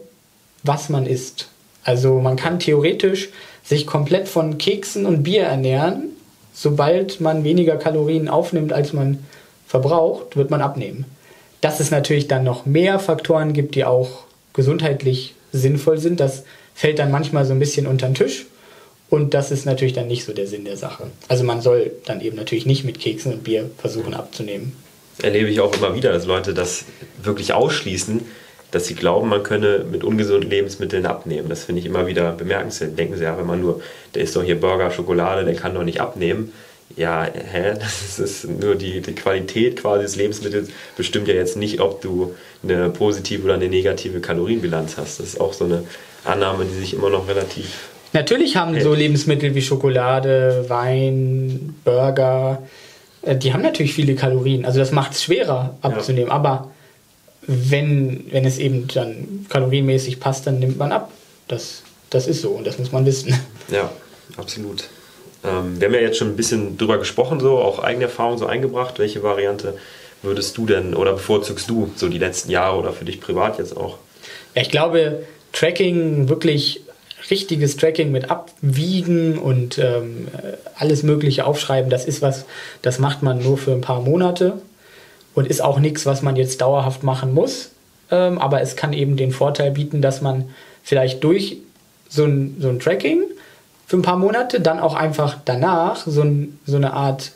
was 0.64 0.90
man 0.90 1.06
isst. 1.06 1.48
Also 1.86 2.20
man 2.20 2.36
kann 2.36 2.60
theoretisch 2.60 3.30
sich 3.64 3.88
komplett 3.88 4.28
von 4.28 4.58
Keksen 4.58 5.06
und 5.06 5.24
Bier 5.24 5.44
ernähren. 5.44 6.10
Sobald 6.54 7.22
man 7.22 7.46
weniger 7.46 7.78
Kalorien 7.78 8.28
aufnimmt, 8.28 8.74
als 8.74 8.92
man 8.92 9.26
verbraucht, 9.68 10.36
wird 10.36 10.50
man 10.50 10.62
abnehmen. 10.62 11.06
Dass 11.62 11.80
es 11.80 11.92
natürlich 11.92 12.28
dann 12.28 12.44
noch 12.44 12.66
mehr 12.66 13.00
Faktoren 13.00 13.54
gibt, 13.54 13.76
die 13.76 13.86
auch 13.86 14.26
gesundheitlich 14.54 15.36
sinnvoll 15.54 15.98
sind, 15.98 16.20
das 16.20 16.44
fällt 16.80 16.98
dann 16.98 17.12
manchmal 17.12 17.44
so 17.44 17.52
ein 17.52 17.60
bisschen 17.60 17.88
unter 17.88 18.08
den 18.08 18.16
Tisch. 18.16 18.46
Und 19.10 19.34
das 19.34 19.52
ist 19.52 19.66
natürlich 19.66 19.92
dann 19.92 20.08
nicht 20.08 20.24
so 20.24 20.32
der 20.32 20.48
Sinn 20.48 20.64
der 20.64 20.78
Sache. 20.78 21.08
Also 21.28 21.44
man 21.44 21.60
soll 21.60 21.92
dann 22.06 22.22
eben 22.22 22.38
natürlich 22.38 22.66
nicht 22.66 22.86
mit 22.86 23.02
Keksen 23.02 23.34
und 23.34 23.44
Bier 23.44 23.70
versuchen 23.78 24.14
abzunehmen. 24.14 24.78
Erlebe 25.22 25.50
ich 25.50 25.60
auch 25.60 25.76
immer 25.76 25.94
wieder, 25.94 26.14
dass 26.14 26.26
Leute 26.26 26.54
das 26.54 26.86
wirklich 27.22 27.52
ausschließen, 27.52 28.22
dass 28.72 28.86
sie 28.86 28.96
glauben, 28.96 29.28
man 29.28 29.44
könne 29.44 29.84
mit 29.92 30.06
ungesunden 30.06 30.50
Lebensmitteln 30.50 31.06
abnehmen. 31.06 31.50
Das 31.50 31.66
finde 31.66 31.82
ich 31.82 31.86
immer 31.86 32.08
wieder 32.08 32.32
bemerkenswert. 32.32 32.98
Denken 32.98 33.18
sie 33.18 33.26
ja, 33.26 33.38
wenn 33.38 33.48
man 33.48 33.60
nur, 33.60 33.82
der 34.16 34.24
isst 34.24 34.38
doch 34.38 34.44
hier 34.44 34.58
Burger, 34.58 34.90
Schokolade, 34.90 35.44
der 35.44 35.56
kann 35.56 35.74
doch 35.74 35.84
nicht 35.84 36.00
abnehmen. 36.00 36.54
Ja, 36.96 37.24
hä? 37.26 37.74
Das 37.80 38.20
ist 38.20 38.48
nur 38.48 38.76
die, 38.76 39.02
die 39.02 39.14
Qualität 39.14 39.82
quasi 39.82 40.04
des 40.04 40.16
Lebensmittels 40.16 40.70
bestimmt 40.98 41.28
ja 41.28 41.34
jetzt 41.34 41.58
nicht, 41.58 41.80
ob 41.80 42.02
du 42.02 42.36
eine 42.64 42.90
positive 42.90 43.44
oder 43.44 43.54
eine 43.56 43.70
negative 43.70 44.20
Kalorienbilanz 44.20 44.98
hast. 44.98 45.20
Das 45.20 45.28
ist 45.28 45.42
auch 45.42 45.54
so 45.54 45.66
eine 45.66 45.84
Annahme, 46.26 46.66
die 46.66 46.80
sich 46.80 46.94
immer 46.94 47.10
noch 47.10 47.28
relativ 47.28 47.90
Natürlich 48.12 48.56
haben 48.56 48.72
okay. 48.72 48.82
so 48.82 48.94
Lebensmittel 48.94 49.54
wie 49.54 49.62
Schokolade, 49.62 50.66
Wein, 50.68 51.76
Burger, 51.84 52.64
äh, 53.22 53.36
die 53.36 53.54
haben 53.54 53.62
natürlich 53.62 53.94
viele 53.94 54.16
Kalorien. 54.16 54.66
Also 54.66 54.80
das 54.80 54.92
macht 54.92 55.14
es 55.14 55.24
schwerer 55.24 55.78
abzunehmen. 55.82 56.30
Ja. 56.30 56.36
Aber 56.36 56.72
wenn, 57.42 58.26
wenn 58.32 58.46
es 58.46 58.58
eben 58.58 58.88
dann 58.88 59.46
kalorienmäßig 59.50 60.20
passt, 60.20 60.48
dann 60.48 60.60
nimmt 60.60 60.78
man 60.78 60.92
ab. 60.92 61.12
Das, 61.48 61.84
das 62.10 62.28
ist 62.28 62.42
so 62.42 62.50
und 62.50 62.66
das 62.66 62.78
muss 62.80 62.92
man 62.92 63.06
wissen. 63.06 63.34
Ja, 63.72 63.92
absolut. 64.38 64.90
Ähm, 65.44 65.80
wir 65.80 65.88
haben 65.88 65.94
ja 65.94 66.02
jetzt 66.02 66.18
schon 66.18 66.30
ein 66.30 66.36
bisschen 66.36 66.78
drüber 66.78 66.98
gesprochen, 66.98 67.40
so 67.40 67.58
auch 67.58 67.80
eigene 67.80 68.06
Erfahrungen 68.06 68.38
so 68.38 68.46
eingebracht. 68.46 69.00
Welche 69.00 69.24
Variante 69.24 69.76
würdest 70.22 70.58
du 70.58 70.66
denn 70.66 70.94
oder 70.94 71.14
bevorzugst 71.14 71.70
du 71.70 71.92
so 71.96 72.10
die 72.10 72.18
letzten 72.18 72.52
Jahre 72.52 72.78
oder 72.78 72.94
für 72.94 73.06
dich 73.06 73.22
privat 73.22 73.58
jetzt 73.58 73.76
auch? 73.76 73.98
Ich 74.54 74.70
glaube, 74.70 75.24
Tracking 75.54 76.30
wirklich 76.30 76.82
richtiges 77.30 77.78
Tracking 77.78 78.12
mit 78.12 78.30
Abwiegen 78.30 79.38
und 79.38 79.78
ähm, 79.78 80.28
alles 80.76 81.04
Mögliche 81.04 81.46
aufschreiben, 81.46 81.90
das 81.90 82.06
ist 82.06 82.22
was, 82.22 82.46
das 82.82 83.00
macht 83.00 83.24
man 83.24 83.44
nur 83.44 83.58
für 83.58 83.72
ein 83.72 83.82
paar 83.82 84.02
Monate 84.02 84.62
und 85.36 85.48
ist 85.48 85.62
auch 85.62 85.80
nichts, 85.80 86.06
was 86.06 86.22
man 86.22 86.36
jetzt 86.36 86.62
dauerhaft 86.62 87.04
machen 87.04 87.34
muss. 87.34 87.72
Ähm, 88.12 88.40
aber 88.40 88.62
es 88.62 88.76
kann 88.76 88.94
eben 88.94 89.16
den 89.18 89.32
Vorteil 89.32 89.72
bieten, 89.72 90.02
dass 90.02 90.22
man 90.22 90.50
vielleicht 90.84 91.24
durch 91.24 91.58
so 92.08 92.26
ein, 92.26 92.58
so 92.60 92.70
ein 92.70 92.80
Tracking 92.80 93.24
für 93.90 93.98
ein 93.98 94.04
paar 94.04 94.18
Monate 94.18 94.62
dann 94.62 94.80
auch 94.80 94.94
einfach 94.94 95.38
danach 95.44 96.06
so, 96.06 96.22
ein, 96.22 96.60
so 96.66 96.78
eine 96.78 96.94
Art 96.94 97.32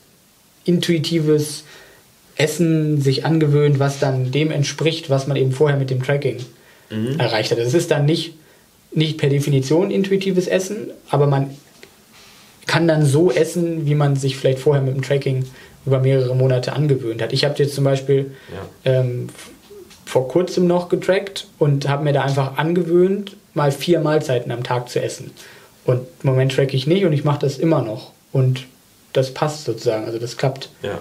intuitives 0.64 1.64
Essen 2.36 3.01
sich 3.01 3.26
angewöhnt, 3.26 3.80
was 3.80 3.99
dann 3.99 4.32
dem 4.32 4.51
entspricht, 4.51 5.10
was 5.10 5.28
man 5.28 5.36
eben 5.36 5.51
vorher 5.51 5.78
mit 5.78 5.89
dem 5.89 6.01
Tracking 6.01 6.38
mhm. 6.89 7.20
erreicht 7.20 7.51
hat. 7.51 7.58
Es 7.58 7.74
ist 7.74 7.91
dann 7.91 8.06
nicht 8.06 8.36
nicht 8.95 9.18
per 9.18 9.30
Definition 9.30 9.89
intuitives 9.89 10.47
Essen, 10.47 10.91
aber 11.10 11.26
man 11.26 11.49
kann 12.68 12.88
dann 12.88 13.04
so 13.04 13.32
essen, 13.32 13.88
wie 13.88 13.95
man 13.95 14.16
sich 14.16 14.38
vielleicht 14.38 14.60
vorher 14.60 14.84
mit 14.84 14.95
dem 14.95 15.01
Tracking 15.01 15.45
über 15.88 15.99
mehrere 15.99 16.36
Monate 16.36 16.74
angewöhnt 16.74 17.20
hat. 17.20 17.34
Ich 17.34 17.43
habe 17.43 17.56
jetzt 17.58 17.74
zum 17.74 17.84
Beispiel 17.84 18.36
ja. 18.86 18.99
ähm, 18.99 19.30
vor 20.06 20.28
kurzem 20.28 20.68
noch 20.68 20.89
getrackt 20.89 21.47
und 21.58 21.89
habe 21.89 22.04
mir 22.04 22.14
da 22.14 22.22
einfach 22.22 22.58
angewöhnt, 22.58 23.36
mal 23.56 23.72
vier 23.72 23.99
Mahlzeiten 23.99 24.51
am 24.51 24.64
Tag 24.64 24.89
zu 24.89 25.01
essen. 25.01 25.32
Und 25.86 26.02
im 26.24 26.30
Moment 26.30 26.54
track 26.54 26.74
ich 26.74 26.88
nicht 26.88 27.06
und 27.06 27.14
ich 27.14 27.24
mache 27.24 27.40
das 27.40 27.58
immer 27.58 27.82
noch. 27.82 28.12
Und 28.32 28.66
das 29.12 29.34
passt 29.34 29.66
sozusagen, 29.66 30.06
also 30.06 30.18
das 30.18 30.38
klappt. 30.38 30.70
Ja. 30.82 31.00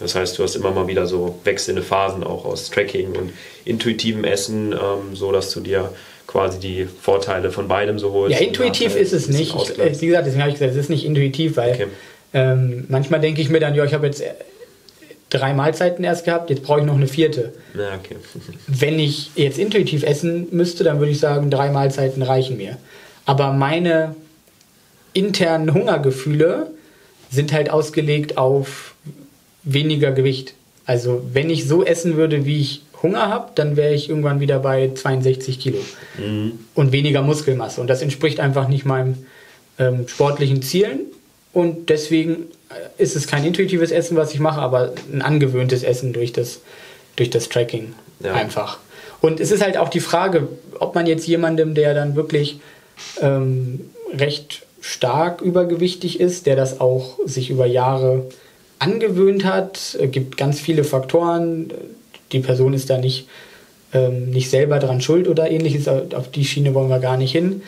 Das 0.00 0.14
heißt, 0.14 0.38
du 0.38 0.42
hast 0.42 0.56
immer 0.56 0.72
mal 0.72 0.86
wieder 0.88 1.06
so 1.06 1.38
wechselnde 1.44 1.82
Phasen 1.82 2.24
auch 2.24 2.44
aus 2.44 2.70
Tracking 2.70 3.12
und 3.12 3.32
intuitivem 3.64 4.24
Essen, 4.24 4.72
ähm, 4.72 5.14
so 5.14 5.30
dass 5.30 5.50
du 5.50 5.60
dir 5.60 5.92
quasi 6.26 6.58
die 6.58 6.86
Vorteile 6.86 7.50
von 7.50 7.68
beidem 7.68 7.98
so 7.98 8.12
holst. 8.12 8.38
Ja, 8.38 8.44
intuitiv 8.44 8.96
ist 8.96 9.12
es 9.12 9.28
nicht. 9.28 9.54
Ich, 9.54 9.78
äh, 9.78 10.00
wie 10.00 10.06
gesagt, 10.06 10.26
deswegen 10.26 10.42
habe 10.42 10.50
ich 10.50 10.58
gesagt, 10.58 10.72
es 10.72 10.76
ist 10.76 10.90
nicht 10.90 11.04
intuitiv, 11.04 11.56
weil 11.56 11.74
okay. 11.74 11.86
ähm, 12.32 12.86
manchmal 12.88 13.20
denke 13.20 13.40
ich 13.40 13.50
mir 13.50 13.60
dann, 13.60 13.74
ja, 13.74 13.84
ich 13.84 13.94
habe 13.94 14.06
jetzt 14.06 14.20
äh, 14.20 14.34
drei 15.30 15.54
Mahlzeiten 15.54 16.04
erst 16.04 16.24
gehabt, 16.24 16.50
jetzt 16.50 16.62
brauche 16.62 16.80
ich 16.80 16.86
noch 16.86 16.96
eine 16.96 17.06
vierte. 17.06 17.52
Ja, 17.74 17.94
okay. 17.94 18.16
Wenn 18.66 18.98
ich 18.98 19.30
jetzt 19.36 19.58
intuitiv 19.58 20.02
essen 20.02 20.48
müsste, 20.50 20.82
dann 20.82 20.98
würde 20.98 21.12
ich 21.12 21.20
sagen, 21.20 21.50
drei 21.50 21.70
Mahlzeiten 21.70 22.22
reichen 22.22 22.56
mir. 22.56 22.78
Aber 23.26 23.52
meine 23.52 24.14
internen 25.12 25.72
Hungergefühle 25.72 26.70
sind 27.30 27.52
halt 27.52 27.70
ausgelegt 27.70 28.36
auf 28.36 28.94
weniger 29.62 30.12
Gewicht. 30.12 30.54
Also 30.86 31.24
wenn 31.32 31.50
ich 31.50 31.66
so 31.66 31.84
essen 31.84 32.16
würde, 32.16 32.44
wie 32.44 32.60
ich 32.60 32.82
Hunger 33.02 33.28
habe, 33.28 33.50
dann 33.54 33.76
wäre 33.76 33.94
ich 33.94 34.08
irgendwann 34.08 34.40
wieder 34.40 34.58
bei 34.58 34.90
62 34.94 35.58
Kilo 35.58 35.78
mhm. 36.18 36.58
und 36.74 36.92
weniger 36.92 37.22
Muskelmasse. 37.22 37.80
Und 37.80 37.88
das 37.88 38.02
entspricht 38.02 38.40
einfach 38.40 38.68
nicht 38.68 38.84
meinem 38.84 39.26
ähm, 39.78 40.08
sportlichen 40.08 40.62
Zielen. 40.62 41.00
Und 41.52 41.88
deswegen 41.90 42.48
äh, 42.70 43.02
ist 43.02 43.14
es 43.14 43.26
kein 43.26 43.44
intuitives 43.44 43.90
Essen, 43.90 44.16
was 44.16 44.34
ich 44.34 44.40
mache, 44.40 44.60
aber 44.60 44.92
ein 45.12 45.22
angewöhntes 45.22 45.82
Essen 45.82 46.12
durch 46.12 46.32
das, 46.32 46.60
durch 47.16 47.30
das 47.30 47.48
Tracking 47.48 47.94
ja. 48.20 48.34
einfach. 48.34 48.78
Und 49.20 49.40
es 49.40 49.50
ist 49.50 49.62
halt 49.62 49.76
auch 49.76 49.88
die 49.88 50.00
Frage, 50.00 50.48
ob 50.80 50.94
man 50.94 51.06
jetzt 51.06 51.26
jemandem, 51.26 51.74
der 51.74 51.94
dann 51.94 52.16
wirklich 52.16 52.60
ähm, 53.20 53.90
recht 54.12 54.66
stark 54.80 55.40
übergewichtig 55.40 56.20
ist, 56.20 56.46
der 56.46 56.56
das 56.56 56.80
auch 56.80 57.18
sich 57.24 57.50
über 57.50 57.66
Jahre 57.66 58.26
angewöhnt 58.78 59.44
hat. 59.44 59.96
Es 60.00 60.10
gibt 60.10 60.36
ganz 60.36 60.60
viele 60.60 60.84
Faktoren. 60.84 61.72
Die 62.32 62.40
Person 62.40 62.74
ist 62.74 62.90
da 62.90 62.98
nicht, 62.98 63.28
ähm, 63.92 64.30
nicht 64.30 64.50
selber 64.50 64.78
dran 64.78 65.00
schuld 65.00 65.28
oder 65.28 65.50
ähnliches. 65.50 65.88
Auf 65.88 66.30
die 66.30 66.44
Schiene 66.44 66.74
wollen 66.74 66.90
wir 66.90 66.98
gar 66.98 67.16
nicht 67.16 67.32
hin. 67.32 67.62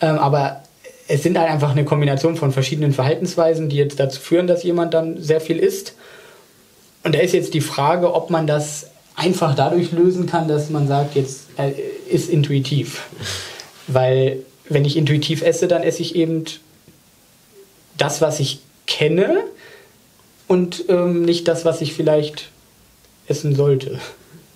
Ähm, 0.00 0.18
aber 0.18 0.62
es 1.08 1.22
sind 1.22 1.38
halt 1.38 1.50
einfach 1.50 1.70
eine 1.72 1.84
Kombination 1.84 2.36
von 2.36 2.52
verschiedenen 2.52 2.92
Verhaltensweisen, 2.92 3.68
die 3.68 3.76
jetzt 3.76 3.98
dazu 3.98 4.20
führen, 4.20 4.46
dass 4.46 4.62
jemand 4.62 4.94
dann 4.94 5.20
sehr 5.22 5.40
viel 5.40 5.58
isst. 5.58 5.94
Und 7.02 7.14
da 7.14 7.18
ist 7.18 7.32
jetzt 7.32 7.54
die 7.54 7.60
Frage, 7.60 8.14
ob 8.14 8.30
man 8.30 8.46
das 8.46 8.90
einfach 9.16 9.54
dadurch 9.54 9.90
lösen 9.92 10.26
kann, 10.26 10.48
dass 10.48 10.70
man 10.70 10.86
sagt, 10.86 11.16
jetzt 11.16 11.46
äh, 11.56 11.72
ist 12.08 12.28
intuitiv. 12.28 13.08
Weil 13.86 14.44
wenn 14.68 14.84
ich 14.84 14.96
intuitiv 14.96 15.42
esse, 15.42 15.68
dann 15.68 15.82
esse 15.82 16.02
ich 16.02 16.14
eben 16.14 16.44
das, 17.98 18.20
was 18.20 18.40
ich 18.40 18.60
kenne 18.86 19.44
und 20.46 20.84
ähm, 20.88 21.22
nicht 21.24 21.48
das, 21.48 21.64
was 21.64 21.80
ich 21.80 21.94
vielleicht 21.94 22.50
essen 23.26 23.54
sollte. 23.54 24.00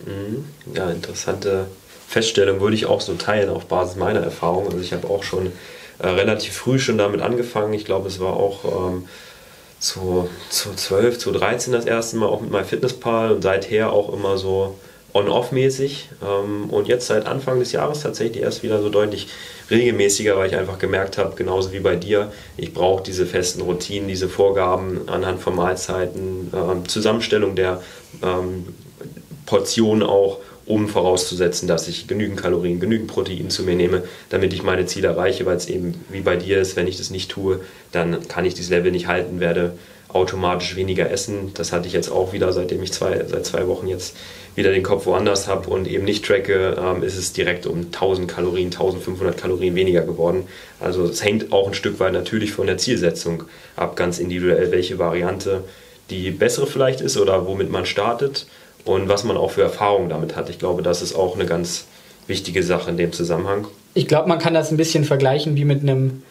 Mhm. 0.05 0.45
Ja, 0.75 0.91
interessante 0.91 1.67
Feststellung 2.09 2.61
würde 2.61 2.77
ich 2.77 2.87
auch 2.87 3.01
so 3.01 3.15
teilen 3.15 3.51
auf 3.51 3.67
Basis 3.67 3.97
meiner 3.97 4.21
Erfahrung. 4.21 4.67
Also 4.67 4.79
ich 4.79 4.93
habe 4.93 5.09
auch 5.09 5.23
schon 5.23 5.53
äh, 5.99 6.09
relativ 6.09 6.55
früh 6.55 6.79
schon 6.79 6.99
damit 6.99 7.21
angefangen. 7.21 7.73
Ich 7.75 7.85
glaube, 7.85 8.09
es 8.09 8.21
war 8.21 8.35
auch 8.35 8.91
ähm, 8.91 9.09
zu, 9.79 10.29
zu 10.49 10.75
12, 10.75 11.19
zu 11.19 11.33
13 11.33 11.73
das 11.73 11.87
erste 11.87 12.17
Mal 12.17 12.27
auch 12.27 12.41
mit 12.41 12.51
meinem 12.51 12.65
Fitnesspal 12.65 13.33
und 13.33 13.43
seither 13.43 13.93
auch 13.93 14.13
immer 14.13 14.39
so 14.39 14.79
on-off-mäßig. 15.15 16.11
Ähm, 16.23 16.69
und 16.69 16.89
jetzt 16.89 17.07
seit 17.07 17.27
Anfang 17.27 17.61
des 17.61 17.73
Jahres 17.73 18.03
tatsächlich 18.03 18.43
erst 18.43 18.63
wieder 18.63 18.83
so 18.83 18.91
deutlich 18.91 19.29
regelmäßiger, 19.71 20.37
weil 20.37 20.49
ich 20.49 20.57
einfach 20.57 20.79
gemerkt 20.79 21.17
habe, 21.17 21.35
genauso 21.37 21.73
wie 21.73 21.81
bei 21.81 21.97
dir, 21.97 22.33
ich 22.57 22.75
brauche 22.75 23.03
diese 23.03 23.25
festen 23.25 23.63
Routinen, 23.63 24.09
diese 24.09 24.29
Vorgaben 24.29 25.09
anhand 25.09 25.41
von 25.41 25.57
Mahlzeiten, 25.57 26.53
ähm, 26.53 26.87
Zusammenstellung 26.87 27.55
der 27.55 27.81
ähm, 28.23 28.67
Portionen 29.47 30.03
auch, 30.03 30.41
um 30.67 30.89
vorauszusetzen, 30.89 31.69
dass 31.69 31.89
ich 31.89 32.07
genügend 32.07 32.41
Kalorien, 32.41 32.81
genügend 32.81 33.09
Protein 33.09 33.51
zu 33.51 33.65
mir 33.65 33.75
nehme, 33.75 34.03
damit 34.31 34.55
ich 34.55 34.63
meine 34.63 34.87
Ziele 34.87 35.09
erreiche, 35.09 35.45
weil 35.45 35.59
es 35.59 35.69
eben 35.69 36.03
wie 36.09 36.21
bei 36.21 36.37
dir 36.37 36.59
ist, 36.59 36.75
wenn 36.77 36.87
ich 36.87 36.97
das 36.97 37.11
nicht 37.11 37.31
tue, 37.31 37.61
dann 37.93 38.27
kann 38.29 38.47
ich 38.47 38.55
dieses 38.55 38.71
Level 38.71 38.91
nicht 38.91 39.07
halten, 39.07 39.41
werde 39.41 39.75
automatisch 40.15 40.77
weniger 40.77 41.11
essen. 41.11 41.53
Das 41.55 41.73
hatte 41.73 41.89
ich 41.89 41.93
jetzt 41.93 42.11
auch 42.11 42.33
wieder, 42.33 42.53
seitdem 42.53 42.83
ich 42.83 42.93
zwei, 42.93 43.25
seit 43.27 43.45
zwei 43.45 43.67
Wochen 43.67 43.89
jetzt 43.89 44.17
wieder 44.55 44.71
den 44.71 44.85
Kopf 44.85 45.07
woanders 45.07 45.49
habe 45.49 45.69
und 45.69 45.89
eben 45.89 46.05
nicht 46.05 46.25
tracke, 46.25 46.77
ähm, 46.81 47.03
ist 47.03 47.17
es 47.17 47.33
direkt 47.33 47.67
um 47.67 47.87
1000 47.87 48.29
Kalorien, 48.29 48.67
1500 48.67 49.37
Kalorien 49.37 49.75
weniger 49.75 50.03
geworden. 50.03 50.47
Also 50.79 51.05
es 51.05 51.25
hängt 51.25 51.53
auch 51.53 51.67
ein 51.67 51.75
Stück 51.75 51.99
weit 51.99 52.13
natürlich 52.13 52.53
von 52.53 52.69
der 52.69 52.79
Zielsetzung 52.79 53.45
ab, 53.75 53.97
ganz 53.97 54.19
individuell, 54.19 54.71
welche 54.71 54.99
Variante 54.99 55.65
die 56.11 56.31
bessere 56.31 56.67
vielleicht 56.67 57.01
ist 57.01 57.17
oder 57.17 57.47
womit 57.47 57.71
man 57.71 57.85
startet 57.85 58.47
und 58.85 59.09
was 59.09 59.25
man 59.25 59.37
auch 59.37 59.51
für 59.51 59.63
Erfahrungen 59.63 60.11
damit 60.11 60.37
hat. 60.37 60.49
Ich 60.49 60.61
glaube, 60.61 60.83
das 60.83 61.03
ist 61.03 61.15
auch 61.15 61.35
eine 61.35 61.47
ganz 61.47 61.87
wichtige 62.29 62.63
Sache 62.63 62.91
in 62.91 62.97
dem 62.97 63.13
Zusammenhang. 63.13 63.67
Ich 63.95 64.07
glaube, 64.07 64.29
man 64.29 64.39
kann 64.39 64.55
das 64.55 64.71
ein 64.71 64.77
bisschen 64.77 65.05
vergleichen 65.05 65.57
wie 65.57 65.65
mit 65.65 65.83
einem 65.83 66.23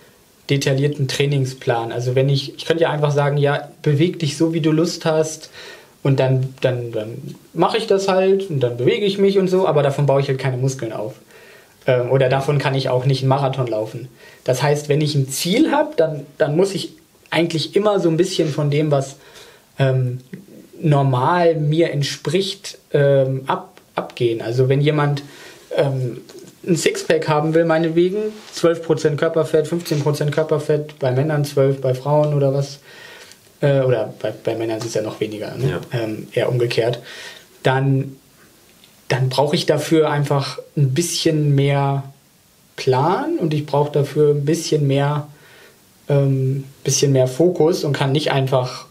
detaillierten 0.50 1.08
Trainingsplan. 1.08 1.92
Also 1.92 2.16
wenn 2.16 2.30
ich, 2.30 2.56
ich 2.56 2.66
könnte 2.66 2.84
ja 2.84 2.92
einfach 2.92 3.12
sagen, 3.12 3.38
ja, 3.38 3.70
beweg 3.82 4.20
dich 4.20 4.38
so, 4.38 4.54
wie 4.54 4.62
du 4.62 4.72
Lust 4.72 5.06
hast 5.06 5.50
und 6.04 6.20
dann, 6.20 6.54
dann, 6.62 6.92
dann 6.92 7.36
mache 7.54 7.78
ich 7.78 7.88
das 7.88 8.08
halt 8.08 8.50
und 8.50 8.60
dann 8.60 8.78
bewege 8.78 9.06
ich 9.06 9.18
mich 9.18 9.40
und 9.40 9.48
so, 9.48 9.68
aber 9.68 9.84
davon 9.84 10.06
baue 10.06 10.22
ich 10.22 10.28
halt 10.28 10.40
keine 10.40 10.58
Muskeln 10.58 10.92
auf. 10.92 11.16
Ähm, 11.86 12.12
oder 12.12 12.30
davon 12.30 12.60
kann 12.60 12.76
ich 12.76 12.90
auch 12.90 13.06
nicht 13.06 13.22
einen 13.22 13.30
Marathon 13.30 13.68
laufen. 13.68 14.10
Das 14.44 14.62
heißt, 14.62 14.90
wenn 14.90 15.02
ich 15.02 15.16
ein 15.16 15.30
Ziel 15.30 15.72
habe, 15.72 15.94
dann, 15.96 16.26
dann 16.38 16.56
muss 16.56 16.76
ich 16.76 16.94
eigentlich 17.30 17.76
immer 17.76 18.00
so 18.00 18.10
ein 18.10 18.18
bisschen 18.18 18.50
von 18.50 18.70
dem, 18.70 18.92
was 18.92 19.16
ähm, 19.80 20.20
normal 20.80 21.56
mir 21.56 21.92
entspricht, 21.92 22.78
ähm, 22.92 23.44
ab, 23.48 23.82
abgehen. 23.96 24.42
Also 24.42 24.70
wenn 24.70 24.82
jemand 24.82 25.24
ähm, 25.76 26.22
ein 26.66 26.76
Sixpack 26.76 27.28
haben 27.28 27.54
will, 27.54 27.66
meinetwegen, 27.66 28.18
12% 28.56 29.16
Körperfett, 29.16 29.68
15% 29.68 30.32
Körperfett, 30.32 30.98
bei 31.00 31.12
Männern 31.12 31.44
12, 31.46 31.82
bei 31.82 31.94
Frauen 31.94 32.34
oder 32.34 32.54
was, 32.54 32.80
äh, 33.62 33.82
oder 33.82 34.14
bei, 34.22 34.32
bei 34.32 34.56
Männern 34.56 34.78
ist 34.78 34.86
es 34.86 34.94
ja 34.94 35.02
noch 35.02 35.20
weniger, 35.20 35.56
ne? 35.56 35.70
ja. 35.70 36.00
ähm, 36.00 36.28
eher 36.32 36.50
umgekehrt, 36.50 37.02
dann, 37.64 38.16
dann 39.10 39.30
brauche 39.30 39.56
ich 39.56 39.66
dafür 39.66 40.10
einfach 40.10 40.60
ein 40.78 40.94
bisschen 40.94 41.54
mehr 41.56 42.04
Plan 42.76 43.38
und 43.40 43.54
ich 43.54 43.66
brauche 43.66 43.92
dafür 43.92 44.32
ein 44.32 44.46
bisschen 44.46 44.88
mehr, 44.88 45.28
ähm, 46.10 46.64
bisschen 46.84 47.12
mehr 47.12 47.28
Fokus 47.28 47.84
und 47.84 47.94
kann 47.94 48.12
nicht 48.12 48.32
einfach 48.32 48.86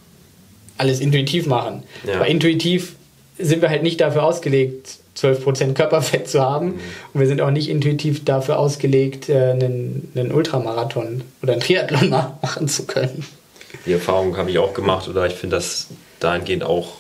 alles 0.79 1.01
intuitiv 1.01 1.47
machen. 1.47 1.83
Ja. 2.07 2.21
Weil 2.21 2.31
intuitiv 2.31 2.95
sind 3.39 3.63
wir 3.63 3.71
halt 3.71 3.83
nicht 3.83 4.01
dafür 4.01 4.25
ausgelegt, 4.25 4.99
12% 5.17 5.75
Körperfett 5.75 6.29
zu 6.29 6.41
haben. 6.41 6.67
Mhm. 6.67 6.81
Und 7.13 7.21
wir 7.21 7.27
sind 7.27 7.41
auch 7.41 7.51
nicht 7.51 7.69
intuitiv 7.69 8.25
dafür 8.25 8.59
ausgelegt, 8.59 9.29
äh, 9.29 9.51
einen, 9.51 10.11
einen 10.15 10.33
Ultramarathon 10.33 11.23
oder 11.43 11.53
einen 11.53 11.63
Triathlon 11.63 12.11
machen 12.11 12.69
zu 12.69 12.87
können. 12.87 13.25
Die 13.87 13.93
Erfahrung 13.93 14.37
habe 14.37 14.51
ich 14.51 14.59
auch 14.59 14.75
gemacht 14.75 15.09
oder 15.09 15.27
ich 15.27 15.35
finde 15.35 15.57
das 15.57 15.89
dahingehend 16.21 16.65
auch 16.65 16.95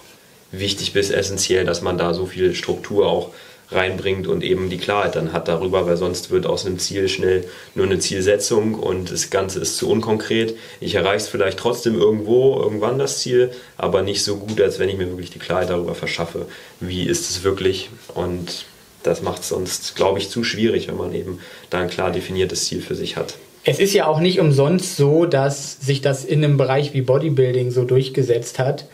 wichtig 0.50 0.92
bis 0.92 1.10
essentiell, 1.10 1.64
dass 1.64 1.80
man 1.80 1.96
da 1.96 2.12
so 2.14 2.26
viel 2.26 2.54
Struktur 2.54 3.06
auch 3.06 3.30
reinbringt 3.74 4.26
und 4.26 4.42
eben 4.42 4.70
die 4.70 4.78
Klarheit 4.78 5.16
dann 5.16 5.32
hat 5.32 5.48
darüber, 5.48 5.86
weil 5.86 5.96
sonst 5.96 6.30
wird 6.30 6.46
aus 6.46 6.66
einem 6.66 6.78
Ziel 6.78 7.08
schnell 7.08 7.44
nur 7.74 7.86
eine 7.86 7.98
Zielsetzung 7.98 8.74
und 8.74 9.10
das 9.10 9.30
Ganze 9.30 9.60
ist 9.60 9.76
zu 9.76 9.90
unkonkret. 9.90 10.56
Ich 10.80 10.94
erreiche 10.94 11.16
es 11.24 11.28
vielleicht 11.28 11.58
trotzdem 11.58 11.98
irgendwo, 11.98 12.60
irgendwann 12.60 12.98
das 12.98 13.20
Ziel, 13.20 13.50
aber 13.76 14.02
nicht 14.02 14.22
so 14.22 14.36
gut, 14.36 14.60
als 14.60 14.78
wenn 14.78 14.88
ich 14.88 14.96
mir 14.96 15.08
wirklich 15.08 15.30
die 15.30 15.38
Klarheit 15.38 15.70
darüber 15.70 15.94
verschaffe, 15.94 16.46
wie 16.80 17.04
ist 17.04 17.30
es 17.30 17.44
wirklich 17.44 17.90
und 18.14 18.66
das 19.02 19.22
macht 19.22 19.42
es 19.42 19.48
sonst, 19.48 19.96
glaube 19.96 20.18
ich, 20.18 20.28
zu 20.28 20.44
schwierig, 20.44 20.88
wenn 20.88 20.96
man 20.96 21.14
eben 21.14 21.40
da 21.70 21.80
ein 21.80 21.90
klar 21.90 22.12
definiertes 22.12 22.66
Ziel 22.66 22.80
für 22.80 22.94
sich 22.94 23.16
hat. 23.16 23.34
Es 23.64 23.78
ist 23.78 23.92
ja 23.94 24.06
auch 24.06 24.18
nicht 24.18 24.40
umsonst 24.40 24.96
so, 24.96 25.24
dass 25.24 25.80
sich 25.80 26.00
das 26.00 26.24
in 26.24 26.44
einem 26.44 26.56
Bereich 26.56 26.94
wie 26.94 27.02
Bodybuilding 27.02 27.70
so 27.70 27.84
durchgesetzt 27.84 28.58
hat, 28.58 28.86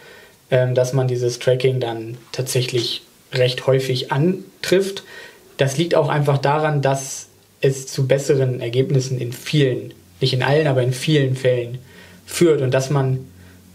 ähm, 0.51 0.75
dass 0.75 0.93
man 0.93 1.09
dieses 1.09 1.39
Tracking 1.39 1.81
dann 1.81 2.19
tatsächlich 2.33 3.03
recht 3.33 3.67
häufig 3.67 4.13
antrifft. 4.13 5.05
Das 5.57 5.77
liegt 5.77 5.95
auch 5.95 6.09
einfach 6.09 6.39
daran, 6.39 6.83
dass 6.83 7.29
es 7.61 7.87
zu 7.87 8.07
besseren 8.07 8.61
Ergebnissen 8.61 9.19
in 9.19 9.33
vielen, 9.33 9.93
nicht 10.21 10.33
in 10.33 10.43
allen, 10.43 10.67
aber 10.67 10.83
in 10.83 10.93
vielen 10.93 11.35
Fällen 11.35 11.79
führt 12.27 12.63
und 12.63 12.73
dass 12.73 12.91
man, 12.91 13.17
und 13.17 13.27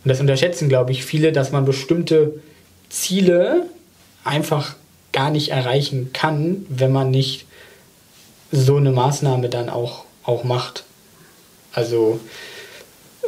das 0.05 0.19
unterschätzen 0.19 0.69
glaube 0.69 0.91
ich 0.91 1.03
viele, 1.03 1.31
dass 1.31 1.51
man 1.51 1.65
bestimmte 1.65 2.35
Ziele 2.89 3.65
einfach 4.23 4.75
gar 5.11 5.29
nicht 5.31 5.49
erreichen 5.49 6.11
kann, 6.13 6.65
wenn 6.69 6.91
man 6.91 7.11
nicht 7.11 7.45
so 8.51 8.77
eine 8.77 8.91
Maßnahme 8.91 9.49
dann 9.49 9.69
auch, 9.69 10.05
auch 10.23 10.43
macht. 10.43 10.83
Also 11.73 12.19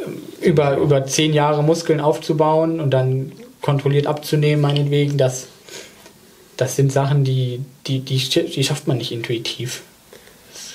ähm, 0.04 0.22
über, 0.40 0.76
über 0.76 1.04
zehn 1.04 1.32
Jahre 1.32 1.62
Muskeln 1.62 2.00
aufzubauen 2.00 2.80
und 2.80 2.90
dann 2.90 3.32
kontrolliert 3.60 4.06
abzunehmen, 4.06 4.62
meinetwegen, 4.62 5.18
das 5.18 5.48
das 6.56 6.76
sind 6.76 6.92
Sachen, 6.92 7.24
die, 7.24 7.60
die, 7.86 8.00
die, 8.00 8.16
die 8.18 8.64
schafft 8.64 8.86
man 8.86 8.98
nicht 8.98 9.12
intuitiv. 9.12 9.82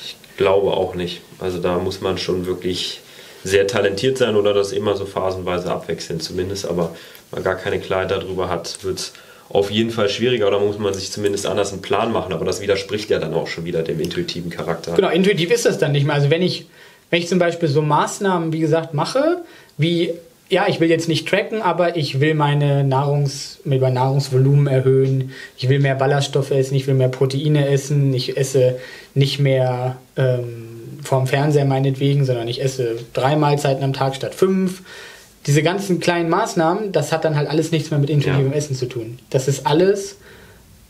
Ich 0.05 0.15
glaube 0.37 0.71
auch 0.71 0.95
nicht. 0.95 1.21
Also 1.39 1.59
da 1.59 1.79
muss 1.79 2.01
man 2.01 2.17
schon 2.17 2.45
wirklich 2.45 3.01
sehr 3.43 3.67
talentiert 3.67 4.17
sein 4.17 4.35
oder 4.35 4.53
das 4.53 4.71
immer 4.71 4.95
so 4.95 5.05
phasenweise 5.05 5.71
abwechseln 5.71 6.19
zumindest, 6.19 6.65
aber 6.67 6.95
man 7.31 7.43
gar 7.43 7.55
keine 7.55 7.79
Klarheit 7.79 8.11
darüber 8.11 8.49
hat, 8.49 8.83
wird 8.83 8.99
es 8.99 9.13
auf 9.49 9.71
jeden 9.71 9.91
Fall 9.91 10.09
schwieriger 10.09 10.47
oder 10.47 10.59
muss 10.59 10.77
man 10.77 10.93
sich 10.93 11.11
zumindest 11.11 11.45
anders 11.45 11.73
einen 11.73 11.81
Plan 11.81 12.11
machen, 12.11 12.31
aber 12.33 12.45
das 12.45 12.61
widerspricht 12.61 13.09
ja 13.09 13.19
dann 13.19 13.33
auch 13.33 13.47
schon 13.47 13.65
wieder 13.65 13.83
dem 13.83 13.99
intuitiven 13.99 14.49
Charakter. 14.49 14.93
Genau, 14.95 15.09
intuitiv 15.09 15.51
ist 15.51 15.65
das 15.65 15.77
dann 15.77 15.91
nicht 15.91 16.05
mehr. 16.05 16.15
Also 16.15 16.29
wenn 16.29 16.41
ich, 16.41 16.67
wenn 17.09 17.21
ich 17.21 17.27
zum 17.27 17.39
Beispiel 17.39 17.67
so 17.67 17.81
Maßnahmen, 17.81 18.53
wie 18.53 18.59
gesagt, 18.59 18.93
mache, 18.93 19.43
wie 19.77 20.13
ja, 20.51 20.67
ich 20.67 20.81
will 20.81 20.89
jetzt 20.89 21.07
nicht 21.07 21.29
tracken, 21.29 21.61
aber 21.61 21.95
ich 21.95 22.19
will 22.19 22.33
meine 22.33 22.83
Nahrungs, 22.83 23.59
mein 23.63 23.93
Nahrungsvolumen 23.93 24.67
erhöhen. 24.67 25.31
Ich 25.57 25.69
will 25.69 25.79
mehr 25.79 25.95
Ballaststoffe 25.95 26.51
essen, 26.51 26.75
ich 26.75 26.87
will 26.87 26.93
mehr 26.93 27.07
Proteine 27.07 27.69
essen. 27.69 28.13
Ich 28.13 28.35
esse 28.35 28.77
nicht 29.13 29.39
mehr 29.39 29.95
ähm, 30.17 30.99
vorm 31.03 31.25
Fernseher 31.25 31.63
meinetwegen, 31.63 32.25
sondern 32.25 32.49
ich 32.49 32.61
esse 32.61 32.97
drei 33.13 33.37
Mahlzeiten 33.37 33.81
am 33.81 33.93
Tag 33.93 34.13
statt 34.13 34.35
fünf. 34.35 34.83
Diese 35.47 35.63
ganzen 35.63 36.01
kleinen 36.01 36.29
Maßnahmen, 36.29 36.91
das 36.91 37.13
hat 37.13 37.23
dann 37.23 37.37
halt 37.37 37.49
alles 37.49 37.71
nichts 37.71 37.89
mehr 37.89 37.99
mit 37.99 38.09
intuitivem 38.09 38.51
ja. 38.51 38.57
Essen 38.57 38.75
zu 38.75 38.87
tun. 38.87 39.19
Das 39.29 39.47
ist 39.47 39.65
alles 39.65 40.17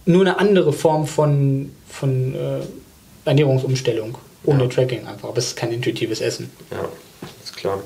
nur 0.07 0.21
eine 0.21 0.39
andere 0.39 0.73
Form 0.73 1.05
von, 1.05 1.71
von 1.87 2.33
äh, 2.33 3.29
Ernährungsumstellung, 3.29 4.17
ohne 4.43 4.63
ja. 4.63 4.69
Tracking 4.69 5.05
einfach. 5.05 5.29
Aber 5.29 5.37
es 5.37 5.49
ist 5.49 5.55
kein 5.55 5.71
intuitives 5.71 6.19
Essen. 6.19 6.49
Ja, 6.71 6.89
ist 7.43 7.55
klar. 7.55 7.79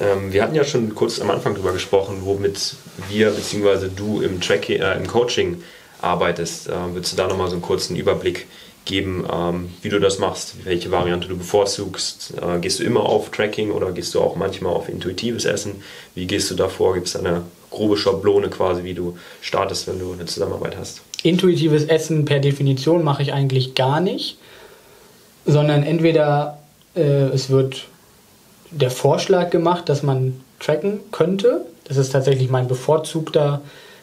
Ähm, 0.00 0.32
wir 0.32 0.42
hatten 0.42 0.54
ja 0.54 0.64
schon 0.64 0.94
kurz 0.94 1.20
am 1.20 1.30
Anfang 1.30 1.54
darüber 1.54 1.72
gesprochen, 1.72 2.18
womit 2.24 2.76
wir 3.08 3.30
bzw. 3.30 3.88
du 3.94 4.20
im, 4.20 4.40
Tracking, 4.40 4.80
äh, 4.80 4.96
im 4.96 5.06
Coaching 5.06 5.62
arbeitest. 6.00 6.68
Äh, 6.68 6.72
würdest 6.92 7.12
du 7.12 7.16
da 7.16 7.26
nochmal 7.26 7.48
so 7.48 7.54
einen 7.54 7.62
kurzen 7.62 7.96
Überblick 7.96 8.46
geben, 8.84 9.26
ähm, 9.32 9.70
wie 9.82 9.88
du 9.88 9.98
das 9.98 10.18
machst, 10.18 10.56
welche 10.64 10.90
Variante 10.90 11.28
du 11.28 11.36
bevorzugst? 11.36 12.34
Äh, 12.40 12.58
gehst 12.60 12.80
du 12.80 12.84
immer 12.84 13.00
auf 13.00 13.30
Tracking 13.30 13.70
oder 13.70 13.92
gehst 13.92 14.14
du 14.14 14.20
auch 14.20 14.36
manchmal 14.36 14.72
auf 14.74 14.88
intuitives 14.88 15.44
Essen? 15.44 15.82
Wie 16.14 16.26
gehst 16.26 16.50
du 16.50 16.54
davor? 16.54 16.94
Gibt 16.94 17.06
es 17.06 17.16
eine 17.16 17.42
grobe 17.70 17.96
Schablone 17.96 18.48
quasi, 18.48 18.84
wie 18.84 18.94
du 18.94 19.16
startest, 19.40 19.88
wenn 19.88 19.98
du 19.98 20.12
eine 20.12 20.26
Zusammenarbeit 20.26 20.76
hast? 20.76 21.00
Intuitives 21.22 21.84
Essen 21.84 22.24
per 22.26 22.40
Definition 22.40 23.02
mache 23.02 23.22
ich 23.22 23.32
eigentlich 23.32 23.74
gar 23.74 24.00
nicht, 24.00 24.36
sondern 25.46 25.82
entweder 25.82 26.58
äh, 26.94 27.00
es 27.00 27.48
wird 27.48 27.86
der 28.70 28.90
Vorschlag 28.90 29.50
gemacht, 29.50 29.88
dass 29.88 30.02
man 30.02 30.40
tracken 30.60 31.00
könnte. 31.12 31.64
Das 31.84 31.96
ist 31.96 32.10
tatsächlich 32.10 32.50
mein 32.50 32.68
bevorzugter 32.68 33.60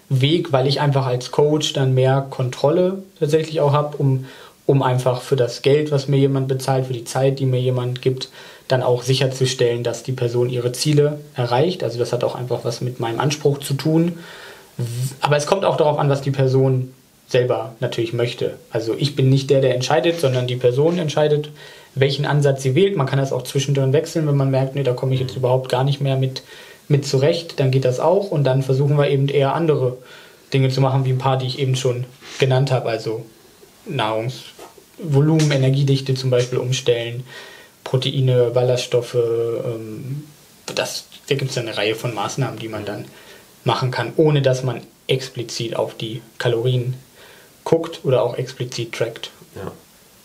Weg, 0.10 0.52
weil 0.52 0.68
ich 0.68 0.82
einfach 0.82 1.06
als 1.06 1.32
Coach 1.32 1.74
dann 1.74 1.94
mehr 1.94 2.26
Kontrolle 2.30 3.04
tatsächlich 3.20 3.62
auch 3.62 3.74
habe, 3.74 3.98
um, 3.98 4.26
um 4.66 4.84
einfach 4.84 5.22
für 5.22 5.36
das 5.36 5.62
Geld, 5.62 5.92
was 5.92 6.08
mir 6.08 6.18
jemand 6.18 6.48
bezahlt, 6.48 6.88
für 6.88 6.94
die 6.94 7.06
Zeit, 7.06 7.40
die 7.40 7.46
mir 7.46 7.62
jemand 7.62 8.02
gibt, 8.02 8.30
dann 8.68 8.84
auch 8.84 9.04
sicherzustellen, 9.04 9.84
dass 9.84 10.04
die 10.04 10.12
Person 10.12 10.50
ihre 10.50 10.72
Ziele 10.72 11.20
erreicht. 11.36 11.84
Also 11.84 11.98
das 12.00 12.14
hat 12.14 12.24
auch 12.24 12.36
einfach 12.36 12.64
was 12.64 12.82
mit 12.82 13.00
meinem 13.00 13.20
Anspruch 13.20 13.60
zu 13.60 13.74
tun. 13.74 14.20
Aber 15.20 15.38
es 15.38 15.46
kommt 15.46 15.66
auch 15.66 15.78
darauf 15.78 15.98
an, 15.98 16.10
was 16.10 16.22
die 16.22 16.32
Person 16.32 16.94
selber 17.28 17.76
natürlich 17.80 18.14
möchte. 18.14 18.56
Also 18.70 18.96
ich 18.98 19.16
bin 19.16 19.30
nicht 19.30 19.50
der, 19.50 19.62
der 19.62 19.76
entscheidet, 19.76 20.20
sondern 20.20 20.48
die 20.48 20.56
Person 20.56 21.00
entscheidet, 21.00 21.50
welchen 21.96 22.26
Ansatz 22.26 22.64
sie 22.64 22.76
wählt. 22.76 22.96
Man 22.96 23.08
kann 23.08 23.20
das 23.20 23.34
auch 23.34 23.44
zwischendrin 23.44 23.94
wechseln, 23.94 24.28
wenn 24.28 24.38
man 24.38 24.52
merkt, 24.52 24.76
nee, 24.76 24.84
da 24.84 24.94
komme 24.94 25.14
ich 25.14 25.20
jetzt 25.20 25.36
überhaupt 25.36 25.70
gar 25.70 25.84
nicht 25.84 26.02
mehr 26.02 26.18
mit, 26.18 26.44
mit 26.88 27.06
zurecht, 27.06 27.60
dann 27.60 27.72
geht 27.72 27.86
das 27.86 28.00
auch 28.00 28.32
und 28.32 28.44
dann 28.44 28.64
versuchen 28.64 28.98
wir 28.98 29.10
eben 29.10 29.28
eher 29.28 29.56
andere 29.56 29.98
Dinge 30.54 30.70
zu 30.70 30.82
machen, 30.82 31.06
wie 31.06 31.12
ein 31.12 31.18
paar, 31.18 31.38
die 31.38 31.48
ich 31.48 31.60
eben 31.60 31.76
schon 31.76 32.06
genannt 32.40 32.72
habe, 32.72 32.90
also 32.90 33.26
Nahrungsvolumen, 33.86 35.52
Energiedichte 35.52 36.14
zum 36.14 36.30
Beispiel 36.30 36.60
umstellen, 36.60 37.24
Proteine, 37.84 38.52
Ballaststoffe, 38.54 39.16
ähm, 39.16 40.24
das, 40.74 41.06
da 41.28 41.36
gibt 41.36 41.52
es 41.52 41.58
eine 41.58 41.76
Reihe 41.76 41.96
von 41.96 42.14
Maßnahmen, 42.14 42.60
die 42.60 42.68
man 42.68 42.86
dann 42.86 43.06
machen 43.64 43.92
kann, 43.92 44.14
ohne 44.18 44.42
dass 44.42 44.64
man 44.64 44.82
explizit 45.08 45.76
auf 45.76 45.96
die 45.96 46.22
Kalorien 46.38 46.94
guckt 47.64 48.02
oder 48.04 48.24
auch 48.24 48.38
explizit 48.38 48.94
trackt. 48.94 49.32
Ja 49.56 49.72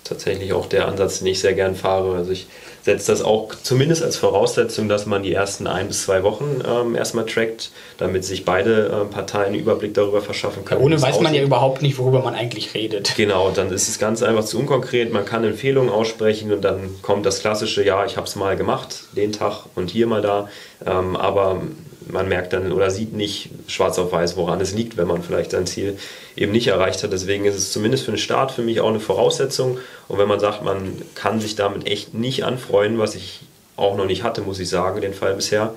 tatsächlich 0.08 0.52
auch 0.52 0.66
der 0.66 0.88
Ansatz, 0.88 1.18
den 1.18 1.28
ich 1.28 1.40
sehr 1.40 1.54
gern 1.54 1.74
fahre. 1.74 2.16
Also 2.16 2.32
ich 2.32 2.46
setze 2.86 3.10
das 3.10 3.22
auch 3.22 3.54
zumindest 3.54 4.02
als 4.02 4.16
Voraussetzung, 4.16 4.88
dass 4.88 5.06
man 5.06 5.22
die 5.22 5.32
ersten 5.32 5.66
ein 5.66 5.88
bis 5.88 6.04
zwei 6.04 6.22
Wochen 6.22 6.62
ähm, 6.66 6.94
erstmal 6.94 7.26
trackt, 7.26 7.70
damit 7.98 8.24
sich 8.24 8.44
beide 8.44 8.86
äh, 8.86 9.12
Parteien 9.12 9.46
einen 9.46 9.56
Überblick 9.56 9.92
darüber 9.94 10.22
verschaffen 10.22 10.64
können. 10.64 10.80
Ja, 10.80 10.86
ohne 10.86 11.02
weiß 11.02 11.20
man 11.20 11.34
ja 11.34 11.42
überhaupt 11.42 11.82
nicht, 11.82 11.98
worüber 11.98 12.22
man 12.22 12.34
eigentlich 12.34 12.74
redet. 12.74 13.14
Genau, 13.16 13.50
dann 13.50 13.70
ist 13.72 13.88
es 13.88 13.98
ganz 13.98 14.22
einfach 14.22 14.44
zu 14.44 14.58
unkonkret. 14.58 15.12
Man 15.12 15.24
kann 15.24 15.42
Empfehlungen 15.44 15.90
aussprechen 15.90 16.52
und 16.52 16.62
dann 16.62 16.90
kommt 17.02 17.26
das 17.26 17.40
klassische, 17.40 17.84
ja, 17.84 18.04
ich 18.06 18.16
habe 18.16 18.26
es 18.26 18.36
mal 18.36 18.56
gemacht, 18.56 19.04
den 19.16 19.32
Tag 19.32 19.64
und 19.74 19.90
hier 19.90 20.06
mal 20.06 20.22
da. 20.22 20.48
Ähm, 20.86 21.16
aber 21.16 21.62
man 22.10 22.28
merkt 22.28 22.52
dann 22.52 22.72
oder 22.72 22.90
sieht 22.90 23.12
nicht 23.12 23.50
schwarz 23.68 23.98
auf 23.98 24.12
weiß, 24.12 24.36
woran 24.36 24.60
es 24.60 24.72
liegt, 24.72 24.96
wenn 24.96 25.06
man 25.06 25.22
vielleicht 25.22 25.50
sein 25.50 25.66
Ziel 25.66 25.98
eben 26.36 26.52
nicht 26.52 26.68
erreicht 26.68 27.02
hat. 27.02 27.12
Deswegen 27.12 27.44
ist 27.44 27.56
es 27.56 27.72
zumindest 27.72 28.04
für 28.04 28.12
den 28.12 28.18
Start 28.18 28.52
für 28.52 28.62
mich 28.62 28.80
auch 28.80 28.88
eine 28.88 29.00
Voraussetzung. 29.00 29.78
Und 30.08 30.18
wenn 30.18 30.28
man 30.28 30.40
sagt, 30.40 30.64
man 30.64 31.00
kann 31.14 31.40
sich 31.40 31.56
damit 31.56 31.86
echt 31.86 32.14
nicht 32.14 32.44
anfreuen, 32.44 32.98
was 32.98 33.14
ich 33.14 33.40
auch 33.76 33.96
noch 33.96 34.06
nicht 34.06 34.22
hatte, 34.22 34.42
muss 34.42 34.60
ich 34.60 34.68
sagen, 34.68 35.00
den 35.00 35.14
Fall 35.14 35.34
bisher, 35.34 35.74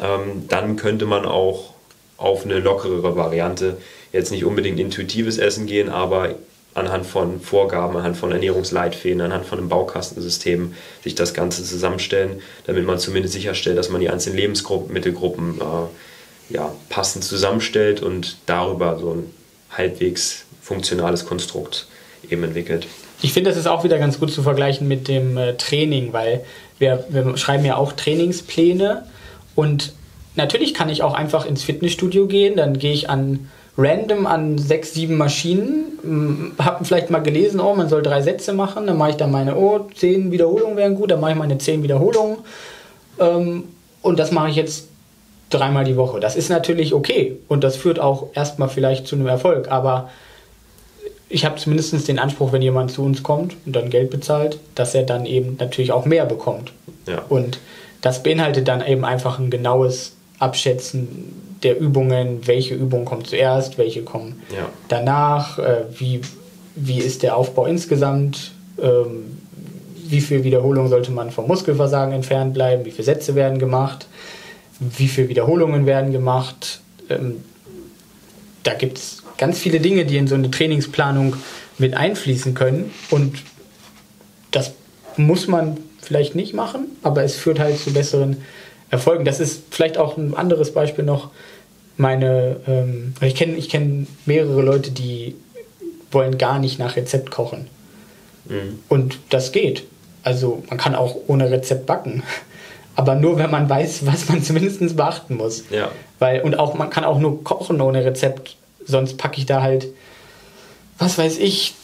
ähm, 0.00 0.44
dann 0.48 0.76
könnte 0.76 1.06
man 1.06 1.24
auch 1.26 1.74
auf 2.16 2.44
eine 2.44 2.58
lockerere 2.58 3.16
Variante 3.16 3.76
jetzt 4.12 4.30
nicht 4.30 4.44
unbedingt 4.44 4.78
intuitives 4.78 5.38
Essen 5.38 5.66
gehen, 5.66 5.88
aber 5.88 6.36
anhand 6.74 7.06
von 7.06 7.40
Vorgaben, 7.40 7.96
anhand 7.96 8.16
von 8.16 8.32
Ernährungsleitfäden, 8.32 9.20
anhand 9.20 9.46
von 9.46 9.58
einem 9.58 9.68
Baukastensystem 9.68 10.74
sich 11.02 11.14
das 11.14 11.32
Ganze 11.32 11.62
zusammenstellen, 11.64 12.42
damit 12.66 12.84
man 12.84 12.98
zumindest 12.98 13.34
sicherstellt, 13.34 13.78
dass 13.78 13.90
man 13.90 14.00
die 14.00 14.10
einzelnen 14.10 14.38
Lebensmittelgruppen 14.38 15.60
äh, 15.60 16.54
ja, 16.54 16.74
passend 16.88 17.24
zusammenstellt 17.24 18.02
und 18.02 18.38
darüber 18.46 18.98
so 18.98 19.12
ein 19.12 19.30
halbwegs 19.70 20.44
funktionales 20.60 21.26
Konstrukt 21.26 21.86
eben 22.28 22.42
entwickelt. 22.44 22.86
Ich 23.22 23.32
finde, 23.32 23.50
das 23.50 23.58
ist 23.58 23.66
auch 23.66 23.84
wieder 23.84 23.98
ganz 23.98 24.18
gut 24.18 24.32
zu 24.32 24.42
vergleichen 24.42 24.88
mit 24.88 25.08
dem 25.08 25.36
äh, 25.36 25.56
Training, 25.56 26.12
weil 26.12 26.44
wir, 26.78 27.04
wir 27.08 27.36
schreiben 27.36 27.64
ja 27.64 27.76
auch 27.76 27.92
Trainingspläne 27.92 29.06
und 29.54 29.92
natürlich 30.34 30.74
kann 30.74 30.88
ich 30.88 31.02
auch 31.02 31.14
einfach 31.14 31.46
ins 31.46 31.62
Fitnessstudio 31.62 32.26
gehen, 32.26 32.56
dann 32.56 32.78
gehe 32.78 32.92
ich 32.92 33.08
an 33.08 33.48
random 33.76 34.26
an 34.26 34.56
sechs, 34.58 34.94
sieben 34.94 35.16
Maschinen, 35.16 36.52
habe 36.58 36.84
vielleicht 36.84 37.10
mal 37.10 37.20
gelesen, 37.20 37.60
oh, 37.60 37.74
man 37.74 37.88
soll 37.88 38.02
drei 38.02 38.22
Sätze 38.22 38.52
machen, 38.52 38.86
dann 38.86 38.96
mache 38.96 39.10
ich 39.10 39.16
da 39.16 39.26
meine, 39.26 39.56
oh, 39.56 39.88
zehn 39.94 40.30
Wiederholungen 40.30 40.76
wären 40.76 40.94
gut, 40.94 41.10
dann 41.10 41.20
mache 41.20 41.32
ich 41.32 41.38
meine 41.38 41.58
zehn 41.58 41.82
Wiederholungen 41.82 42.38
ähm, 43.18 43.64
und 44.02 44.18
das 44.18 44.30
mache 44.30 44.50
ich 44.50 44.56
jetzt 44.56 44.88
dreimal 45.50 45.84
die 45.84 45.96
Woche. 45.96 46.20
Das 46.20 46.36
ist 46.36 46.50
natürlich 46.50 46.94
okay 46.94 47.36
und 47.48 47.64
das 47.64 47.76
führt 47.76 47.98
auch 47.98 48.28
erstmal 48.34 48.68
vielleicht 48.68 49.06
zu 49.06 49.16
einem 49.16 49.26
Erfolg, 49.26 49.70
aber 49.70 50.10
ich 51.28 51.44
habe 51.44 51.56
zumindest 51.56 52.06
den 52.06 52.20
Anspruch, 52.20 52.52
wenn 52.52 52.62
jemand 52.62 52.92
zu 52.92 53.02
uns 53.02 53.24
kommt 53.24 53.56
und 53.66 53.74
dann 53.74 53.90
Geld 53.90 54.10
bezahlt, 54.10 54.58
dass 54.76 54.94
er 54.94 55.02
dann 55.02 55.26
eben 55.26 55.56
natürlich 55.58 55.90
auch 55.90 56.04
mehr 56.04 56.26
bekommt. 56.26 56.72
Ja. 57.08 57.22
Und 57.28 57.58
das 58.02 58.22
beinhaltet 58.22 58.68
dann 58.68 58.86
eben 58.86 59.04
einfach 59.04 59.40
ein 59.40 59.50
genaues 59.50 60.12
Abschätzen 60.38 61.32
der 61.64 61.78
Übungen, 61.78 62.46
welche 62.46 62.74
Übung 62.74 63.04
kommt 63.04 63.26
zuerst, 63.26 63.78
welche 63.78 64.02
kommen 64.02 64.42
ja. 64.54 64.68
danach, 64.88 65.58
äh, 65.58 65.84
wie, 65.98 66.20
wie 66.74 66.98
ist 66.98 67.22
der 67.22 67.36
Aufbau 67.36 67.66
insgesamt, 67.66 68.52
ähm, 68.80 69.38
wie 70.06 70.20
viel 70.20 70.44
Wiederholungen 70.44 70.90
sollte 70.90 71.10
man 71.10 71.30
vom 71.30 71.46
Muskelversagen 71.46 72.14
entfernt 72.14 72.54
bleiben, 72.54 72.84
wie 72.84 72.90
viele 72.90 73.04
Sätze 73.04 73.34
werden 73.34 73.58
gemacht, 73.58 74.06
wie 74.78 75.08
viele 75.08 75.28
Wiederholungen 75.28 75.86
werden 75.86 76.12
gemacht. 76.12 76.80
Ähm, 77.08 77.42
da 78.62 78.74
gibt 78.74 78.98
es 78.98 79.22
ganz 79.38 79.58
viele 79.58 79.80
Dinge, 79.80 80.04
die 80.04 80.16
in 80.16 80.26
so 80.26 80.34
eine 80.34 80.50
Trainingsplanung 80.50 81.36
mit 81.78 81.94
einfließen 81.94 82.54
können 82.54 82.92
und 83.10 83.38
das 84.50 84.72
muss 85.16 85.48
man 85.48 85.78
vielleicht 86.00 86.34
nicht 86.34 86.54
machen, 86.54 86.86
aber 87.02 87.24
es 87.24 87.36
führt 87.36 87.58
halt 87.58 87.78
zu 87.78 87.92
besseren 87.92 88.38
Erfolgen. 88.90 89.24
Das 89.24 89.40
ist 89.40 89.62
vielleicht 89.70 89.98
auch 89.98 90.16
ein 90.16 90.34
anderes 90.34 90.72
Beispiel 90.72 91.04
noch, 91.04 91.30
meine, 91.96 92.56
ähm, 92.66 93.14
ich 93.20 93.34
kenne 93.34 93.56
ich 93.56 93.68
kenn 93.68 94.06
mehrere 94.26 94.62
Leute, 94.62 94.90
die 94.90 95.36
wollen 96.10 96.38
gar 96.38 96.58
nicht 96.58 96.78
nach 96.78 96.96
Rezept 96.96 97.30
kochen. 97.30 97.68
Mhm. 98.46 98.80
Und 98.88 99.18
das 99.30 99.52
geht. 99.52 99.84
Also 100.22 100.62
man 100.68 100.78
kann 100.78 100.94
auch 100.94 101.16
ohne 101.26 101.50
Rezept 101.50 101.86
backen. 101.86 102.22
Aber 102.96 103.16
nur 103.16 103.38
wenn 103.38 103.50
man 103.50 103.68
weiß, 103.68 104.06
was 104.06 104.28
man 104.28 104.42
zumindest 104.42 104.96
beachten 104.96 105.36
muss. 105.36 105.64
Ja. 105.70 105.90
Weil, 106.18 106.42
und 106.42 106.58
auch 106.58 106.74
man 106.74 106.90
kann 106.90 107.04
auch 107.04 107.18
nur 107.18 107.42
kochen 107.42 107.80
ohne 107.80 108.04
Rezept. 108.04 108.56
Sonst 108.86 109.16
packe 109.16 109.38
ich 109.38 109.46
da 109.46 109.62
halt, 109.62 109.88
was 110.98 111.18
weiß 111.18 111.38
ich, 111.38 111.74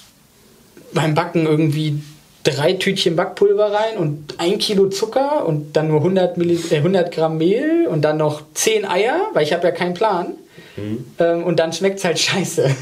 beim 0.92 1.14
Backen 1.14 1.46
irgendwie 1.46 2.01
drei 2.43 2.74
Tütchen 2.74 3.16
Backpulver 3.16 3.72
rein 3.72 3.99
und 3.99 4.34
ein 4.38 4.59
Kilo 4.59 4.88
Zucker 4.88 5.47
und 5.47 5.76
dann 5.76 5.88
nur 5.88 5.99
100, 5.99 6.36
Milli 6.38 6.59
äh, 6.70 6.76
100 6.76 7.12
Gramm 7.12 7.38
Mehl 7.38 7.86
und 7.88 8.03
dann 8.03 8.16
noch 8.16 8.43
10 8.55 8.84
Eier, 8.84 9.28
weil 9.34 9.43
ich 9.43 9.53
habe 9.53 9.66
ja 9.66 9.72
keinen 9.72 9.95
Plan. 9.95 10.34
Mhm. 10.76 11.05
Ähm, 11.18 11.45
und 11.45 11.59
dann 11.59 11.72
schmeckt 11.72 11.99
es 11.99 12.05
halt 12.05 12.18
scheiße. 12.18 12.74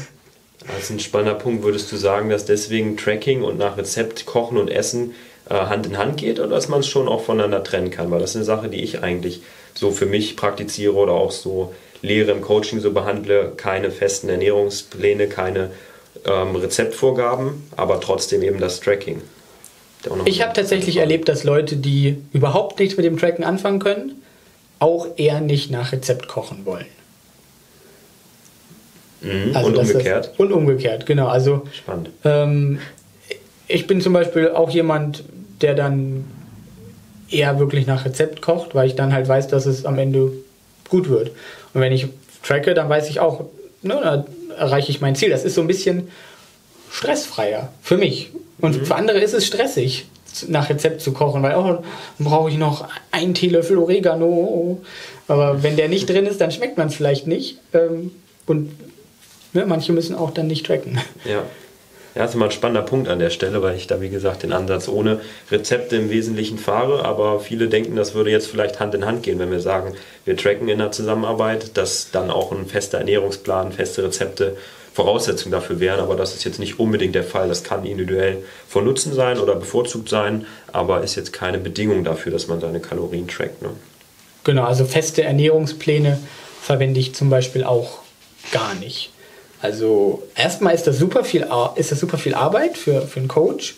Als 0.75 0.89
ein 0.89 0.99
spannender 0.99 1.35
Punkt 1.35 1.63
würdest 1.63 1.91
du 1.91 1.97
sagen, 1.97 2.29
dass 2.29 2.45
deswegen 2.45 2.97
Tracking 2.97 3.43
und 3.43 3.57
nach 3.57 3.77
Rezept 3.77 4.25
kochen 4.25 4.57
und 4.57 4.69
essen 4.69 5.15
äh, 5.49 5.53
Hand 5.53 5.85
in 5.85 5.97
Hand 5.97 6.17
geht 6.17 6.39
oder 6.39 6.49
dass 6.49 6.67
man 6.69 6.81
es 6.81 6.87
schon 6.87 7.07
auch 7.07 7.23
voneinander 7.23 7.63
trennen 7.63 7.91
kann, 7.91 8.11
weil 8.11 8.19
das 8.19 8.31
ist 8.31 8.35
eine 8.37 8.45
Sache, 8.45 8.69
die 8.69 8.83
ich 8.83 9.01
eigentlich 9.01 9.41
so 9.73 9.91
für 9.91 10.05
mich 10.05 10.35
praktiziere 10.35 10.93
oder 10.93 11.13
auch 11.13 11.31
so 11.31 11.73
Lehre 12.01 12.31
im 12.31 12.41
Coaching 12.41 12.79
so 12.79 12.91
behandle, 12.91 13.53
keine 13.57 13.91
festen 13.91 14.29
Ernährungspläne, 14.29 15.27
keine 15.27 15.71
ähm, 16.25 16.55
Rezeptvorgaben, 16.55 17.69
aber 17.75 17.99
trotzdem 17.99 18.41
eben 18.41 18.59
das 18.59 18.79
Tracking. 18.79 19.21
Ich 20.25 20.41
habe 20.41 20.53
tatsächlich 20.53 20.97
erlebt, 20.97 21.27
dass 21.27 21.43
Leute, 21.43 21.75
die 21.75 22.17
überhaupt 22.31 22.79
nichts 22.79 22.95
mit 22.95 23.05
dem 23.05 23.17
Tracken 23.17 23.43
anfangen 23.43 23.79
können, 23.79 24.21
auch 24.79 25.07
eher 25.17 25.41
nicht 25.41 25.71
nach 25.71 25.91
Rezept 25.91 26.27
kochen 26.27 26.65
wollen. 26.65 26.85
Mhm. 29.21 29.55
Also 29.55 29.67
und 29.67 29.77
umgekehrt? 29.77 30.25
Das, 30.27 30.39
und 30.39 30.53
umgekehrt, 30.53 31.05
genau. 31.05 31.27
Also, 31.27 31.63
Spannend. 31.73 32.09
Ähm, 32.23 32.79
ich 33.67 33.87
bin 33.87 34.01
zum 34.01 34.13
Beispiel 34.13 34.49
auch 34.49 34.69
jemand, 34.69 35.23
der 35.61 35.75
dann 35.75 36.25
eher 37.29 37.59
wirklich 37.59 37.85
nach 37.85 38.05
Rezept 38.05 38.41
kocht, 38.41 38.73
weil 38.75 38.87
ich 38.87 38.95
dann 38.95 39.13
halt 39.13 39.27
weiß, 39.27 39.47
dass 39.49 39.65
es 39.65 39.85
am 39.85 39.99
Ende 39.99 40.31
gut 40.89 41.09
wird. 41.09 41.31
Und 41.73 41.81
wenn 41.81 41.91
ich 41.91 42.07
tracke, 42.43 42.73
dann 42.73 42.89
weiß 42.89 43.09
ich 43.09 43.19
auch, 43.19 43.45
ne, 43.81 43.99
da 44.01 44.25
erreiche 44.57 44.91
ich 44.91 45.01
mein 45.01 45.15
Ziel. 45.15 45.29
Das 45.29 45.43
ist 45.43 45.55
so 45.55 45.61
ein 45.61 45.67
bisschen 45.67 46.07
stressfreier 46.91 47.71
für 47.81 47.97
mich. 47.97 48.31
Und 48.61 48.77
mhm. 48.77 48.85
für 48.85 48.95
andere 48.95 49.19
ist 49.19 49.33
es 49.33 49.45
stressig, 49.45 50.07
nach 50.47 50.69
Rezept 50.69 51.01
zu 51.01 51.11
kochen, 51.11 51.41
weil 51.43 51.55
oh, 51.55 51.83
brauche 52.19 52.49
ich 52.49 52.57
noch 52.57 52.87
einen 53.11 53.33
Teelöffel 53.33 53.77
Oregano. 53.77 54.81
Aber 55.27 55.63
wenn 55.63 55.75
der 55.75 55.89
nicht 55.89 56.09
drin 56.09 56.25
ist, 56.25 56.41
dann 56.41 56.51
schmeckt 56.51 56.77
man 56.77 56.87
es 56.87 56.95
vielleicht 56.95 57.27
nicht. 57.27 57.57
Ähm, 57.73 58.11
und 58.45 58.71
ne, 59.53 59.65
manche 59.65 59.91
müssen 59.93 60.15
auch 60.15 60.31
dann 60.31 60.47
nicht 60.47 60.65
tracken. 60.65 60.99
Ja. 61.25 61.43
Ja, 62.15 62.23
das 62.23 62.31
ist 62.31 62.35
immer 62.35 62.45
ein 62.45 62.51
spannender 62.51 62.81
Punkt 62.81 63.07
an 63.07 63.19
der 63.19 63.29
Stelle, 63.29 63.61
weil 63.61 63.75
ich 63.75 63.85
da, 63.85 64.01
wie 64.01 64.09
gesagt, 64.09 64.41
den 64.41 64.51
Ansatz 64.51 64.87
ohne 64.87 65.21
Rezepte 65.51 65.95
im 65.95 66.09
Wesentlichen 66.09 66.57
fahre. 66.57 67.05
Aber 67.05 67.39
viele 67.39 67.69
denken, 67.69 67.95
das 67.95 68.15
würde 68.15 68.31
jetzt 68.31 68.47
vielleicht 68.47 68.79
Hand 68.79 68.95
in 68.95 69.05
Hand 69.05 69.21
gehen, 69.23 69.37
wenn 69.37 69.51
wir 69.51 69.59
sagen, 69.59 69.93
wir 70.25 70.35
tracken 70.35 70.67
in 70.69 70.79
der 70.79 70.91
Zusammenarbeit, 70.91 71.77
dass 71.77 72.09
dann 72.11 72.31
auch 72.31 72.51
ein 72.51 72.65
fester 72.65 72.97
Ernährungsplan, 72.97 73.71
feste 73.71 74.03
Rezepte 74.03 74.57
Voraussetzung 74.99 75.49
dafür 75.49 75.79
wären. 75.79 76.01
Aber 76.01 76.17
das 76.17 76.35
ist 76.35 76.43
jetzt 76.43 76.59
nicht 76.59 76.77
unbedingt 76.77 77.15
der 77.15 77.23
Fall. 77.23 77.47
Das 77.47 77.63
kann 77.63 77.85
individuell 77.85 78.43
von 78.67 78.83
Nutzen 78.83 79.13
sein 79.13 79.39
oder 79.39 79.55
bevorzugt 79.55 80.09
sein, 80.09 80.45
aber 80.73 81.03
ist 81.03 81.15
jetzt 81.15 81.31
keine 81.31 81.57
Bedingung 81.57 82.03
dafür, 82.03 82.33
dass 82.33 82.47
man 82.47 82.59
seine 82.59 82.81
Kalorien 82.81 83.27
trackt. 83.27 83.61
Ne? 83.61 83.69
Genau, 84.43 84.65
also 84.65 84.83
feste 84.83 85.23
Ernährungspläne 85.23 86.19
verwende 86.61 86.99
ich 86.99 87.15
zum 87.15 87.29
Beispiel 87.29 87.63
auch 87.63 87.99
gar 88.51 88.75
nicht. 88.75 89.11
Also 89.61 90.23
erstmal 90.35 90.75
ist 90.75 90.85
das 90.85 90.97
super 90.97 91.23
viel, 91.23 91.47
ist 91.75 91.93
das 91.93 91.99
super 91.99 92.17
viel 92.17 92.33
Arbeit 92.33 92.77
für, 92.77 93.03
für 93.03 93.19
einen 93.19 93.29
Coach 93.29 93.75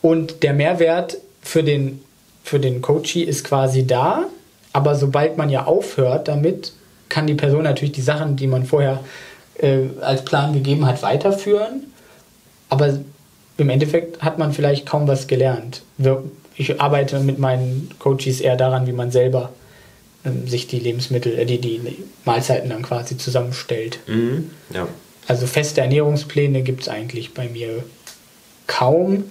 und 0.00 0.42
der 0.42 0.54
Mehrwert 0.54 1.18
für 1.42 1.62
den, 1.62 2.02
für 2.42 2.58
den 2.58 2.80
Coachee 2.80 3.22
ist 3.22 3.44
quasi 3.44 3.86
da, 3.86 4.24
aber 4.72 4.94
sobald 4.94 5.36
man 5.36 5.50
ja 5.50 5.64
aufhört 5.64 6.28
damit, 6.28 6.72
kann 7.08 7.26
die 7.26 7.34
Person 7.34 7.62
natürlich 7.62 7.92
die 7.92 8.02
Sachen, 8.02 8.36
die 8.36 8.46
man 8.46 8.64
vorher 8.64 9.00
äh, 9.58 9.86
als 10.00 10.24
Plan 10.24 10.52
gegeben 10.52 10.86
hat, 10.86 11.02
weiterführen. 11.02 11.92
Aber 12.68 12.98
im 13.56 13.68
Endeffekt 13.68 14.22
hat 14.22 14.38
man 14.38 14.52
vielleicht 14.52 14.86
kaum 14.86 15.06
was 15.06 15.26
gelernt. 15.26 15.82
Ich 16.56 16.80
arbeite 16.80 17.20
mit 17.20 17.38
meinen 17.38 17.90
Coaches 17.98 18.40
eher 18.40 18.56
daran, 18.56 18.86
wie 18.86 18.92
man 18.92 19.10
selber 19.10 19.50
ähm, 20.24 20.48
sich 20.48 20.66
die 20.66 20.78
Lebensmittel, 20.78 21.38
äh, 21.38 21.44
die, 21.44 21.60
die 21.60 21.80
Mahlzeiten 22.24 22.70
dann 22.70 22.82
quasi 22.82 23.16
zusammenstellt. 23.16 23.98
Mhm, 24.06 24.50
ja. 24.72 24.88
Also 25.26 25.46
feste 25.46 25.80
Ernährungspläne 25.80 26.62
gibt 26.62 26.82
es 26.82 26.88
eigentlich 26.88 27.32
bei 27.34 27.48
mir 27.48 27.84
kaum. 28.66 29.24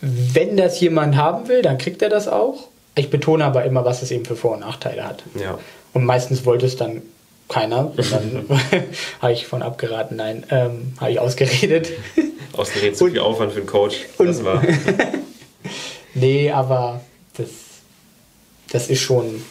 Wenn 0.00 0.56
das 0.56 0.80
jemand 0.80 1.16
haben 1.16 1.48
will, 1.48 1.62
dann 1.62 1.78
kriegt 1.78 2.00
er 2.02 2.08
das 2.08 2.28
auch. 2.28 2.68
Ich 2.94 3.10
betone 3.10 3.44
aber 3.44 3.64
immer, 3.64 3.84
was 3.84 4.02
es 4.02 4.10
eben 4.10 4.24
für 4.24 4.36
Vor- 4.36 4.54
und 4.54 4.60
Nachteile 4.60 5.06
hat. 5.06 5.22
Ja. 5.40 5.58
Und 5.92 6.04
meistens 6.04 6.44
wollte 6.44 6.66
es 6.66 6.76
dann 6.76 7.02
keiner. 7.50 7.92
Und 7.96 7.98
dann 8.12 8.46
habe 9.20 9.32
ich 9.32 9.46
von 9.46 9.62
abgeraten, 9.62 10.16
nein, 10.16 10.44
ähm, 10.50 10.94
habe 10.98 11.12
ich 11.12 11.18
ausgeredet. 11.18 11.90
Ausgeredet, 12.52 12.96
zu 12.96 13.06
viel 13.06 13.20
Aufwand 13.20 13.52
für 13.52 13.58
einen 13.58 13.68
Coach. 13.68 14.06
Das 14.18 14.44
war. 14.44 14.60
nee, 16.14 16.50
aber 16.50 17.00
das, 17.36 17.48
das 18.70 18.90
ist 18.90 19.00
schon, 19.00 19.42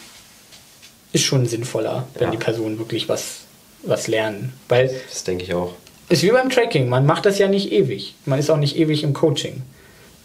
ist 1.12 1.24
schon 1.24 1.46
sinnvoller, 1.46 2.06
wenn 2.14 2.24
ja. 2.24 2.30
die 2.30 2.36
Personen 2.36 2.78
wirklich 2.78 3.08
was, 3.08 3.40
was 3.82 4.06
lernen. 4.06 4.52
Weil 4.68 4.94
das 5.08 5.24
denke 5.24 5.44
ich 5.44 5.54
auch. 5.54 5.72
Ist 6.10 6.22
wie 6.22 6.30
beim 6.30 6.50
Tracking. 6.50 6.90
Man 6.90 7.06
macht 7.06 7.24
das 7.24 7.38
ja 7.38 7.48
nicht 7.48 7.72
ewig. 7.72 8.14
Man 8.26 8.38
ist 8.38 8.50
auch 8.50 8.58
nicht 8.58 8.76
ewig 8.76 9.02
im 9.02 9.14
Coaching. 9.14 9.62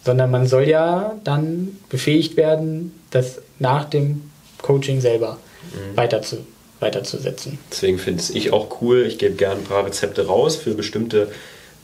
Sondern 0.03 0.29
man 0.29 0.45
soll 0.45 0.67
ja 0.67 1.15
dann 1.23 1.77
befähigt 1.87 2.35
werden, 2.35 2.91
das 3.09 3.39
nach 3.57 3.85
dem 3.85 4.29
Coaching 4.61 4.99
selber 4.99 5.37
mhm. 5.71 5.95
weiter 5.95 6.21
zu, 6.21 6.45
weiterzusetzen. 6.79 7.57
Deswegen 7.71 7.97
finde 7.97 8.23
ich 8.33 8.51
auch 8.51 8.81
cool. 8.81 9.05
Ich 9.05 9.17
gebe 9.17 9.35
gerne 9.35 9.61
ein 9.61 9.63
paar 9.63 9.85
Rezepte 9.85 10.27
raus 10.27 10.55
für 10.55 10.73
bestimmte 10.73 11.29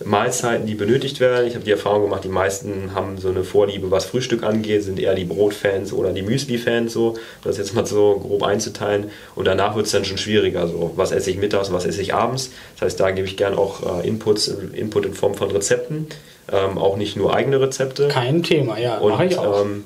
Mahlzeiten, 0.06 0.66
die 0.66 0.76
benötigt 0.76 1.20
werden. 1.20 1.48
Ich 1.48 1.56
habe 1.56 1.66
die 1.66 1.72
Erfahrung 1.72 2.04
gemacht, 2.04 2.24
die 2.24 2.30
meisten 2.30 2.94
haben 2.96 3.18
so 3.18 3.30
eine 3.30 3.44
Vorliebe, 3.44 3.92
was 3.92 4.06
Frühstück 4.06 4.44
angeht, 4.44 4.84
sind 4.84 5.00
eher 5.00 5.16
die 5.16 5.26
Brotfans 5.26 5.94
oder 5.94 6.12
die 6.12 6.22
Müsli-Fans, 6.22 6.94
so, 6.94 7.16
das 7.44 7.58
jetzt 7.58 7.74
mal 7.74 7.86
so 7.86 8.20
grob 8.20 8.44
einzuteilen. 8.44 9.12
Und 9.36 9.46
danach 9.46 9.76
wird 9.76 9.86
es 9.86 9.92
dann 9.92 10.06
schon 10.06 10.18
schwieriger, 10.18 10.68
so, 10.68 10.94
was 10.96 11.12
esse 11.12 11.32
ich 11.32 11.38
mittags, 11.38 11.72
was 11.72 11.86
esse 11.86 12.02
ich 12.02 12.14
abends. 12.14 12.52
Das 12.76 12.88
heißt, 12.88 13.00
da 13.00 13.12
gebe 13.12 13.28
ich 13.28 13.38
gerne 13.38 13.58
auch 13.58 14.04
äh, 14.04 14.08
Inputs, 14.08 14.48
Input 14.74 15.06
in 15.06 15.14
Form 15.14 15.36
von 15.36 15.52
Rezepten, 15.52 16.08
ähm, 16.52 16.78
auch 16.78 16.98
nicht 16.98 17.16
nur 17.16 17.36
eigene 17.36 17.60
Rezepte. 17.62 18.08
Kein 18.08 18.44
Thema, 18.44 18.80
ja, 18.80 19.00
mache 19.00 19.26
ich 19.26 19.38
auch. 19.38 19.62
Ähm, 19.62 19.84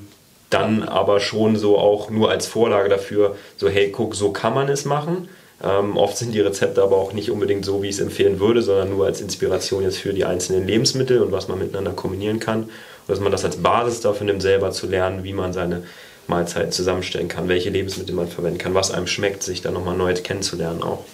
dann 0.50 0.82
aber 0.82 1.20
schon 1.20 1.56
so 1.56 1.78
auch 1.78 2.10
nur 2.10 2.30
als 2.30 2.46
Vorlage 2.46 2.88
dafür, 2.88 3.36
so 3.56 3.68
hey, 3.68 3.90
guck, 3.90 4.14
so 4.14 4.30
kann 4.30 4.54
man 4.54 4.68
es 4.68 4.84
machen. 4.84 5.28
Ähm, 5.64 5.96
oft 5.96 6.16
sind 6.16 6.34
die 6.34 6.40
Rezepte 6.40 6.82
aber 6.82 6.96
auch 6.96 7.12
nicht 7.12 7.30
unbedingt 7.30 7.64
so, 7.64 7.82
wie 7.82 7.88
ich 7.88 7.96
es 7.96 8.00
empfehlen 8.00 8.40
würde, 8.40 8.62
sondern 8.62 8.90
nur 8.90 9.06
als 9.06 9.20
Inspiration 9.20 9.82
jetzt 9.82 9.98
für 9.98 10.12
die 10.12 10.24
einzelnen 10.24 10.66
Lebensmittel 10.66 11.22
und 11.22 11.32
was 11.32 11.48
man 11.48 11.58
miteinander 11.58 11.92
kombinieren 11.92 12.40
kann. 12.40 12.64
Und 12.64 12.70
dass 13.08 13.20
man 13.20 13.32
das 13.32 13.44
als 13.44 13.56
Basis 13.56 14.00
dafür 14.00 14.26
nimmt, 14.26 14.42
selber 14.42 14.70
zu 14.70 14.86
lernen, 14.86 15.24
wie 15.24 15.32
man 15.32 15.52
seine 15.52 15.82
Mahlzeiten 16.28 16.72
zusammenstellen 16.72 17.28
kann, 17.28 17.48
welche 17.48 17.70
Lebensmittel 17.70 18.14
man 18.14 18.28
verwenden 18.28 18.58
kann, 18.58 18.74
was 18.74 18.90
einem 18.90 19.06
schmeckt, 19.06 19.42
sich 19.42 19.62
dann 19.62 19.74
nochmal 19.74 19.96
neu 19.96 20.12
kennenzulernen 20.14 20.82
auch. 20.82 21.04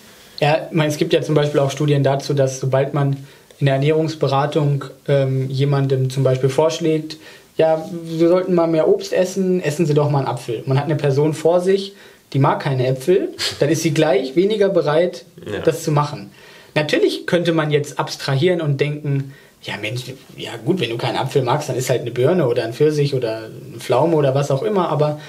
Ja, 0.40 0.68
es 0.86 0.96
gibt 0.96 1.12
ja 1.12 1.22
zum 1.22 1.34
Beispiel 1.34 1.60
auch 1.60 1.70
Studien 1.70 2.02
dazu, 2.02 2.34
dass 2.34 2.58
sobald 2.58 2.94
man 2.94 3.16
in 3.60 3.66
der 3.66 3.76
Ernährungsberatung 3.76 4.86
ähm, 5.06 5.48
jemandem 5.48 6.10
zum 6.10 6.24
Beispiel 6.24 6.48
vorschlägt, 6.48 7.16
ja, 7.56 7.88
wir 8.04 8.28
sollten 8.28 8.54
mal 8.54 8.66
mehr 8.66 8.88
Obst 8.88 9.12
essen, 9.12 9.62
essen 9.62 9.86
Sie 9.86 9.94
doch 9.94 10.10
mal 10.10 10.20
einen 10.20 10.28
Apfel. 10.28 10.62
Man 10.66 10.78
hat 10.78 10.84
eine 10.84 10.96
Person 10.96 11.34
vor 11.34 11.60
sich, 11.60 11.94
die 12.32 12.38
mag 12.38 12.60
keine 12.60 12.86
Äpfel, 12.86 13.28
dann 13.60 13.68
ist 13.68 13.82
sie 13.82 13.92
gleich 13.92 14.36
weniger 14.36 14.68
bereit, 14.70 15.24
ja. 15.44 15.60
das 15.60 15.82
zu 15.82 15.92
machen. 15.92 16.30
Natürlich 16.74 17.26
könnte 17.26 17.52
man 17.52 17.70
jetzt 17.70 17.98
abstrahieren 17.98 18.62
und 18.62 18.80
denken, 18.80 19.34
ja 19.62 19.76
Mensch, 19.76 20.02
ja 20.36 20.52
gut, 20.64 20.80
wenn 20.80 20.90
du 20.90 20.96
keinen 20.96 21.16
Apfel 21.16 21.42
magst, 21.42 21.68
dann 21.68 21.76
ist 21.76 21.90
halt 21.90 22.00
eine 22.00 22.10
Birne 22.10 22.48
oder 22.48 22.64
ein 22.64 22.72
Pfirsich 22.72 23.14
oder 23.14 23.44
eine 23.70 23.78
Pflaume 23.78 24.16
oder 24.16 24.34
was 24.34 24.50
auch 24.50 24.62
immer, 24.62 24.88
aber 24.88 25.20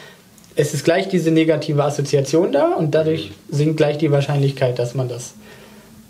es 0.55 0.73
ist 0.73 0.85
gleich 0.85 1.09
diese 1.09 1.31
negative 1.31 1.83
Assoziation 1.83 2.51
da 2.51 2.73
und 2.73 2.95
dadurch 2.95 3.31
sinkt 3.49 3.77
gleich 3.77 3.97
die 3.97 4.11
Wahrscheinlichkeit, 4.11 4.79
dass 4.79 4.95
man 4.95 5.09
das 5.09 5.33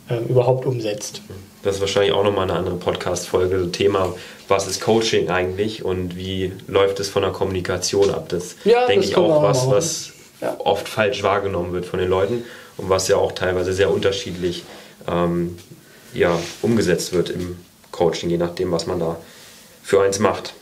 äh, 0.10 0.18
überhaupt 0.30 0.66
umsetzt. 0.66 1.22
Das 1.64 1.76
ist 1.76 1.82
wahrscheinlich 1.82 2.12
auch 2.12 2.26
nochmal 2.26 2.50
eine 2.50 2.60
andere 2.60 2.76
Podcast-Folge, 2.76 3.72
Thema, 3.72 4.14
was 4.50 4.68
ist 4.68 4.82
Coaching 4.82 5.30
eigentlich 5.30 5.84
und 5.84 6.18
wie 6.18 6.52
läuft 6.68 7.00
es 7.00 7.08
von 7.08 7.22
der 7.22 7.32
Kommunikation 7.32 8.10
ab? 8.10 8.28
Das 8.28 8.58
ja, 8.66 8.86
denke 8.86 9.06
ich 9.06 9.16
auch 9.16 9.42
was, 9.42 9.70
was 9.70 10.12
ja. 10.42 10.58
oft 10.60 10.90
falsch 10.90 11.24
wahrgenommen 11.24 11.72
wird 11.72 11.86
von 11.86 12.00
den 12.00 12.10
Leuten 12.10 12.44
und 12.76 12.90
was 12.90 13.08
ja 13.08 13.16
auch 13.16 13.32
teilweise 13.32 13.72
sehr 13.72 13.90
unterschiedlich 13.92 14.64
ähm, 15.08 15.58
ja, 16.14 16.38
umgesetzt 16.62 17.14
wird 17.14 17.30
im 17.30 17.58
Coaching, 17.92 18.30
je 18.30 18.38
nachdem, 18.38 18.72
was 18.74 18.86
man 18.86 19.00
da 19.00 19.18
für 19.82 20.02
eins 20.02 20.20
macht. 20.20 20.54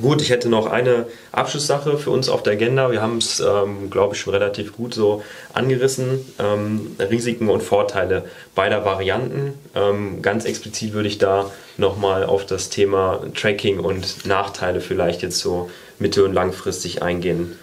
Gut, 0.00 0.22
ich 0.22 0.30
hätte 0.30 0.48
noch 0.48 0.66
eine 0.66 1.06
Abschlusssache 1.32 1.98
für 1.98 2.10
uns 2.10 2.28
auf 2.28 2.44
der 2.44 2.52
Agenda. 2.52 2.92
Wir 2.92 3.02
haben 3.02 3.18
es, 3.18 3.40
ähm, 3.40 3.90
glaube 3.90 4.14
ich, 4.14 4.20
schon 4.20 4.32
relativ 4.32 4.76
gut 4.76 4.94
so 4.94 5.24
angerissen. 5.54 6.24
Ähm, 6.38 6.96
Risiken 7.00 7.48
und 7.48 7.64
Vorteile 7.64 8.24
beider 8.54 8.84
Varianten. 8.84 9.54
Ähm, 9.74 10.22
ganz 10.22 10.44
explizit 10.44 10.92
würde 10.92 11.08
ich 11.08 11.18
da 11.18 11.50
nochmal 11.78 12.24
auf 12.24 12.46
das 12.46 12.68
Thema 12.68 13.20
Tracking 13.34 13.80
und 13.80 14.24
Nachteile 14.24 14.80
vielleicht 14.80 15.22
jetzt 15.22 15.38
so 15.38 15.68
mittel- 15.98 16.24
und 16.24 16.32
langfristig 16.32 17.02
eingehen 17.02 17.58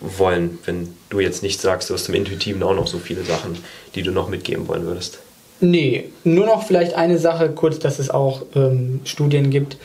wollen, 0.00 0.58
wenn 0.64 0.94
du 1.10 1.18
jetzt 1.18 1.42
nicht 1.42 1.60
sagst, 1.60 1.90
du 1.90 1.94
hast 1.94 2.08
im 2.08 2.14
Intuitiven 2.14 2.62
auch 2.62 2.74
noch 2.74 2.86
so 2.86 2.98
viele 2.98 3.24
Sachen, 3.24 3.58
die 3.94 4.02
du 4.02 4.12
noch 4.12 4.28
mitgeben 4.28 4.68
wollen 4.68 4.84
würdest. 4.84 5.18
Nee, 5.60 6.10
nur 6.24 6.46
noch 6.46 6.64
vielleicht 6.64 6.94
eine 6.94 7.18
Sache 7.18 7.50
kurz, 7.50 7.78
dass 7.78 8.00
es 8.00 8.10
auch 8.10 8.42
ähm, 8.56 9.00
Studien 9.04 9.50
gibt, 9.50 9.76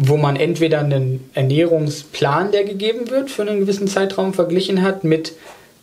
wo 0.00 0.16
man 0.16 0.36
entweder 0.36 0.78
einen 0.78 1.28
Ernährungsplan, 1.34 2.52
der 2.52 2.62
gegeben 2.62 3.10
wird, 3.10 3.30
für 3.30 3.42
einen 3.42 3.58
gewissen 3.58 3.88
Zeitraum 3.88 4.32
verglichen 4.32 4.82
hat 4.82 5.02
mit 5.02 5.32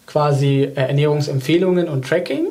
quasi 0.08 0.64
äh, 0.64 0.70
Ernährungsempfehlungen 0.76 1.90
und 1.90 2.06
Tracking. 2.06 2.48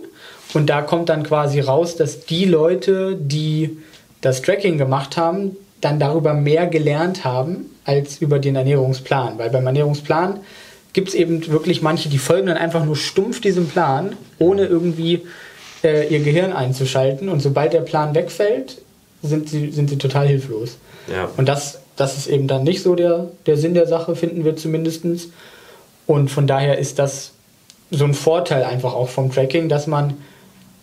Und 0.53 0.69
da 0.69 0.83
kommt 0.83 1.09
dann 1.09 1.23
quasi 1.23 1.61
raus, 1.61 1.97
dass 1.97 2.27
die 2.27 2.45
Leute, 2.45 3.17
die 3.19 3.79
das 4.21 4.43
Tracking 4.43 4.77
gemacht 4.77 5.17
haben, 5.17 5.57
dann 5.81 5.99
darüber 5.99 6.35
mehr 6.35 6.67
gelernt 6.67 7.25
haben 7.25 7.71
als 7.87 8.19
über 8.19 8.39
den 8.39 8.57
Ernährungsplan. 8.57 9.39
Weil 9.39 9.49
beim 9.49 9.67
Ernährungsplan 9.67 10.41
gibt 10.93 11.09
es 11.09 11.15
eben 11.15 11.51
wirklich 11.51 11.81
manche, 11.81 12.11
die 12.11 12.19
folgen 12.19 12.49
dann 12.49 12.59
einfach 12.59 12.85
nur 12.85 12.97
stumpf 12.97 13.41
diesem 13.41 13.69
Plan, 13.69 14.17
ohne 14.39 14.67
irgendwie 14.67 15.23
äh, 15.83 16.09
ihr 16.09 16.21
Gehirn 16.21 16.53
einzuschalten. 16.53 17.31
Und 17.31 17.41
sobald 17.41 17.73
der 17.73 17.81
Plan 17.81 18.15
wegfällt, 18.15 18.84
sind 19.29 19.49
sie, 19.49 19.71
sind 19.71 19.91
sie 19.91 19.99
total 19.99 20.27
hilflos. 20.27 20.79
Ja. 21.09 21.29
Und 21.37 21.49
das, 21.49 21.81
das 21.97 22.17
ist 22.17 22.27
eben 22.27 22.49
dann 22.49 22.65
nicht 22.65 22.83
so 22.83 22.95
der, 22.95 23.29
der 23.47 23.57
Sinn 23.57 23.75
der 23.75 23.87
Sache, 23.87 24.17
finden 24.17 24.45
wir 24.45 24.57
zumindest. 24.57 25.05
Und 26.07 26.31
von 26.31 26.47
daher 26.47 26.79
ist 26.79 26.99
das 26.99 27.33
so 27.91 28.05
ein 28.05 28.15
Vorteil 28.15 28.65
einfach 28.65 28.95
auch 28.95 29.09
vom 29.09 29.33
Tracking, 29.33 29.69
dass 29.69 29.87
man 29.87 30.15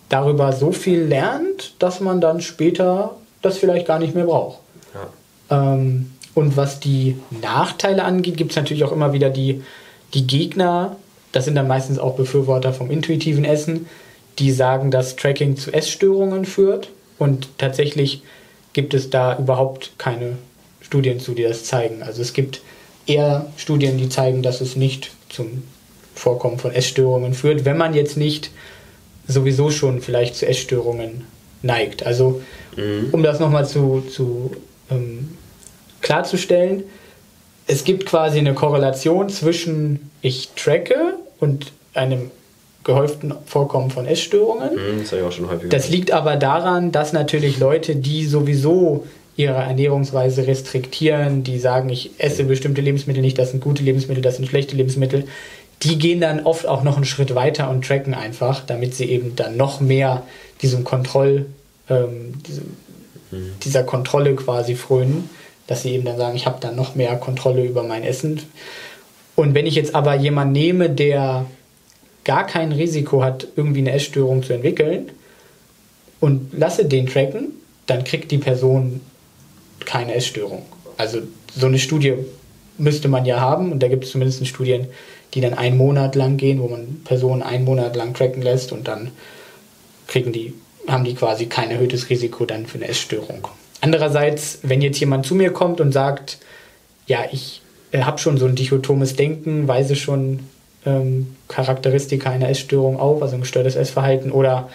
darüber 0.08 0.52
so 0.52 0.72
viel 0.72 1.00
lernt, 1.00 1.74
dass 1.78 2.00
man 2.00 2.20
dann 2.20 2.40
später 2.40 3.16
das 3.40 3.58
vielleicht 3.58 3.86
gar 3.86 3.98
nicht 3.98 4.14
mehr 4.14 4.24
braucht. 4.24 4.58
Ja. 4.94 5.74
Ähm, 5.74 6.12
und 6.34 6.56
was 6.56 6.80
die 6.80 7.16
Nachteile 7.42 8.04
angeht, 8.04 8.36
gibt 8.36 8.52
es 8.52 8.56
natürlich 8.56 8.84
auch 8.84 8.92
immer 8.92 9.12
wieder 9.12 9.30
die, 9.30 9.62
die 10.14 10.26
Gegner, 10.26 10.96
das 11.32 11.44
sind 11.44 11.54
dann 11.54 11.68
meistens 11.68 11.98
auch 11.98 12.14
Befürworter 12.14 12.72
vom 12.72 12.90
intuitiven 12.90 13.44
Essen, 13.44 13.86
die 14.38 14.50
sagen, 14.50 14.90
dass 14.90 15.16
Tracking 15.16 15.56
zu 15.56 15.72
Essstörungen 15.72 16.44
führt. 16.44 16.88
Und 17.22 17.46
tatsächlich 17.56 18.22
gibt 18.72 18.94
es 18.94 19.08
da 19.08 19.38
überhaupt 19.38 19.92
keine 19.96 20.38
Studien 20.80 21.20
zu, 21.20 21.34
die 21.34 21.44
das 21.44 21.62
zeigen. 21.62 22.02
Also 22.02 22.20
es 22.20 22.32
gibt 22.32 22.62
eher 23.06 23.46
Studien, 23.56 23.96
die 23.96 24.08
zeigen, 24.08 24.42
dass 24.42 24.60
es 24.60 24.74
nicht 24.74 25.12
zum 25.28 25.62
Vorkommen 26.16 26.58
von 26.58 26.72
Essstörungen 26.72 27.32
führt, 27.32 27.64
wenn 27.64 27.76
man 27.76 27.94
jetzt 27.94 28.16
nicht 28.16 28.50
sowieso 29.28 29.70
schon 29.70 30.02
vielleicht 30.02 30.34
zu 30.34 30.48
Essstörungen 30.48 31.24
neigt. 31.62 32.04
Also 32.04 32.42
mhm. 32.76 33.10
um 33.12 33.22
das 33.22 33.38
nochmal 33.38 33.68
zu, 33.68 34.00
zu 34.00 34.56
ähm, 34.90 35.36
klarzustellen, 36.00 36.82
es 37.68 37.84
gibt 37.84 38.06
quasi 38.06 38.40
eine 38.40 38.54
Korrelation 38.54 39.28
zwischen 39.28 40.10
ich 40.22 40.48
tracke 40.56 41.14
und 41.38 41.70
einem 41.94 42.32
gehäuften 42.84 43.34
Vorkommen 43.46 43.90
von 43.90 44.06
Essstörungen. 44.06 44.74
Mhm, 44.74 45.00
das, 45.00 45.12
ich 45.12 45.22
auch 45.22 45.32
schon 45.32 45.50
häufig 45.50 45.70
das 45.70 45.88
liegt 45.88 46.12
aber 46.12 46.36
daran, 46.36 46.92
dass 46.92 47.12
natürlich 47.12 47.58
Leute, 47.58 47.96
die 47.96 48.26
sowieso 48.26 49.06
ihre 49.36 49.54
Ernährungsweise 49.54 50.46
restriktieren, 50.46 51.42
die 51.42 51.58
sagen, 51.58 51.88
ich 51.88 52.10
esse 52.18 52.44
bestimmte 52.44 52.80
Lebensmittel 52.80 53.22
nicht, 53.22 53.38
das 53.38 53.50
sind 53.50 53.62
gute 53.62 53.82
Lebensmittel, 53.82 54.22
das 54.22 54.36
sind 54.36 54.46
schlechte 54.46 54.76
Lebensmittel, 54.76 55.24
die 55.82 55.98
gehen 55.98 56.20
dann 56.20 56.44
oft 56.44 56.66
auch 56.66 56.82
noch 56.82 56.96
einen 56.96 57.04
Schritt 57.04 57.34
weiter 57.34 57.70
und 57.70 57.84
tracken 57.84 58.14
einfach, 58.14 58.64
damit 58.64 58.94
sie 58.94 59.06
eben 59.06 59.34
dann 59.36 59.56
noch 59.56 59.80
mehr 59.80 60.22
diesem 60.60 60.84
Kontroll, 60.84 61.46
ähm, 61.88 62.34
diesem, 62.46 62.76
mhm. 63.30 63.52
dieser 63.64 63.82
Kontrolle 63.82 64.34
quasi 64.36 64.74
frönen, 64.74 65.30
dass 65.66 65.82
sie 65.82 65.92
eben 65.92 66.04
dann 66.04 66.18
sagen, 66.18 66.36
ich 66.36 66.46
habe 66.46 66.58
dann 66.60 66.76
noch 66.76 66.94
mehr 66.94 67.16
Kontrolle 67.16 67.64
über 67.64 67.82
mein 67.82 68.04
Essen. 68.04 68.40
Und 69.34 69.54
wenn 69.54 69.66
ich 69.66 69.74
jetzt 69.74 69.94
aber 69.94 70.14
jemanden 70.14 70.52
nehme, 70.52 70.90
der 70.90 71.46
gar 72.24 72.46
kein 72.46 72.72
Risiko 72.72 73.22
hat, 73.22 73.48
irgendwie 73.56 73.80
eine 73.80 73.92
Essstörung 73.92 74.42
zu 74.42 74.52
entwickeln 74.52 75.10
und 76.20 76.52
lasse 76.52 76.84
den 76.84 77.06
tracken, 77.06 77.48
dann 77.86 78.04
kriegt 78.04 78.30
die 78.30 78.38
Person 78.38 79.00
keine 79.84 80.14
Essstörung. 80.14 80.62
Also 80.96 81.20
so 81.54 81.66
eine 81.66 81.78
Studie 81.78 82.14
müsste 82.78 83.08
man 83.08 83.24
ja 83.24 83.40
haben 83.40 83.72
und 83.72 83.82
da 83.82 83.88
gibt 83.88 84.04
es 84.04 84.10
zumindest 84.12 84.46
Studien, 84.46 84.86
die 85.34 85.40
dann 85.40 85.54
einen 85.54 85.76
Monat 85.76 86.14
lang 86.14 86.36
gehen, 86.36 86.60
wo 86.60 86.68
man 86.68 87.00
Personen 87.04 87.42
einen 87.42 87.64
Monat 87.64 87.96
lang 87.96 88.14
tracken 88.14 88.42
lässt 88.42 88.72
und 88.72 88.86
dann 88.88 89.10
kriegen 90.06 90.32
die, 90.32 90.54
haben 90.86 91.04
die 91.04 91.14
quasi 91.14 91.46
kein 91.46 91.70
erhöhtes 91.70 92.10
Risiko 92.10 92.44
dann 92.44 92.66
für 92.66 92.78
eine 92.78 92.88
Essstörung. 92.88 93.48
Andererseits, 93.80 94.60
wenn 94.62 94.80
jetzt 94.80 95.00
jemand 95.00 95.26
zu 95.26 95.34
mir 95.34 95.52
kommt 95.52 95.80
und 95.80 95.92
sagt, 95.92 96.38
ja, 97.06 97.24
ich 97.32 97.62
äh, 97.90 98.02
habe 98.02 98.18
schon 98.18 98.38
so 98.38 98.46
ein 98.46 98.54
dichotomes 98.54 99.16
Denken, 99.16 99.66
weise 99.68 99.96
schon 99.96 100.40
ähm, 100.86 101.36
Charakteristika 101.48 102.30
einer 102.30 102.48
Essstörung 102.48 102.98
auf, 102.98 103.22
also 103.22 103.34
ein 103.34 103.42
gestörtes 103.42 103.76
Essverhalten, 103.76 104.32
oder 104.32 104.68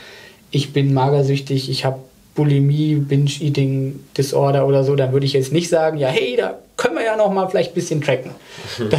ich 0.51 0.73
bin 0.73 0.93
magersüchtig, 0.93 1.69
ich 1.69 1.85
habe 1.85 1.99
Bulimie, 2.35 2.95
Binge-Eating 2.95 3.99
Disorder 4.15 4.67
oder 4.67 4.83
so, 4.83 4.95
dann 4.95 5.11
würde 5.11 5.25
ich 5.25 5.33
jetzt 5.33 5.51
nicht 5.51 5.69
sagen, 5.69 5.97
ja, 5.97 6.07
hey, 6.07 6.35
da 6.37 6.59
können 6.77 6.95
wir 6.95 7.03
ja 7.03 7.17
noch 7.17 7.31
mal 7.31 7.47
vielleicht 7.49 7.71
ein 7.71 7.75
bisschen 7.75 8.01
tracken. 8.01 8.31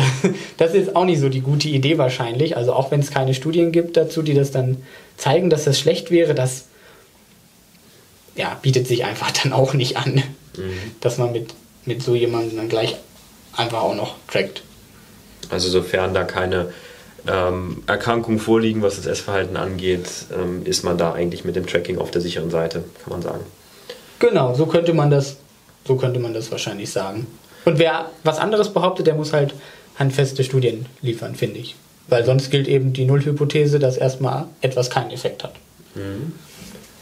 Das, 0.57 0.75
ist 0.75 0.97
auch 0.97 1.05
nicht 1.05 1.21
so 1.21 1.29
die 1.29 1.41
gute 1.41 1.69
Idee 1.69 1.99
wahrscheinlich. 1.99 2.57
Also 2.57 2.73
auch 2.73 2.91
wenn 2.91 2.99
es 2.99 3.13
keine 3.13 3.35
Studien 3.35 3.71
gibt 3.71 3.97
dazu, 3.97 4.23
die 4.23 4.35
das 4.35 4.51
dann 4.51 4.79
zeigen, 5.17 5.51
dass 5.51 5.65
das 5.65 5.79
schlecht 5.79 6.11
wäre, 6.11 6.35
das 6.35 6.65
ja, 8.35 8.59
bietet 8.61 8.89
sich 8.89 9.05
einfach 9.05 9.31
dann 9.43 9.53
auch 9.53 9.73
nicht 9.73 9.97
an, 9.97 10.15
mhm. 10.57 10.73
dass 11.01 11.19
man 11.19 11.31
mit, 11.31 11.55
mit 11.85 12.03
so 12.03 12.17
jemandem 12.17 12.57
dann 12.57 12.69
gleich 12.69 12.97
einfach 13.57 13.83
auch 13.83 13.95
noch 13.95 14.17
trackt. 14.27 14.63
Also 15.49 15.69
sofern 15.69 16.13
da 16.13 16.25
keine 16.25 16.73
ähm, 17.29 17.83
Erkrankungen 17.87 18.41
vorliegen, 18.41 18.83
was 18.83 18.97
das 18.97 19.07
Essverhalten 19.07 19.57
angeht, 19.57 20.09
ähm, 20.35 20.63
ist 20.65 20.85
man 20.85 20.99
da 20.99 21.13
eigentlich 21.13 21.45
mit 21.45 21.57
dem 21.57 21.67
Tracking 21.67 21.99
auf 21.99 22.11
der 22.11 22.21
sicheren 22.21 22.51
Seite, 22.51 22.85
kann 23.03 23.13
man 23.13 23.23
sagen. 23.23 23.45
Genau, 24.19 24.55
so 24.55 24.67
könnte 24.67 24.95
man 24.95 25.11
das, 25.11 25.37
so 25.87 25.97
könnte 25.97 26.19
man 26.19 26.35
das 26.35 26.51
wahrscheinlich 26.51 26.91
sagen. 26.91 27.27
Und 27.65 27.79
wer 27.79 28.11
was 28.25 28.39
anderes 28.39 28.73
behauptet, 28.73 29.07
der 29.07 29.15
muss 29.15 29.33
halt 29.33 29.55
handfeste 29.99 30.43
Studien 30.43 30.87
liefern, 31.03 31.35
finde 31.35 31.59
ich. 31.59 31.77
Weil 32.09 32.25
sonst 32.25 32.51
gilt 32.51 32.69
eben 32.69 32.93
die 32.93 33.05
Nullhypothese, 33.05 33.79
dass 33.79 33.97
erstmal 33.97 34.47
etwas 34.61 34.89
keinen 34.89 35.11
Effekt 35.11 35.45
hat. 35.45 35.55
Mhm. 35.95 36.33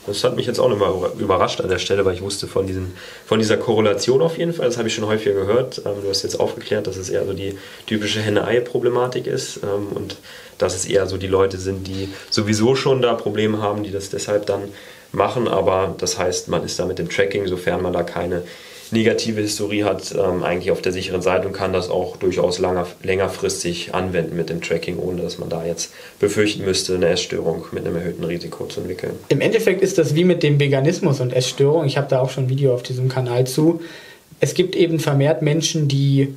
Das 0.07 0.23
hat 0.25 0.37
mich 0.37 0.47
jetzt 0.47 0.59
auch 0.59 0.69
nochmal 0.69 0.93
überrascht 1.19 1.61
an 1.61 1.69
der 1.69 1.79
Stelle, 1.79 2.05
weil 2.05 2.15
ich 2.15 2.23
wusste 2.23 2.47
von, 2.47 2.67
diesen, 2.67 2.95
von 3.27 3.39
dieser 3.39 3.57
Korrelation 3.57 4.23
auf 4.23 4.39
jeden 4.39 4.53
Fall, 4.53 4.67
das 4.67 4.79
habe 4.79 4.89
ich 4.89 4.95
schon 4.95 5.07
häufiger 5.07 5.35
gehört. 5.35 5.83
Ähm, 5.85 6.03
du 6.03 6.09
hast 6.09 6.23
jetzt 6.23 6.39
aufgeklärt, 6.39 6.87
dass 6.87 6.97
es 6.97 7.11
eher 7.11 7.27
so 7.27 7.33
die 7.33 7.59
typische 7.87 8.21
Henne-Ei-Problematik 8.21 9.27
ist 9.27 9.61
ähm, 9.63 9.89
und 9.95 10.17
dass 10.59 10.75
es 10.75 10.87
eher 10.87 11.07
so 11.07 11.17
die 11.17 11.27
Leute 11.27 11.59
sind, 11.59 11.87
die 11.87 12.09
sowieso 12.31 12.75
schon 12.77 13.03
da 13.03 13.15
Probleme 13.15 13.61
haben, 13.61 13.83
die 13.83 13.91
das 13.91 14.11
deshalb 14.11 14.47
dann 14.47 14.63
machen. 15.13 15.49
Aber 15.49 15.95
das 15.99 16.19
heißt, 16.19 16.49
man 16.49 16.65
ist 16.65 16.79
da 16.79 16.87
mit 16.87 16.99
dem 16.99 17.09
Tracking, 17.09 17.47
sofern 17.47 17.83
man 17.83 17.93
da 17.93 18.03
keine 18.03 18.43
negative 18.93 19.41
Historie 19.41 19.85
hat, 19.85 20.15
ähm, 20.15 20.43
eigentlich 20.43 20.71
auf 20.71 20.83
der 20.83 20.93
sicheren 20.93 21.23
Seite 21.23 21.47
und 21.47 21.53
kann 21.53 21.73
das 21.73 21.91
auch 21.91 22.17
durchaus 22.17 22.59
langer, 22.59 22.87
längerfristig 23.03 23.95
anwenden 23.95 24.37
mit 24.37 24.49
dem 24.49 24.61
Tracking, 24.61 24.99
ohne 24.99 25.23
dass 25.23 25.39
man 25.39 25.49
da 25.49 25.65
jetzt 25.65 25.93
befürchten 26.21 26.65
müsste, 26.65 26.95
eine 26.95 27.09
Essstörung 27.09 27.65
mit 27.73 27.87
einem 27.87 27.97
erhöhten 27.97 28.25
Risiko 28.25 28.67
zu 28.67 28.81
entwickeln. 28.81 29.13
Im 29.29 29.41
Endeffekt 29.41 29.83
ist 29.83 29.99
das 29.99 30.15
wie 30.15 30.25
mit 30.25 30.43
dem 30.43 30.61
Veganismus 30.61 31.21
und 31.21 31.33
Essstörung. 31.33 31.87
Ich 31.87 31.97
habe 31.97 32.09
da 32.09 32.21
auch 32.21 32.31
schon 32.31 32.45
ein 32.45 32.49
Video 32.49 32.75
auf 32.75 32.83
diesem 32.83 33.09
Kanal 33.09 33.47
zu. 33.47 33.81
Es 34.41 34.55
gibt 34.55 34.77
eben 34.77 35.01
vermehrt 35.01 35.43
Menschen, 35.43 35.89
die 35.89 36.35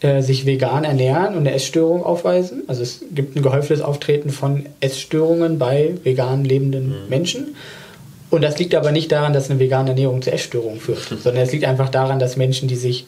äh, 0.00 0.20
sich 0.20 0.44
vegan 0.44 0.84
ernähren 0.84 1.34
und 1.34 1.40
eine 1.40 1.52
Essstörung 1.52 2.04
aufweisen. 2.04 2.64
Also 2.66 2.82
es 2.82 3.00
gibt 3.12 3.34
ein 3.34 3.42
gehäuftes 3.42 3.80
Auftreten 3.80 4.28
von 4.28 4.66
Essstörungen 4.80 5.58
bei 5.58 5.94
vegan 6.04 6.44
lebenden 6.44 6.88
mhm. 6.88 7.08
Menschen. 7.08 7.56
Und 8.30 8.42
das 8.42 8.58
liegt 8.58 8.74
aber 8.74 8.90
nicht 8.92 9.12
daran, 9.12 9.32
dass 9.32 9.50
eine 9.50 9.60
vegane 9.60 9.90
Ernährung 9.90 10.20
zu 10.22 10.32
Essstörungen 10.32 10.80
führt, 10.80 11.08
sondern 11.22 11.42
es 11.42 11.52
liegt 11.52 11.64
einfach 11.64 11.88
daran, 11.88 12.18
dass 12.18 12.36
Menschen, 12.36 12.68
die 12.68 12.76
sich 12.76 13.06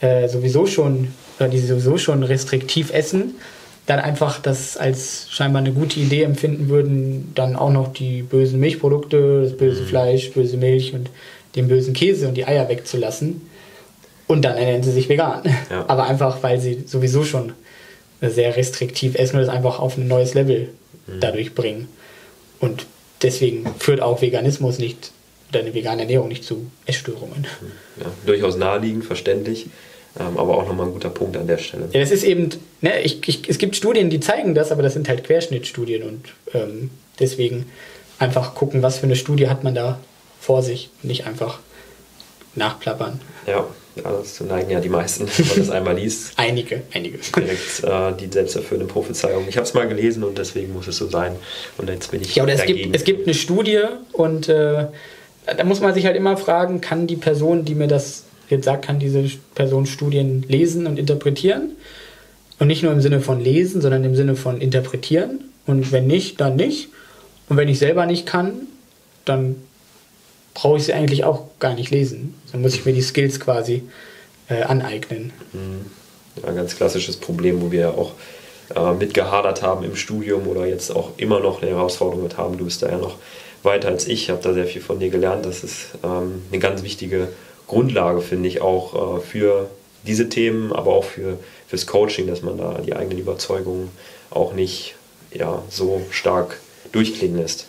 äh, 0.00 0.28
sowieso 0.28 0.66
schon, 0.66 1.08
oder 1.38 1.48
die 1.48 1.58
sowieso 1.58 1.98
schon 1.98 2.22
restriktiv 2.22 2.92
essen, 2.92 3.34
dann 3.86 3.98
einfach 3.98 4.40
das 4.40 4.76
als 4.76 5.26
scheinbar 5.30 5.60
eine 5.60 5.72
gute 5.72 5.98
Idee 5.98 6.22
empfinden 6.22 6.68
würden, 6.68 7.32
dann 7.34 7.56
auch 7.56 7.70
noch 7.70 7.92
die 7.92 8.22
bösen 8.22 8.60
Milchprodukte, 8.60 9.42
das 9.42 9.56
böse 9.56 9.82
mhm. 9.82 9.86
Fleisch, 9.86 10.30
böse 10.32 10.56
Milch 10.56 10.94
und 10.94 11.10
den 11.56 11.68
bösen 11.68 11.92
Käse 11.92 12.28
und 12.28 12.34
die 12.34 12.46
Eier 12.46 12.68
wegzulassen. 12.68 13.42
Und 14.28 14.44
dann 14.44 14.56
ernähren 14.56 14.84
sie 14.84 14.92
sich 14.92 15.08
vegan. 15.08 15.42
Ja. 15.68 15.84
Aber 15.88 16.06
einfach, 16.06 16.42
weil 16.42 16.60
sie 16.60 16.84
sowieso 16.86 17.24
schon 17.24 17.52
sehr 18.20 18.56
restriktiv 18.56 19.16
essen 19.16 19.36
und 19.36 19.42
das 19.42 19.54
einfach 19.54 19.80
auf 19.80 19.98
ein 19.98 20.06
neues 20.06 20.34
Level 20.34 20.68
mhm. 21.08 21.20
dadurch 21.20 21.54
bringen. 21.54 21.88
Und 22.60 22.86
deswegen 23.22 23.66
führt 23.78 24.00
auch 24.00 24.22
Veganismus 24.22 24.78
nicht 24.78 25.12
oder 25.50 25.60
eine 25.60 25.74
vegane 25.74 26.02
Ernährung 26.02 26.28
nicht 26.28 26.44
zu 26.44 26.70
Essstörungen. 26.86 27.46
Ja, 28.00 28.06
durchaus 28.24 28.56
naheliegend, 28.56 29.04
verständlich. 29.04 29.66
Ähm, 30.18 30.36
aber 30.36 30.58
auch 30.58 30.66
nochmal 30.66 30.86
ein 30.86 30.92
guter 30.92 31.08
Punkt 31.08 31.36
an 31.36 31.46
der 31.46 31.58
Stelle. 31.58 31.88
Ja, 31.92 32.00
das 32.00 32.10
ist 32.10 32.22
eben, 32.22 32.50
ne, 32.82 33.00
ich, 33.00 33.26
ich, 33.26 33.48
es 33.48 33.56
gibt 33.56 33.76
Studien, 33.76 34.10
die 34.10 34.20
zeigen 34.20 34.54
das, 34.54 34.70
aber 34.70 34.82
das 34.82 34.92
sind 34.92 35.08
halt 35.08 35.24
Querschnittstudien 35.24 36.02
und 36.02 36.32
ähm, 36.52 36.90
deswegen 37.18 37.66
einfach 38.18 38.54
gucken, 38.54 38.82
was 38.82 38.98
für 38.98 39.04
eine 39.04 39.16
Studie 39.16 39.48
hat 39.48 39.64
man 39.64 39.74
da 39.74 40.00
vor 40.38 40.62
sich 40.62 40.90
und 41.02 41.08
nicht 41.08 41.26
einfach 41.26 41.60
nachplappern. 42.54 43.20
Ja, 43.46 43.66
ja 43.96 44.10
das 44.10 44.40
neigen 44.40 44.70
ja 44.70 44.80
die 44.80 44.88
meisten, 44.88 45.26
wenn 45.36 45.46
man 45.46 45.56
das 45.58 45.70
einmal 45.70 45.96
liest. 45.96 46.32
einige, 46.36 46.82
einige. 46.92 47.18
Direkt 47.18 47.84
äh, 47.84 48.12
die 48.18 48.32
selbsterfüllende 48.32 48.92
Prophezeiung. 48.92 49.44
Ich 49.48 49.56
habe 49.56 49.66
es 49.66 49.74
mal 49.74 49.88
gelesen 49.88 50.24
und 50.24 50.38
deswegen 50.38 50.72
muss 50.72 50.86
es 50.86 50.96
so 50.96 51.08
sein. 51.08 51.36
Und 51.78 51.88
jetzt 51.88 52.10
bin 52.10 52.22
ich. 52.22 52.34
Ja, 52.34 52.42
oder 52.42 52.54
es 52.54 52.64
gibt, 52.64 52.94
es 52.94 53.04
gibt 53.04 53.26
eine 53.26 53.34
Studie 53.34 53.82
und 54.12 54.48
äh, 54.48 54.86
da 55.46 55.64
muss 55.64 55.80
man 55.80 55.94
sich 55.94 56.06
halt 56.06 56.16
immer 56.16 56.36
fragen, 56.36 56.80
kann 56.80 57.06
die 57.06 57.16
Person, 57.16 57.64
die 57.64 57.74
mir 57.74 57.88
das 57.88 58.24
jetzt 58.48 58.64
sagt, 58.64 58.84
kann 58.84 58.98
diese 58.98 59.24
Person 59.54 59.86
Studien 59.86 60.44
lesen 60.48 60.86
und 60.86 60.98
interpretieren? 60.98 61.72
Und 62.58 62.68
nicht 62.68 62.82
nur 62.82 62.92
im 62.92 63.00
Sinne 63.00 63.20
von 63.20 63.40
lesen, 63.40 63.80
sondern 63.80 64.04
im 64.04 64.14
Sinne 64.14 64.36
von 64.36 64.60
interpretieren. 64.60 65.40
Und 65.66 65.90
wenn 65.90 66.06
nicht, 66.06 66.40
dann 66.40 66.56
nicht. 66.56 66.90
Und 67.48 67.56
wenn 67.56 67.68
ich 67.68 67.78
selber 67.78 68.06
nicht 68.06 68.24
kann, 68.26 68.68
dann 69.24 69.56
brauche 70.54 70.78
ich 70.78 70.84
sie 70.84 70.92
eigentlich 70.92 71.24
auch 71.24 71.44
gar 71.58 71.74
nicht 71.74 71.90
lesen. 71.90 72.34
Dann 72.52 72.62
muss 72.62 72.74
ich 72.74 72.84
mir 72.84 72.92
die 72.92 73.02
Skills 73.02 73.40
quasi 73.40 73.82
äh, 74.48 74.62
aneignen. 74.62 75.32
Mhm. 75.52 75.86
Ja, 76.42 76.48
ein 76.48 76.56
ganz 76.56 76.76
klassisches 76.76 77.16
Problem, 77.16 77.60
wo 77.60 77.70
wir 77.70 77.90
auch 77.90 78.12
äh, 78.74 78.92
mitgehadert 78.94 79.62
haben 79.62 79.84
im 79.84 79.96
Studium 79.96 80.46
oder 80.46 80.66
jetzt 80.66 80.94
auch 80.94 81.10
immer 81.16 81.40
noch 81.40 81.62
eine 81.62 81.70
Herausforderung 81.70 82.22
mit 82.22 82.36
haben. 82.36 82.56
Du 82.58 82.64
bist 82.64 82.82
da 82.82 82.88
ja 82.88 82.98
noch 82.98 83.16
weiter 83.62 83.88
als 83.88 84.06
ich, 84.06 84.30
habe 84.30 84.40
da 84.42 84.52
sehr 84.52 84.66
viel 84.66 84.82
von 84.82 84.98
dir 84.98 85.10
gelernt. 85.10 85.46
Das 85.46 85.62
ist 85.62 85.88
ähm, 86.02 86.42
eine 86.50 86.58
ganz 86.58 86.82
wichtige 86.82 87.28
Grundlage, 87.66 88.20
finde 88.20 88.48
ich, 88.48 88.60
auch 88.60 89.18
äh, 89.18 89.20
für 89.20 89.70
diese 90.06 90.28
Themen, 90.28 90.72
aber 90.72 90.92
auch 90.92 91.04
für, 91.04 91.38
fürs 91.68 91.86
Coaching, 91.86 92.26
dass 92.26 92.42
man 92.42 92.58
da 92.58 92.80
die 92.84 92.94
eigenen 92.94 93.18
Überzeugungen 93.18 93.90
auch 94.30 94.52
nicht 94.52 94.94
ja, 95.32 95.62
so 95.68 96.02
stark 96.10 96.58
durchklingen 96.92 97.38
lässt. 97.38 97.66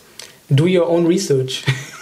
Do 0.50 0.64
your 0.64 0.88
own 0.88 1.06
research. 1.06 1.64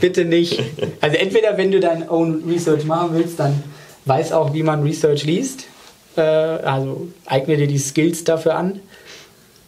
Bitte 0.00 0.24
nicht. 0.24 0.62
Also 1.00 1.16
entweder 1.16 1.56
wenn 1.56 1.70
du 1.70 1.80
dein 1.80 2.08
own 2.08 2.44
Research 2.48 2.84
machen 2.84 3.10
willst, 3.12 3.38
dann 3.38 3.62
weiß 4.04 4.32
auch, 4.32 4.52
wie 4.54 4.62
man 4.62 4.82
Research 4.82 5.24
liest. 5.24 5.64
Äh, 6.16 6.20
also 6.20 7.08
eigne 7.26 7.56
dir 7.56 7.66
die 7.66 7.78
Skills 7.78 8.24
dafür 8.24 8.56
an. 8.56 8.80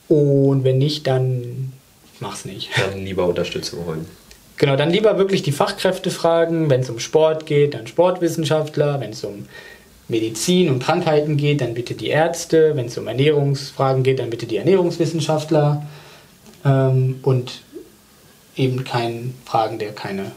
Und 0.08 0.64
wenn 0.64 0.78
nicht, 0.78 1.06
dann 1.06 1.72
mach's 2.20 2.44
nicht. 2.44 2.70
Dann 2.76 3.04
lieber 3.04 3.26
Unterstützung 3.26 3.84
holen. 3.86 4.06
Genau, 4.56 4.74
dann 4.74 4.90
lieber 4.90 5.18
wirklich 5.18 5.42
die 5.42 5.52
Fachkräfte 5.52 6.10
fragen. 6.10 6.68
Wenn 6.68 6.80
es 6.80 6.90
um 6.90 6.98
Sport 6.98 7.46
geht, 7.46 7.74
dann 7.74 7.86
Sportwissenschaftler. 7.86 9.00
Wenn 9.00 9.10
es 9.10 9.22
um 9.22 9.46
Medizin 10.08 10.70
und 10.70 10.82
Krankheiten 10.82 11.36
geht, 11.36 11.60
dann 11.60 11.74
bitte 11.74 11.94
die 11.94 12.08
Ärzte. 12.08 12.72
Wenn 12.74 12.86
es 12.86 12.98
um 12.98 13.06
Ernährungsfragen 13.06 14.02
geht, 14.02 14.18
dann 14.18 14.30
bitte 14.30 14.46
die 14.46 14.56
Ernährungswissenschaftler. 14.56 15.86
Ähm, 16.64 17.20
und 17.22 17.60
eben 18.58 18.84
keinen 18.84 19.34
Fragen, 19.44 19.78
der 19.78 19.92
keine 19.92 20.32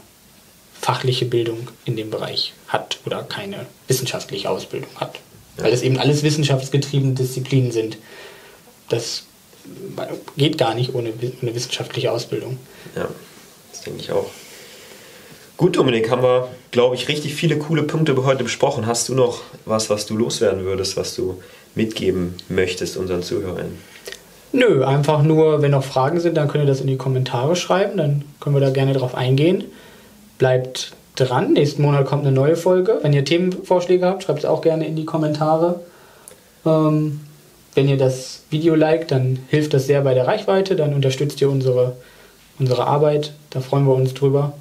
fachliche 0.80 1.26
Bildung 1.26 1.68
in 1.84 1.96
dem 1.96 2.10
Bereich 2.10 2.54
hat 2.68 2.98
oder 3.06 3.22
keine 3.22 3.66
wissenschaftliche 3.86 4.50
Ausbildung 4.50 4.90
hat. 4.96 5.18
Ja. 5.56 5.64
Weil 5.64 5.70
das 5.70 5.82
eben 5.82 5.98
alles 5.98 6.22
wissenschaftsgetriebene 6.22 7.14
Disziplinen 7.14 7.70
sind. 7.72 7.98
Das 8.88 9.24
geht 10.36 10.58
gar 10.58 10.74
nicht 10.74 10.94
ohne 10.94 11.12
eine 11.40 11.54
wissenschaftliche 11.54 12.10
Ausbildung. 12.10 12.58
Ja, 12.96 13.08
das 13.70 13.82
denke 13.82 14.00
ich 14.00 14.10
auch. 14.10 14.28
Gut, 15.56 15.76
Dominik, 15.76 16.10
haben 16.10 16.22
wir, 16.22 16.48
glaube 16.72 16.96
ich, 16.96 17.06
richtig 17.06 17.34
viele 17.34 17.56
coole 17.58 17.84
Punkte 17.84 18.16
heute 18.24 18.42
besprochen. 18.42 18.86
Hast 18.86 19.08
du 19.08 19.14
noch 19.14 19.42
was, 19.64 19.90
was 19.90 20.06
du 20.06 20.16
loswerden 20.16 20.64
würdest, 20.64 20.96
was 20.96 21.14
du 21.14 21.40
mitgeben 21.76 22.34
möchtest 22.48 22.96
unseren 22.96 23.22
Zuhörern? 23.22 23.78
Nö, 24.52 24.84
einfach 24.84 25.22
nur, 25.22 25.62
wenn 25.62 25.70
noch 25.70 25.82
Fragen 25.82 26.20
sind, 26.20 26.36
dann 26.36 26.48
könnt 26.48 26.64
ihr 26.64 26.68
das 26.68 26.82
in 26.82 26.86
die 26.86 26.98
Kommentare 26.98 27.56
schreiben, 27.56 27.96
dann 27.96 28.22
können 28.38 28.54
wir 28.54 28.60
da 28.60 28.70
gerne 28.70 28.92
drauf 28.92 29.14
eingehen. 29.14 29.64
Bleibt 30.36 30.92
dran, 31.16 31.54
nächsten 31.54 31.82
Monat 31.82 32.04
kommt 32.04 32.26
eine 32.26 32.34
neue 32.34 32.56
Folge. 32.56 32.98
Wenn 33.02 33.14
ihr 33.14 33.24
Themenvorschläge 33.24 34.06
habt, 34.06 34.24
schreibt 34.24 34.40
es 34.40 34.44
auch 34.44 34.60
gerne 34.60 34.86
in 34.86 34.94
die 34.94 35.06
Kommentare. 35.06 35.80
Ähm, 36.66 37.20
wenn 37.74 37.88
ihr 37.88 37.96
das 37.96 38.42
Video 38.50 38.74
liked, 38.74 39.10
dann 39.10 39.38
hilft 39.48 39.72
das 39.72 39.86
sehr 39.86 40.02
bei 40.02 40.12
der 40.12 40.26
Reichweite, 40.26 40.76
dann 40.76 40.92
unterstützt 40.92 41.40
ihr 41.40 41.48
unsere, 41.48 41.96
unsere 42.58 42.86
Arbeit, 42.86 43.32
da 43.50 43.60
freuen 43.60 43.86
wir 43.86 43.94
uns 43.94 44.12
drüber. 44.12 44.52